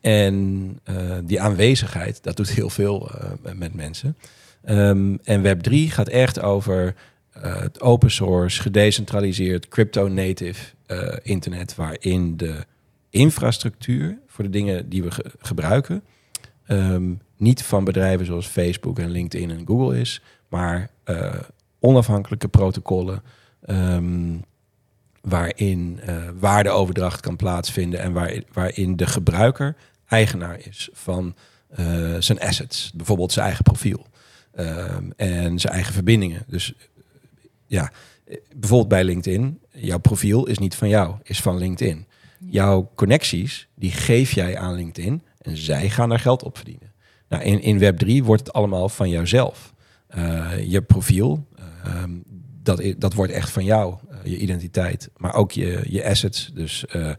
[0.00, 0.78] En
[1.24, 3.10] die aanwezigheid, dat doet heel veel
[3.54, 4.16] met mensen.
[4.64, 6.94] Ehm, en Web3 gaat echt over
[7.38, 10.64] het open source, gedecentraliseerd, crypto-native
[11.22, 12.64] internet, waarin de
[13.10, 16.02] infrastructuur voor de dingen die we ge- gebruiken,
[16.66, 20.90] ehm, niet van bedrijven zoals Facebook en LinkedIn en Google is, maar
[21.80, 23.22] onafhankelijke protocollen.
[23.62, 24.36] Ehm,
[25.20, 31.34] waarin eh, waardeoverdracht kan plaatsvinden en waar, waarin de gebruiker eigenaar is van
[31.68, 34.06] eh, zijn assets, bijvoorbeeld zijn eigen profiel
[34.52, 36.42] ehm, en zijn eigen verbindingen.
[36.46, 36.82] Dus eh,
[37.66, 37.92] ja,
[38.56, 42.06] bijvoorbeeld bij LinkedIn, jouw profiel is niet van jou, is van LinkedIn.
[42.50, 46.92] Jouw connecties, die geef jij aan LinkedIn en zij gaan daar geld op verdienen.
[47.28, 49.74] Nou, in, in Web3 wordt het allemaal van jouzelf.
[50.66, 51.46] Je profiel,
[51.84, 52.10] ehm,
[52.62, 56.50] dat, dat wordt echt van jou, eh, je identiteit, maar ook je, je assets.
[56.54, 57.16] Dus eh, eh,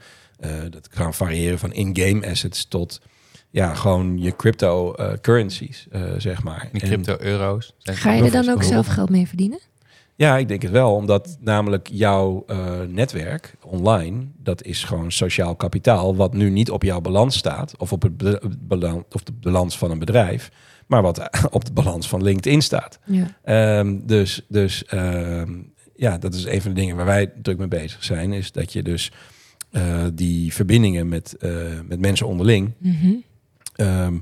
[0.70, 3.02] dat kan variëren van in-game assets tot
[3.50, 5.88] ja, gewoon je crypto eh, currencies,
[6.18, 6.70] zeg maar.
[6.72, 7.74] Die En- crypto-euro's.
[7.80, 9.60] Ga je er dan ook zelf geld mee verdienen?
[10.16, 15.56] ja, ik denk het wel, omdat namelijk jouw eh, netwerk online, dat is gewoon sociaal
[15.56, 19.32] kapitaal, wat nu niet op jouw balans staat, of op, het be- balans, of de
[19.32, 20.52] balans van een bedrijf,
[20.92, 23.00] maar wat op de balans van LinkedIn staat.
[23.06, 23.38] Ja.
[23.44, 25.54] Ehm, dus dus ehm,
[25.96, 28.74] ja, dat is een van de dingen waar wij druk mee bezig zijn, is dat
[28.74, 29.12] je dus
[29.72, 31.52] eh, die verbindingen met, eh,
[31.88, 33.12] met mensen onderling, Mhm.
[33.76, 34.18] ehm,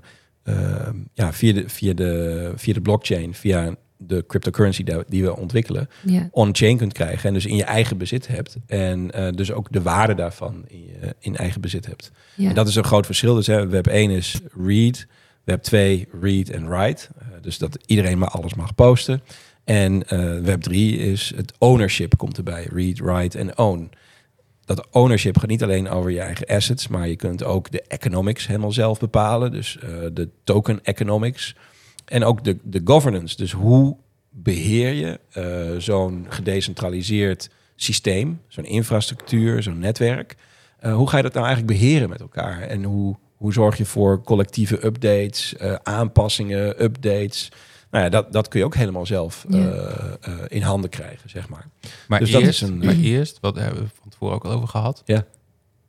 [1.13, 6.27] ja, via, de, via, de, via de blockchain, via de cryptocurrency die- we ontwikkelen, ja.
[6.31, 8.57] on-chain kunt krijgen en dus in je eigen bezit hebt.
[8.67, 12.11] En eh, dus ook de waarde daarvan in, je, in eigen bezit hebt.
[12.35, 12.49] ja.
[12.49, 13.35] En dat is een groot verschil.
[13.35, 15.05] Dus hè, web 1 is read,
[15.49, 17.07] web 2 read en write.
[17.19, 19.21] Eh, dus dat iedereen maar alles mag posten.
[19.63, 22.67] En eh, web 3 is het ownership komt erbij.
[22.73, 23.89] Read, write en own.
[24.65, 28.47] Dat ownership gaat niet alleen over je eigen assets, maar je kunt ook de economics
[28.47, 29.51] helemaal zelf bepalen.
[29.51, 31.55] Dus eh, de token economics.
[32.05, 33.35] En ook de, de governance.
[33.35, 33.97] Dus hoe
[34.29, 35.19] beheer je
[35.81, 40.35] zo'n gedecentraliseerd systeem, zo'n infrastructuur, zo'n netwerk?
[40.81, 42.61] Hoe ga je dat nou eigenlijk beheren met elkaar?
[42.61, 47.51] En hoe, hoe zorg je voor collectieve updates, eh, aanpassingen, updates?
[47.91, 49.57] Nou ja, dat, dat kun je ook helemaal zelf Ja.
[49.57, 51.65] eh, eh, in handen krijgen, zeg maar.
[52.07, 54.51] Maar, Dus dat eerst, is een- maar eerst, wat hebben we van tevoren ook al
[54.51, 55.01] over gehad.
[55.05, 55.23] Ja.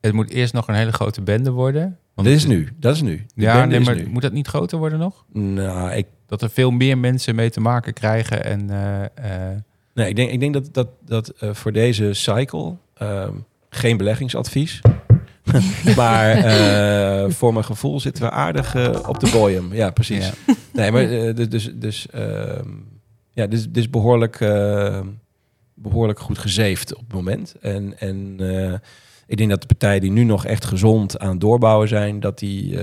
[0.01, 1.99] Het moet eerst nog een hele grote bende worden.
[2.15, 3.27] Want Dit is nu, dat is nu.
[3.35, 4.07] De Ja, nee, is maar nu.
[4.09, 5.25] moet dat niet groter worden nog?
[5.33, 8.71] Nou, ik, Dat er veel meer mensen mee te maken krijgen en...
[8.71, 9.05] eh,
[9.51, 9.57] eh,
[9.95, 13.33] nee, ik, denk, ik denk dat, dat, dat eh, voor deze cycle ehm,
[13.71, 14.81] geen beleggingsadvies.
[15.97, 19.75] maar eh, voor mijn gevoel zitten we aardig eh, op de boyum.
[19.75, 20.27] Ja, precies.
[20.47, 20.55] Ja.
[20.73, 22.69] Nee, maar eh, dus, dus, dus, ehm,
[23.33, 25.01] ja, dus, dus behoorlijk, eh,
[25.75, 27.55] behoorlijk goed gezeefd op het moment.
[27.61, 28.41] En, en
[29.27, 32.39] ik denk dat de partijen die nu nog echt gezond aan het doorbouwen zijn, dat
[32.39, 32.79] die,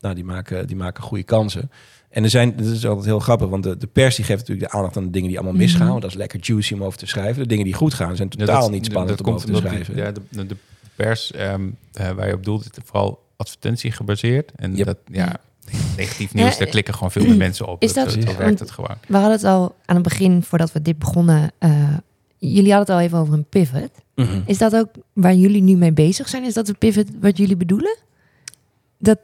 [0.00, 1.70] nou, die, maken, die maken goede kansen.
[2.10, 4.70] En er zijn, dat is altijd heel grappig, want de, de pers die geeft natuurlijk
[4.70, 5.80] de aandacht aan de dingen die allemaal misgaan.
[5.82, 5.88] Mhm.
[5.90, 7.42] Want dat is lekker juicy om over te schrijven.
[7.42, 9.54] De dingen die goed gaan zijn Ja, totaal dat- niet spannend dat om komt over
[9.54, 9.96] te die- schrijven.
[9.96, 10.56] Ja, de
[11.04, 14.52] pers ehm, eh, waar je op doelt, is vooral advertentie gebaseerd.
[14.56, 14.86] En Yep.
[14.86, 15.36] dat, ja,
[15.96, 17.82] negatief nieuws, Ja, daar klikken gewoon veel meer mensen op.
[17.82, 18.96] is dat- zo want- werkt het gewoon.
[19.08, 21.50] We hadden het al aan het begin, voordat we dit begonnen.
[21.58, 21.96] eh,
[22.38, 23.90] jullie hadden het al even over een pivot.
[24.14, 24.40] Mhm.
[24.46, 26.44] Is dat ook waar jullie nu mee bezig zijn?
[26.44, 27.96] Is dat een pivot wat jullie bedoelen?
[28.98, 29.18] Dat,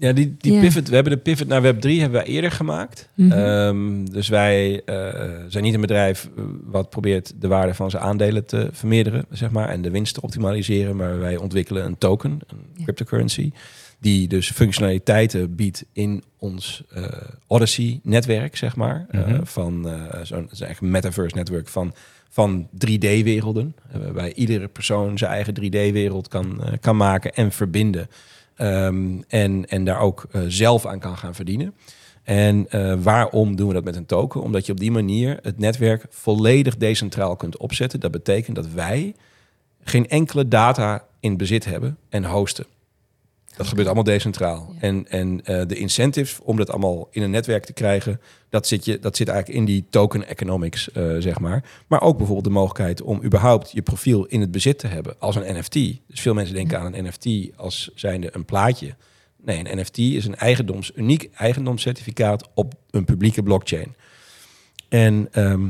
[0.00, 3.08] Ja, die, die pivot, we hebben de pivot naar Web 3 hebben wij eerder gemaakt.
[3.14, 3.32] Mhm.
[3.32, 4.94] Ehm, dus wij eh,
[5.48, 9.50] zijn niet een bedrijf eh, wat probeert de waarde van zijn aandelen te vermeerderen, zeg
[9.50, 10.96] maar, en de winst te optimaliseren.
[10.96, 13.52] Maar wij ontwikkelen een token, een cryptocurrency,
[13.98, 17.04] die dus functionaliteiten biedt in ons eh,
[17.46, 19.06] Odyssey-netwerk, zeg maar.
[19.10, 19.44] Mhm.
[19.44, 20.48] van eh, zo'n
[20.80, 21.94] metaverse-netwerk van,
[22.28, 23.74] van 3D-werelden.
[23.92, 28.08] eh, waarbij iedere persoon zijn eigen 3D-wereld kan, kan maken en verbinden.
[28.60, 31.74] Ehm, en, en daar ook eh, zelf aan kan gaan verdienen.
[32.22, 34.42] En eh, waarom doen we dat met een token?
[34.42, 38.00] Omdat je op die manier het netwerk volledig decentraal kunt opzetten.
[38.00, 39.14] Dat betekent dat wij
[39.82, 42.66] geen enkele data in bezit hebben en hosten.
[43.60, 44.70] Dat gebeurt allemaal decentraal.
[44.74, 44.80] Ja.
[44.80, 48.84] En, en eh, de incentives om dat allemaal in een netwerk te krijgen, dat zit,
[48.84, 51.64] je, dat zit eigenlijk in die token economics, eh, zeg maar.
[51.86, 55.36] Maar ook bijvoorbeeld de mogelijkheid om überhaupt je profiel in het bezit te hebben als
[55.36, 55.72] een NFT.
[56.06, 58.94] Dus veel mensen denken aan een NFT als zijnde een plaatje.
[59.42, 63.94] Nee, een NFT is een eigendoms, uniek eigendomscertificaat op een publieke blockchain.
[64.88, 65.68] En ehm,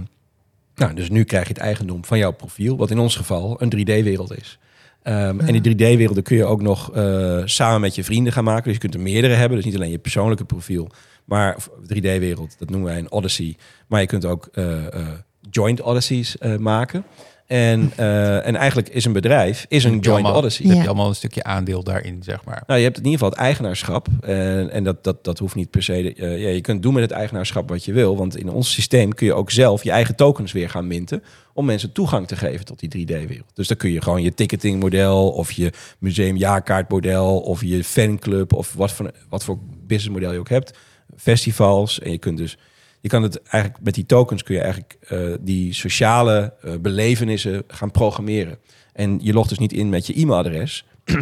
[0.75, 3.73] nou, dus nu krijg je het eigendom van jouw profiel, wat in ons geval een
[3.77, 4.59] 3D-wereld is.
[5.03, 8.65] Ehm, En die 3D-werelden kun je ook nog eh, samen met je vrienden gaan maken.
[8.65, 9.57] Dus je kunt er meerdere hebben.
[9.57, 10.89] Dus niet alleen je persoonlijke profiel,
[11.25, 13.57] maar of 3D-wereld, dat noemen wij een Odyssey.
[13.87, 15.09] Maar je kunt ook eh, eh,
[15.51, 17.05] joint Odysseys maken.
[17.51, 20.65] En, eh, en eigenlijk is een bedrijf is een je joint allemaal- Odyssey.
[20.67, 22.63] Dan heb je allemaal een stukje aandeel daarin, zeg maar.
[22.67, 24.07] Nou, je hebt in ieder geval het eigenaarschap.
[24.21, 26.15] En, en dat, dat, dat hoeft niet per se.
[26.15, 28.17] eh, ja, je kunt doen met het eigenaarschap wat je wil.
[28.17, 31.23] Want in ons systeem kun je ook zelf je eigen tokens weer gaan minten.
[31.55, 33.51] Om mensen toegang te geven tot die 3D-wereld.
[33.55, 35.31] Dus dan kun je gewoon je ticketingmodel.
[35.31, 37.41] Of je museumjaarkaartmodel.
[37.41, 38.53] Of je fanclub.
[38.53, 40.79] Of wat voor, wat voor businessmodel je ook hebt.
[41.17, 42.01] Festivals.
[42.01, 42.59] En je kunt dus.
[43.01, 47.63] Je kan het eigenlijk met die tokens kun je eigenlijk eh, die sociale eh, belevenissen
[47.69, 48.59] gaan programmeren.
[48.93, 50.85] En je logt dus niet in met je e-mailadres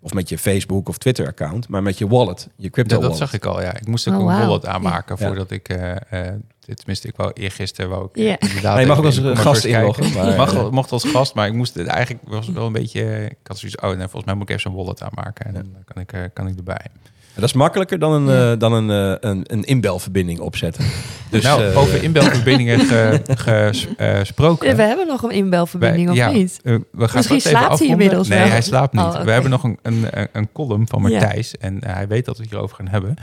[0.00, 3.10] of met je Facebook of Twitter account, maar met je wallet, je crypto Dat, dat
[3.18, 3.28] wallet.
[3.30, 3.76] zag ik al, ja.
[3.76, 5.26] Ik moest ook Oh, een wallet aanmaken Ja.
[5.26, 5.68] voordat ik...
[5.68, 5.90] eh
[6.26, 8.80] eh, dit- tenminste, ik wou eergisteren wou ik inderdaad...
[8.80, 11.52] Je mag ook als in gast inloggen, maar- mag, wel- mocht als gast, maar ik
[11.52, 13.24] moest het eigenlijk was het wel een beetje...
[13.24, 15.46] Ik had zoiets, oh nee, volgens mij moet ik even zo'n wallet aanmaken.
[15.46, 16.86] En dan kan ik, eh, kan ik erbij.
[17.34, 18.52] Dat is makkelijker dan een, Ja.
[18.52, 20.84] eh, dan een, eh, een, een inbelverbinding opzetten.
[21.30, 24.76] Dus, nou, eh, over inbelverbindingen ge- ges- eh, gesproken.
[24.76, 26.60] we hebben nog een inbelverbinding, Wij- of ja, niet?
[26.62, 28.48] eh, we gaan Misschien slaapt hij inmiddels Nee, wel.
[28.48, 29.02] hij slaapt niet.
[29.04, 29.22] Oh.
[29.22, 31.08] We hebben nog een, een, een- column van Ja.
[31.08, 31.56] Martijs.
[31.56, 33.14] En hij weet dat we het hierover gaan hebben.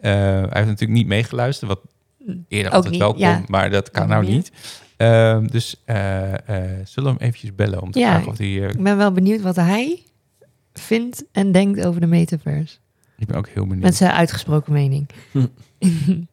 [0.00, 1.80] Eh, hij heeft natuurlijk niet meegeluisterd, wat
[2.48, 3.20] eerder Ook altijd niet, wel kon.
[3.20, 3.42] ja.
[3.46, 4.32] Maar dat kan Ook nou niet.
[4.32, 4.52] niet.
[4.96, 6.38] Ehm, dus eh, eh,
[6.84, 8.10] zullen we hem eventjes bellen om te Ja.
[8.10, 8.46] vragen of hij...
[8.46, 10.02] eh, Ik ben wel benieuwd wat hij
[10.74, 12.76] vindt en denkt over de metaverse.
[13.18, 13.84] Ik ben ook heel benieuwd.
[13.84, 15.06] Met zijn uitgesproken mening.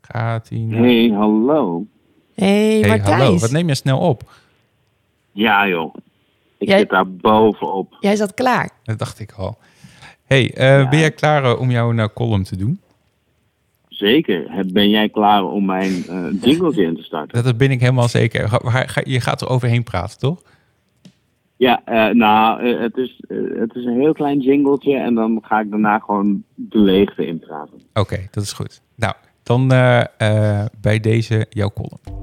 [0.00, 0.58] Gaat hij...
[0.58, 1.86] nou- Hey, hallo.
[2.34, 3.38] hey, hallo.
[3.38, 4.30] Wat neem je snel op?
[5.32, 5.94] Ja, joh.
[6.58, 7.96] Ik Jij- zit daar bovenop.
[8.00, 8.70] Jij zat klaar.
[8.82, 9.58] Dat dacht ik al.
[10.24, 10.88] hey, eh, Ja.
[10.88, 12.80] ben jij klaar eh, om jouw nou, column te doen?
[13.88, 14.44] Zeker.
[14.52, 17.34] Heb- Ben jij klaar om mijn eh jingle in te starten?
[17.34, 18.48] Dat, dat ben ik helemaal zeker.
[18.48, 20.42] Ga- ga- ga- je gaat er overheen praten, toch?
[21.62, 25.38] Ja, eh, nou, eh, het, is, eh, het is een heel klein jingletje en dan
[25.42, 27.80] ga ik daarna gewoon de leegte inpraten.
[27.94, 28.82] Oké, dat is goed.
[28.96, 32.20] Nou, dan eh, eh, bij deze jouw column.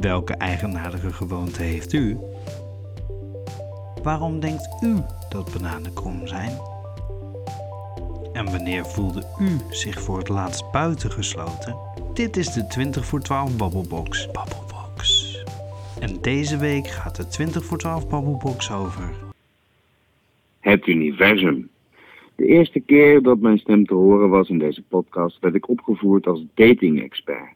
[0.00, 2.18] Welke eigenaardige gewoonte heeft u?
[4.02, 4.96] Waarom denkt u
[5.28, 6.52] dat bananen krom zijn?
[8.32, 11.76] En wanneer voelde u zich voor het laatst buitengesloten?
[12.14, 14.26] Dit is de 20 voor 12 Babbelbox.
[14.30, 14.71] Babbelbox.
[16.02, 19.10] En deze week gaat de 20 voor 12 Babbelbox over.
[20.60, 21.68] Het universum.
[22.36, 26.26] De eerste keer dat mijn stem te horen was in deze podcast, werd ik opgevoerd
[26.26, 27.48] als dating-expert.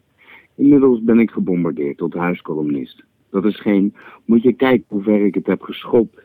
[0.55, 3.05] Inmiddels ben ik gebombardeerd tot huiscolumnist.
[3.31, 3.95] Dat is geen,
[4.25, 6.21] moet je kijken hoe ver ik het heb geschopt.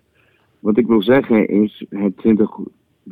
[0.60, 2.50] Wat ik wil zeggen is, het 20,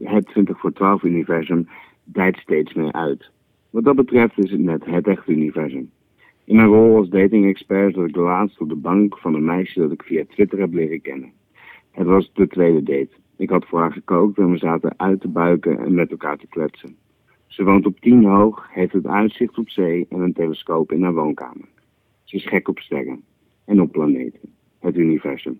[0.04, 1.68] het 20 voor 12 universum
[2.04, 3.30] dijt steeds meer uit.
[3.70, 5.90] Wat dat betreft is het net het echte universum.
[6.50, 9.92] In mijn rol als dating-expert zat ik laatst op de bank van een meisje dat
[9.92, 11.32] ik via Twitter heb leren kennen.
[11.92, 13.10] Het was de tweede date.
[13.38, 16.48] Ik had voor haar gekookt en we zaten uit te buiken en met elkaar te
[16.48, 16.96] kletsen.
[17.48, 21.14] Ze woont op tien hoog, heeft het uitzicht op zee en een telescoop in haar
[21.14, 21.68] woonkamer.
[22.24, 23.24] Ze is gek op sterren
[23.66, 25.60] en op planeten, het universum.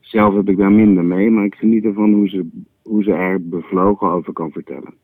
[0.00, 2.48] Zelf heb ik daar minder mee, maar ik geniet ervan hoe ze,
[2.82, 4.94] hoe ze er bevlogen over kan vertellen.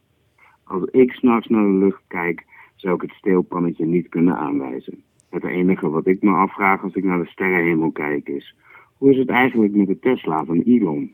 [0.65, 2.45] Als ik s'nachts naar de lucht kijk,
[2.77, 5.07] zou ik het steelpannetje niet kunnen aanwijzen.
[5.31, 8.55] Het enige wat ik me afvraag als ik naar de sterrenhemel kijk is...
[8.97, 11.13] hoe is het eigenlijk met de Tesla van Elon?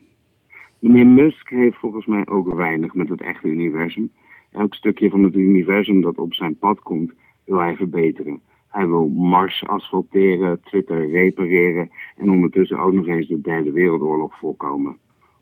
[0.79, 4.11] Meneer Musk heeft volgens mij ook weinig met het echte universum.
[4.51, 7.13] Elk stukje van het universum dat op zijn pad komt,
[7.45, 8.41] wil hij verbeteren.
[8.67, 14.97] Hij wil Mars asfalteren, Twitter repareren en ondertussen ook nog eens de derde wereldoorlog voorkomen.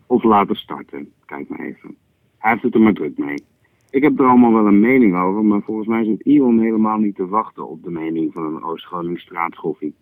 [0.08, 1.96] Of laten starten, kijk maar even.
[2.38, 3.44] Hij heeft het er maar druk mee.
[3.94, 7.16] Ik heb er allemaal wel een mening over, maar volgens mij zit Elon helemaal niet
[7.16, 9.96] te wachten op de mening van een Oost-Groningen straatschoffie.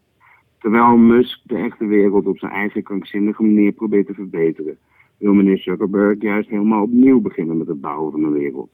[0.59, 4.77] Terwijl Musk de echte wereld op zijn eigen krankzinnige manier probeert te verbeteren,
[5.17, 8.69] wil meneer Zuckerberg juist helemaal opnieuw beginnen met het bouwen van een wereld.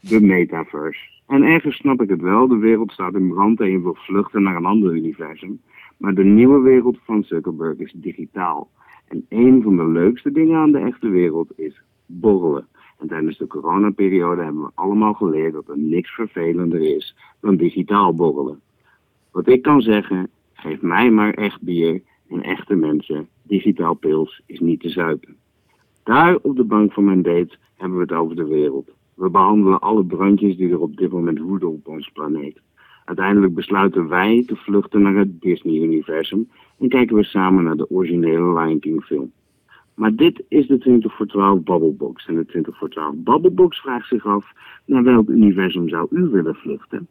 [0.00, 1.10] De metaverse.
[1.26, 4.42] En ergens snap ik het wel, de wereld staat in brand en je wil vluchten
[4.42, 5.60] naar een ander universum.
[5.96, 8.70] Maar de nieuwe wereld van Zuckerberg is digitaal.
[9.08, 12.66] En een van de leukste dingen aan de echte wereld is borrelen.
[12.98, 18.14] En tijdens de coronaperiode hebben we allemaal geleerd dat er niks vervelender is dan digitaal
[18.14, 18.60] borrelen.
[19.30, 23.28] Wat ik kan zeggen, geef mij maar echt bier en echte mensen.
[23.42, 25.36] Digitaal pils is niet te zuipen.
[26.02, 28.90] Daar op de bank van mijn date hebben we het over de wereld.
[29.14, 32.60] We behandelen alle brandjes die er op dit moment woeden op ons planeet.
[33.04, 36.48] Uiteindelijk besluiten wij te vluchten naar het Disney-universum
[36.78, 39.32] en kijken we samen naar de originele Lion King film.
[40.00, 42.26] Maar dit is de 20 voor 12 Bubblebox.
[42.26, 44.44] En de 20 voor 12 Bubblebox vraagt zich af,
[44.84, 47.06] naar welk universum zou u willen vluchten?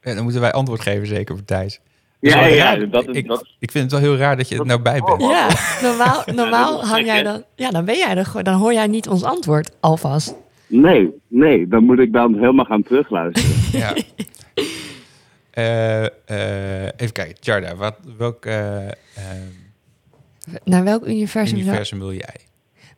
[0.00, 1.80] Ja, dan moeten wij antwoord geven, zeker voor Thijs.
[2.20, 2.90] Ja, ja, raar.
[2.90, 5.00] dat is- ik, dat- ik vind het wel heel raar dat je er nou bij
[5.00, 5.20] bent.
[5.36, 5.48] Ja,
[5.82, 7.44] normaal, normaal hang jij dan...
[7.56, 8.44] Ja, dan ben jij er gewoon.
[8.44, 10.34] Dan hoor jij niet ons antwoord alvast.
[10.66, 13.54] Nee, nee, dan moet ik dan helemaal gaan terugluisteren.
[13.80, 13.94] Ja.
[15.50, 18.86] Eh, eh, even kijken, Jarda, wat, welk eh,
[20.64, 22.36] Naar welk universum, universum wil jij?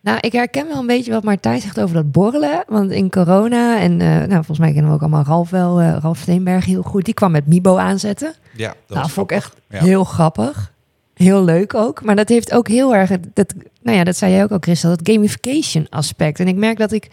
[0.00, 2.64] Nou, ik herken wel een beetje wat Martijn zegt over dat borrelen.
[2.66, 5.96] Want in corona, en eh, nou, volgens mij kennen we ook allemaal Ralf wel, eh,
[6.00, 7.04] Ralf Steenberg heel goed.
[7.04, 8.34] Die kwam met Mibo aanzetten.
[8.56, 9.56] Ja, dat nou, vond ik echt.
[9.68, 9.84] Ja.
[9.84, 10.72] heel grappig.
[11.14, 12.04] Heel leuk ook.
[12.04, 14.96] Maar dat heeft ook heel erg, dat, nou ja, dat zei jij ook al, Christel,
[14.96, 16.40] dat gamification aspect.
[16.40, 17.08] En ik merk dat ik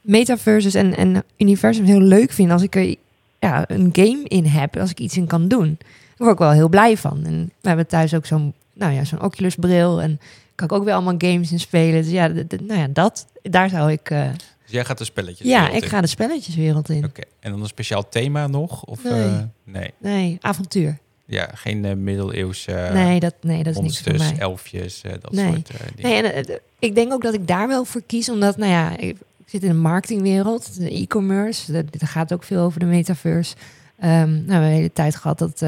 [0.00, 2.94] metaverses en, en universums heel leuk vind als ik er
[3.38, 5.76] ja, een game in heb, als ik iets in kan doen.
[5.78, 7.24] Daar word ik wel heel blij van.
[7.24, 10.20] En we hebben thuis ook zo'n nou ja, zo'n Oculus bril en
[10.54, 12.02] kan ik ook weer allemaal games in spelen.
[12.02, 12.26] Dus ja,
[12.62, 14.10] nou ja dat, daar zou ik...
[14.10, 14.28] eh,
[14.62, 15.88] Dus jij gaat de spelletjes ja, ik in.
[15.88, 17.04] ga de spelletjeswereld in.
[17.04, 18.84] Oké, en dan een speciaal thema nog?
[18.84, 19.12] Of, Nee.
[19.24, 19.90] eh, nee.
[19.98, 20.98] Nee, avontuur.
[21.28, 24.40] Ja, geen eh, middeleeuwse nee, dat, nee, dat is niks voor monsters, mij.
[24.40, 25.46] elfjes, dat Nee.
[25.50, 25.66] soort
[25.96, 26.22] dingen.
[26.22, 29.16] Nee, en, ik denk ook dat ik daar wel voor kies, omdat, nou ja, ik,
[29.46, 33.54] zit in de marketingwereld, de e-commerce, dat, gaat ook veel over de metaverse.
[33.98, 35.62] Ehm, nou, we hebben de hele tijd gehad dat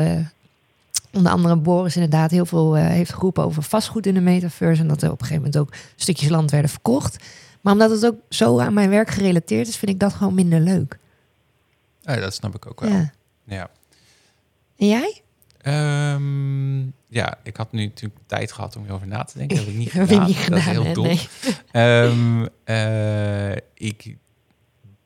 [1.12, 4.88] onder andere Boris inderdaad heel veel eh, heeft geroepen over vastgoed in de metaverse en
[4.88, 7.24] dat er op een gegeven moment ook stukjes land werden verkocht.
[7.60, 10.60] Maar omdat het ook zo aan mijn werk gerelateerd is, vind ik dat gewoon minder
[10.60, 10.98] leuk.
[12.04, 12.90] Oh, dat snap ik ook wel.
[12.90, 13.12] Ja.
[13.44, 13.70] Ja.
[14.76, 15.22] En jij?
[15.58, 19.56] Ehm, ja, ik had nu natuurlijk tijd gehad om erover na te denken.
[19.56, 20.26] Dat heb ik niet gedaan.
[20.26, 20.92] niet dat is heel hè?
[20.92, 21.06] dom.
[21.06, 21.28] Nee.
[21.70, 24.16] Ehm, eh, ik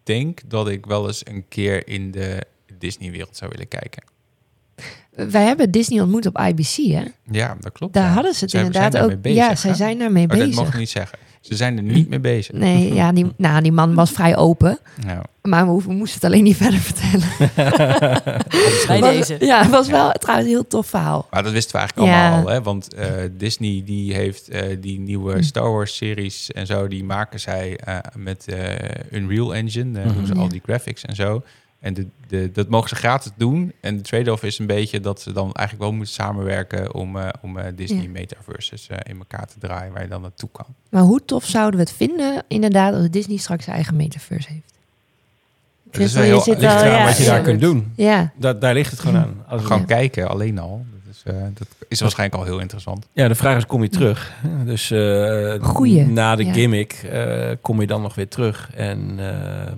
[0.02, 2.46] denk dat ik wel eens een keer in de
[2.78, 4.02] Disney-wereld zou willen kijken.
[5.14, 7.02] Wij hebben Disney ontmoet op IBC, hè?
[7.30, 7.92] Ja, dat klopt.
[7.94, 8.12] Daar ja.
[8.12, 9.20] hadden ze het Zij- inderdaad ook.
[9.22, 10.54] bezig, ja, zij zijn daarmee Oh, dat bezig.
[10.54, 11.18] mag ik niet zeggen.
[11.40, 12.54] Ze zijn er niet mee bezig.
[12.54, 14.78] Nee, ja, die, nou, die man was vrij open.
[15.06, 17.28] Nou, Maar we, moesten het alleen niet verder vertellen.
[18.86, 19.36] Bij Was- deze.
[19.46, 21.26] Ja, het was wel trouwens een heel tof verhaal.
[21.30, 22.22] maar dat wisten we eigenlijk Ja.
[22.28, 22.52] allemaal al.
[22.52, 22.62] Hè?
[22.62, 25.42] Want eh, Disney die heeft eh, die nieuwe Hm.
[25.42, 30.02] Star Wars series en zo, die maken zij eh, met eh, Unreal Engine.
[30.14, 30.40] doen ze Ja.
[30.40, 31.42] al die graphics en zo.
[31.82, 33.72] En de, de, dat mogen ze gratis doen.
[33.80, 37.28] En de trade-off is een beetje dat ze dan eigenlijk wel moeten samenwerken om, eh,
[37.40, 38.08] om eh, Disney Ja.
[38.08, 40.66] metaverses eh, in elkaar te draaien waar je dan naartoe kan.
[40.90, 44.72] Maar hoe tof zouden we het vinden, inderdaad, als Disney straks zijn eigen metaverse heeft?
[45.90, 47.30] Dat is wel je heel- zit al, eraan ja, wat je ja.
[47.30, 47.92] daar kunt doen.
[47.96, 49.44] Ja, Da daar ligt het gewoon aan.
[49.48, 49.84] Als Gewoon Ja.
[49.84, 50.84] kijken alleen al.
[51.04, 53.06] Dat is, eh, dat is waarschijnlijk al heel interessant.
[53.12, 54.32] Ja, de vraag is, kom je terug?
[54.64, 56.52] Dus eh, Goeie, na de ja.
[56.52, 58.70] gimmick eh, kom je dan nog weer terug.
[58.74, 59.76] En ehm,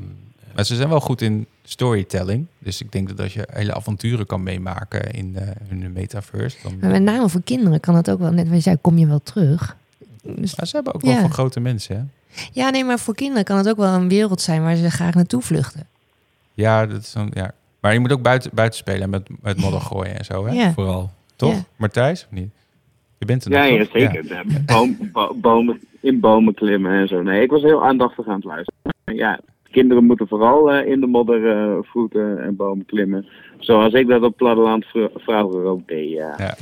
[0.54, 2.46] Maar ze zijn wel goed in storytelling.
[2.58, 6.56] Dus ik denk dat als je hele avonturen kan meemaken in eh, hun metaverse.
[6.62, 6.78] Dan...
[6.80, 9.06] maar met name voor kinderen kan het ook wel, net wat je zei, kom je
[9.06, 9.76] wel terug.
[10.22, 11.96] Dus, Maar ze hebben ook wel van grote mensen.
[11.96, 12.02] Hè?
[12.52, 15.14] ja, nee, maar voor kinderen kan het ook wel een wereld zijn waar ze graag
[15.14, 15.86] naartoe vluchten.
[16.54, 17.52] Ja, dat is dan, ja.
[17.80, 20.46] Maar je moet ook buiten, buiten spelen met, met modder gooien en zo.
[20.46, 20.52] Hè?
[20.52, 20.72] Ja.
[20.72, 21.10] vooral.
[21.36, 21.52] Toch?
[21.52, 21.64] Ja.
[21.76, 22.50] Martijs of niet?
[23.18, 24.26] Je bent er nog, ja, zeker.
[24.26, 24.42] Ja.
[24.66, 27.22] Boom, bo- bomen, in bomen klimmen en zo.
[27.22, 28.82] Nee, ik was heel aandachtig aan het luisteren.
[29.04, 29.40] Ja,
[29.74, 33.26] kinderen moeten vooral eh, in de modder eh, voeten en bomen klimmen.
[33.58, 36.34] Zoals ik dat op platteland vr- vroeger ook deed, ja.
[36.38, 36.56] Ja.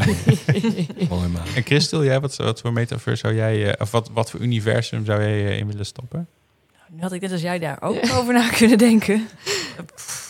[1.14, 1.42] Mooi man.
[1.56, 5.04] En Christel, jij, wat, wat voor metaverse zou jij, eh, of wat, wat voor universum
[5.04, 6.26] zou jij in willen stoppen?
[6.90, 9.22] Nu had ik net als jij daar ook over na kunnen denken.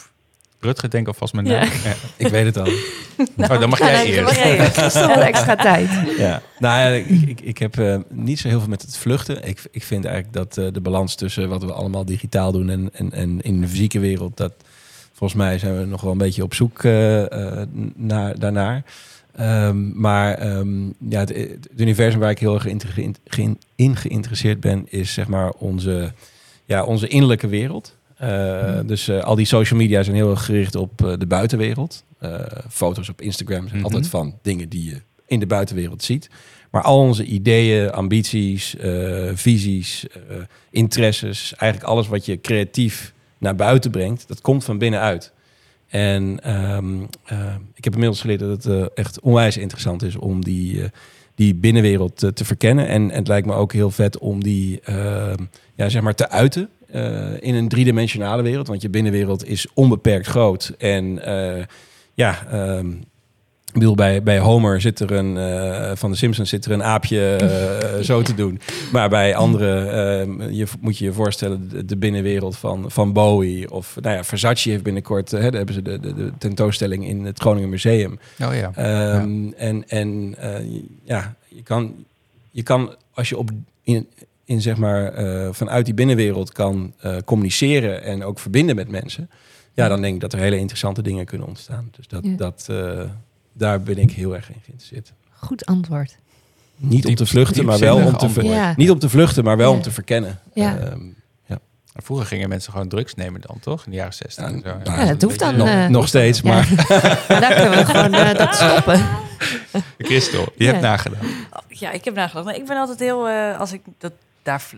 [0.65, 1.53] Rutger, denk alvast met Ja.
[1.61, 1.69] naam.
[1.85, 1.95] Ja.
[2.17, 2.67] Ik weet het al.
[3.37, 4.23] Oh, dan mag jij eerst.
[4.23, 4.97] mag jij eerst.
[5.07, 5.89] Extra tijd.
[6.19, 9.49] Ja, nou ja, ik, ik, ik heb eh, niet zo heel veel met het vluchten.
[9.49, 12.91] Ik, ik vind eigenlijk dat eh, de balans tussen wat we allemaal digitaal doen en,
[12.93, 14.53] en, en in de fysieke wereld, dat
[15.13, 18.83] volgens mij zijn we nog wel een beetje op zoek eh, eh, naar, daarnaar.
[19.37, 22.67] Ehm, maar ehm, ja, het, het universum waar ik heel erg
[23.25, 26.13] geïn- in geïnteresseerd ben, is zeg maar onze,
[26.65, 27.95] ja, onze innerlijke wereld.
[28.23, 32.05] Eh, Dus eh, al die social media zijn heel erg gericht op eh, de buitenwereld.
[32.71, 33.85] Foto's op Instagram zijn Mhm.
[33.85, 36.31] altijd van dingen die je in de buitenwereld ziet.
[36.71, 38.77] Maar al onze ideeën, ambities,
[39.35, 40.07] visies,
[40.71, 45.33] interesses, eigenlijk alles wat je creatief naar buiten brengt, dat komt van binnenuit.
[45.89, 46.95] En ehm,
[47.25, 50.83] eh, ik heb inmiddels geleerd dat het echt onwijs interessant is om die,
[51.35, 52.89] die binnenwereld te verkennen.
[52.89, 55.45] En, en het lijkt me ook heel vet om die ehm,
[55.75, 56.69] ja, zeg maar te uiten
[57.41, 58.67] in een driedimensionale wereld.
[58.67, 60.75] Want je binnenwereld is onbeperkt groot.
[60.79, 61.65] En eh,
[62.15, 62.91] ja, ehm,
[63.73, 66.83] ik bedoel, bij, bij Homer zit er een, eh, van de Simpsons zit er een
[66.83, 68.61] aapje eh, zo te doen.
[68.93, 73.71] Maar bij andere eh, je, moet je je voorstellen de, de binnenwereld van, van Bowie.
[73.71, 77.07] Of nou ja, Versace heeft binnenkort, eh, hè, daar hebben ze de, de, de tentoonstelling
[77.07, 78.19] in het Groningen Museum.
[78.43, 78.71] Oh ja.
[78.75, 80.67] Ehm, En, en eh,
[81.05, 81.95] ja, je kan,
[82.51, 83.51] je kan als je op
[83.83, 84.09] in,
[84.53, 89.31] in zeg maar eh, vanuit die binnenwereld kan eh, communiceren en ook verbinden met mensen,
[89.75, 91.89] ja, dan denk ik dat er hele interessante dingen kunnen ontstaan.
[91.97, 92.37] Dus dat, Ja.
[92.37, 93.01] dat, eh,
[93.53, 95.13] daar ben ik heel erg in geïnteresseerd.
[95.31, 96.17] Goed antwoord.
[96.77, 98.45] Niet om te vluchten, maar wel om te, ver-.
[98.45, 98.73] Ja.
[98.77, 99.77] niet om te vluchten, maar wel Ja.
[99.77, 100.39] om te verkennen.
[100.55, 100.79] Ja.
[100.79, 101.01] Ehm,
[101.95, 103.85] Vroeger gingen mensen gewoon drugs nemen dan, toch?
[103.85, 104.69] In de jaren 60 en zo.
[104.85, 105.57] Ja, Ja, dat hoeft dan.
[105.57, 106.49] nog, nog steeds, ja.
[106.55, 106.69] maar
[107.41, 109.03] daar kunnen we gewoon eh, dat stoppen.
[109.99, 110.71] Christel, je Ja.
[110.71, 111.25] hebt nagedacht.
[111.69, 112.45] Ja, ik heb nagedacht.
[112.45, 114.13] Maar ik ben altijd heel, eh, als ik dat
[114.43, 114.71] daar,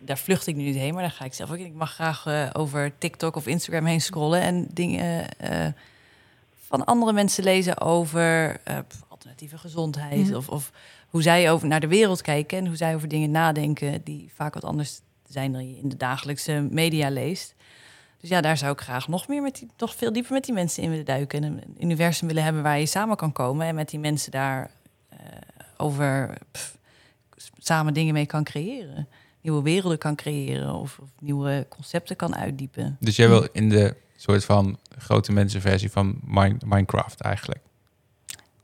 [0.00, 1.56] daar vlucht ik nu niet heen, maar dan ga ik zelf ook.
[1.56, 1.64] in.
[1.66, 5.66] Ik mag graag eh, over TikTok of Instagram heen scrollen en dingen eh,
[6.66, 10.36] van andere mensen lezen over eh, alternatieve gezondheid Ja.
[10.36, 10.70] of, of
[11.08, 14.54] hoe zij over naar de wereld kijken en hoe zij over dingen nadenken die vaak
[14.54, 17.54] wat anders zijn dan je in de dagelijkse media leest.
[18.20, 20.54] Dus ja, daar zou ik graag nog meer met die, nog veel dieper met die
[20.54, 21.44] mensen in willen duiken.
[21.44, 24.70] En een universum willen hebben waar je samen kan komen en met die mensen daar
[25.76, 26.76] over pff,
[27.64, 29.08] samen dingen mee kan creëren.
[29.40, 32.96] Nieuwe werelden kan creëren of, of nieuwe concepten kan uitdiepen.
[33.00, 37.60] Dus jij wil in de soort van grote mensenversie van Min- Minecraft eigenlijk.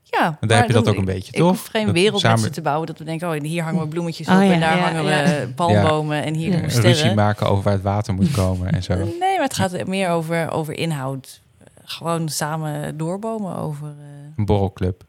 [0.03, 1.49] Ja, daar maar heb je dat ook een beetje, ik toch?
[1.49, 2.87] hoef geen wereld met samen- ze te bouwen.
[2.87, 5.05] Dat we denken, oh, hier hangen we bloemetjes Oh, op ja, en daar ja, hangen
[5.05, 5.25] ja.
[5.47, 6.53] we palmbomen en hier Ja.
[6.53, 7.15] doen we ruzie sterren.
[7.17, 8.95] maken over waar het water moet komen en zo.
[8.97, 11.41] Nee, maar het gaat meer over, over inhoud.
[11.85, 14.05] Gewoon samen doorbomen over eh,
[14.37, 15.05] Een borrelclub.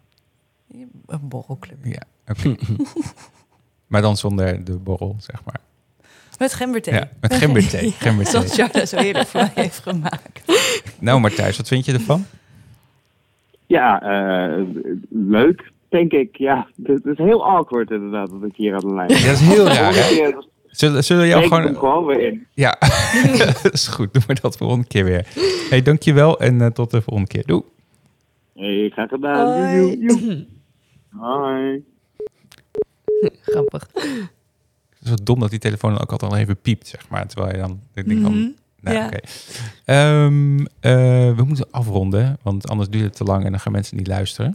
[1.07, 1.85] een borrelclub.
[1.85, 2.55] Ja, oké.
[3.89, 5.59] maar dan zonder de borrel, zeg maar.
[6.39, 6.93] Met gemberthee.
[6.93, 7.91] Ja, met gemberthee.
[7.99, 8.31] gemberthee.
[8.31, 10.41] Zoals Jarda zo heerlijk voor mij heeft gemaakt.
[10.99, 12.25] Nou, Martijs, wat vind je ervan?
[13.65, 14.63] Ja, eh,
[15.09, 16.37] leuk, denk ik.
[16.37, 19.21] Ja, het is heel awkward inderdaad dat ik hier aan de lijn ben.
[19.21, 20.07] dat is heel raar, hè?
[20.07, 21.75] Ja, Zullen, zullen we jou gewoon...
[21.75, 22.47] gewoon weer in.
[22.53, 22.77] Ja,
[23.63, 24.13] dat is goed.
[24.13, 25.27] Doen we dat volgende keer weer.
[25.69, 27.45] hey, dankjewel en eh, tot de volgende keer.
[27.45, 27.61] Doei.
[28.55, 29.99] Hey, graag gedaan.
[29.99, 30.45] Joe.
[31.09, 31.83] Hoi.
[33.41, 33.87] Grappig.
[33.93, 37.27] Het is wat dom dat die telefoon dan ook altijd al even piept, zeg maar.
[37.27, 37.79] Terwijl je dan...
[37.93, 38.49] Denk van, Mhm.
[38.81, 39.05] nou, Ja.
[39.05, 39.17] oké.
[39.85, 43.97] Ehm, eh, we moeten afronden, want anders duurt het te lang en dan gaan mensen
[43.97, 44.53] niet luisteren.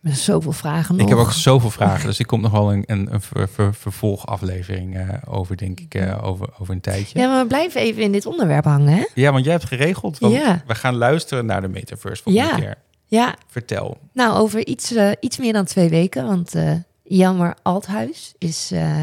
[0.00, 1.02] Met zoveel vragen nog.
[1.04, 3.74] Ik heb ook zoveel vragen, dus ik kom nog wel een, een, een ver- ver-
[3.74, 7.18] vervolgaflevering eh, over, denk ik, eh, over, over een tijdje.
[7.18, 7.30] Ja, Ja.
[7.30, 9.30] maar we blijven even in dit onderwerp hangen, hè?
[9.30, 10.62] want jij hebt geregeld, want Ja.
[10.66, 12.56] we gaan luisteren naar de Metaverse volgende Ja.
[12.56, 12.74] keer.
[13.06, 13.98] Ja, Vertel.
[14.12, 16.26] nou, over iets, iets meer dan twee weken.
[16.26, 16.54] Want
[17.16, 19.02] Jelmer Althuis is eh,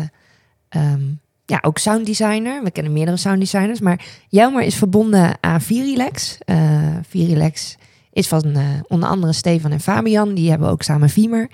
[0.69, 1.01] ehm,
[1.45, 2.63] ja, ook sounddesigner.
[2.63, 3.79] We kennen meerdere sounddesigners.
[3.79, 6.37] Maar Jelmer is verbonden aan Virilex.
[6.45, 7.77] Eh Virilex
[8.11, 10.33] is van eh, onder andere Stefan en Fabian.
[10.33, 11.49] Die hebben ook samen Viemer.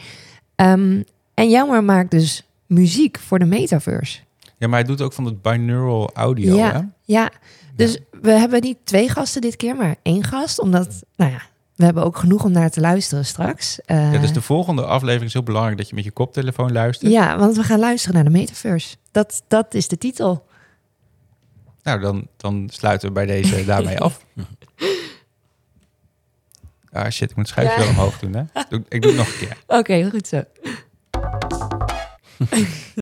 [0.55, 1.01] Ehm,
[1.33, 4.19] en Jelmer maakt dus muziek voor de metaverse.
[4.57, 6.71] Ja, maar hij doet ook van het binaural audio, Ja.
[6.73, 6.79] hè?
[7.03, 7.31] Ja,
[7.75, 10.59] dus we hebben niet twee gasten dit keer, maar één gast.
[10.59, 11.41] Omdat, nou ja,
[11.75, 13.81] we hebben ook genoeg om naar te luisteren straks.
[13.81, 17.11] Eh, Ja, dus de volgende aflevering is heel belangrijk dat je met je koptelefoon luistert.
[17.11, 18.95] ja, want we gaan luisteren naar de metaverse.
[19.11, 20.45] Dat, dat is de titel.
[21.83, 24.25] Nou, dan, dan sluiten we bij deze daarmee af.
[26.91, 27.79] Ah shit, ik moet het schuifje Ja.
[27.83, 28.41] wel omhoog doen, hè?
[28.87, 29.57] Ik doe het nog een keer.
[29.67, 30.43] Oké, goed zo.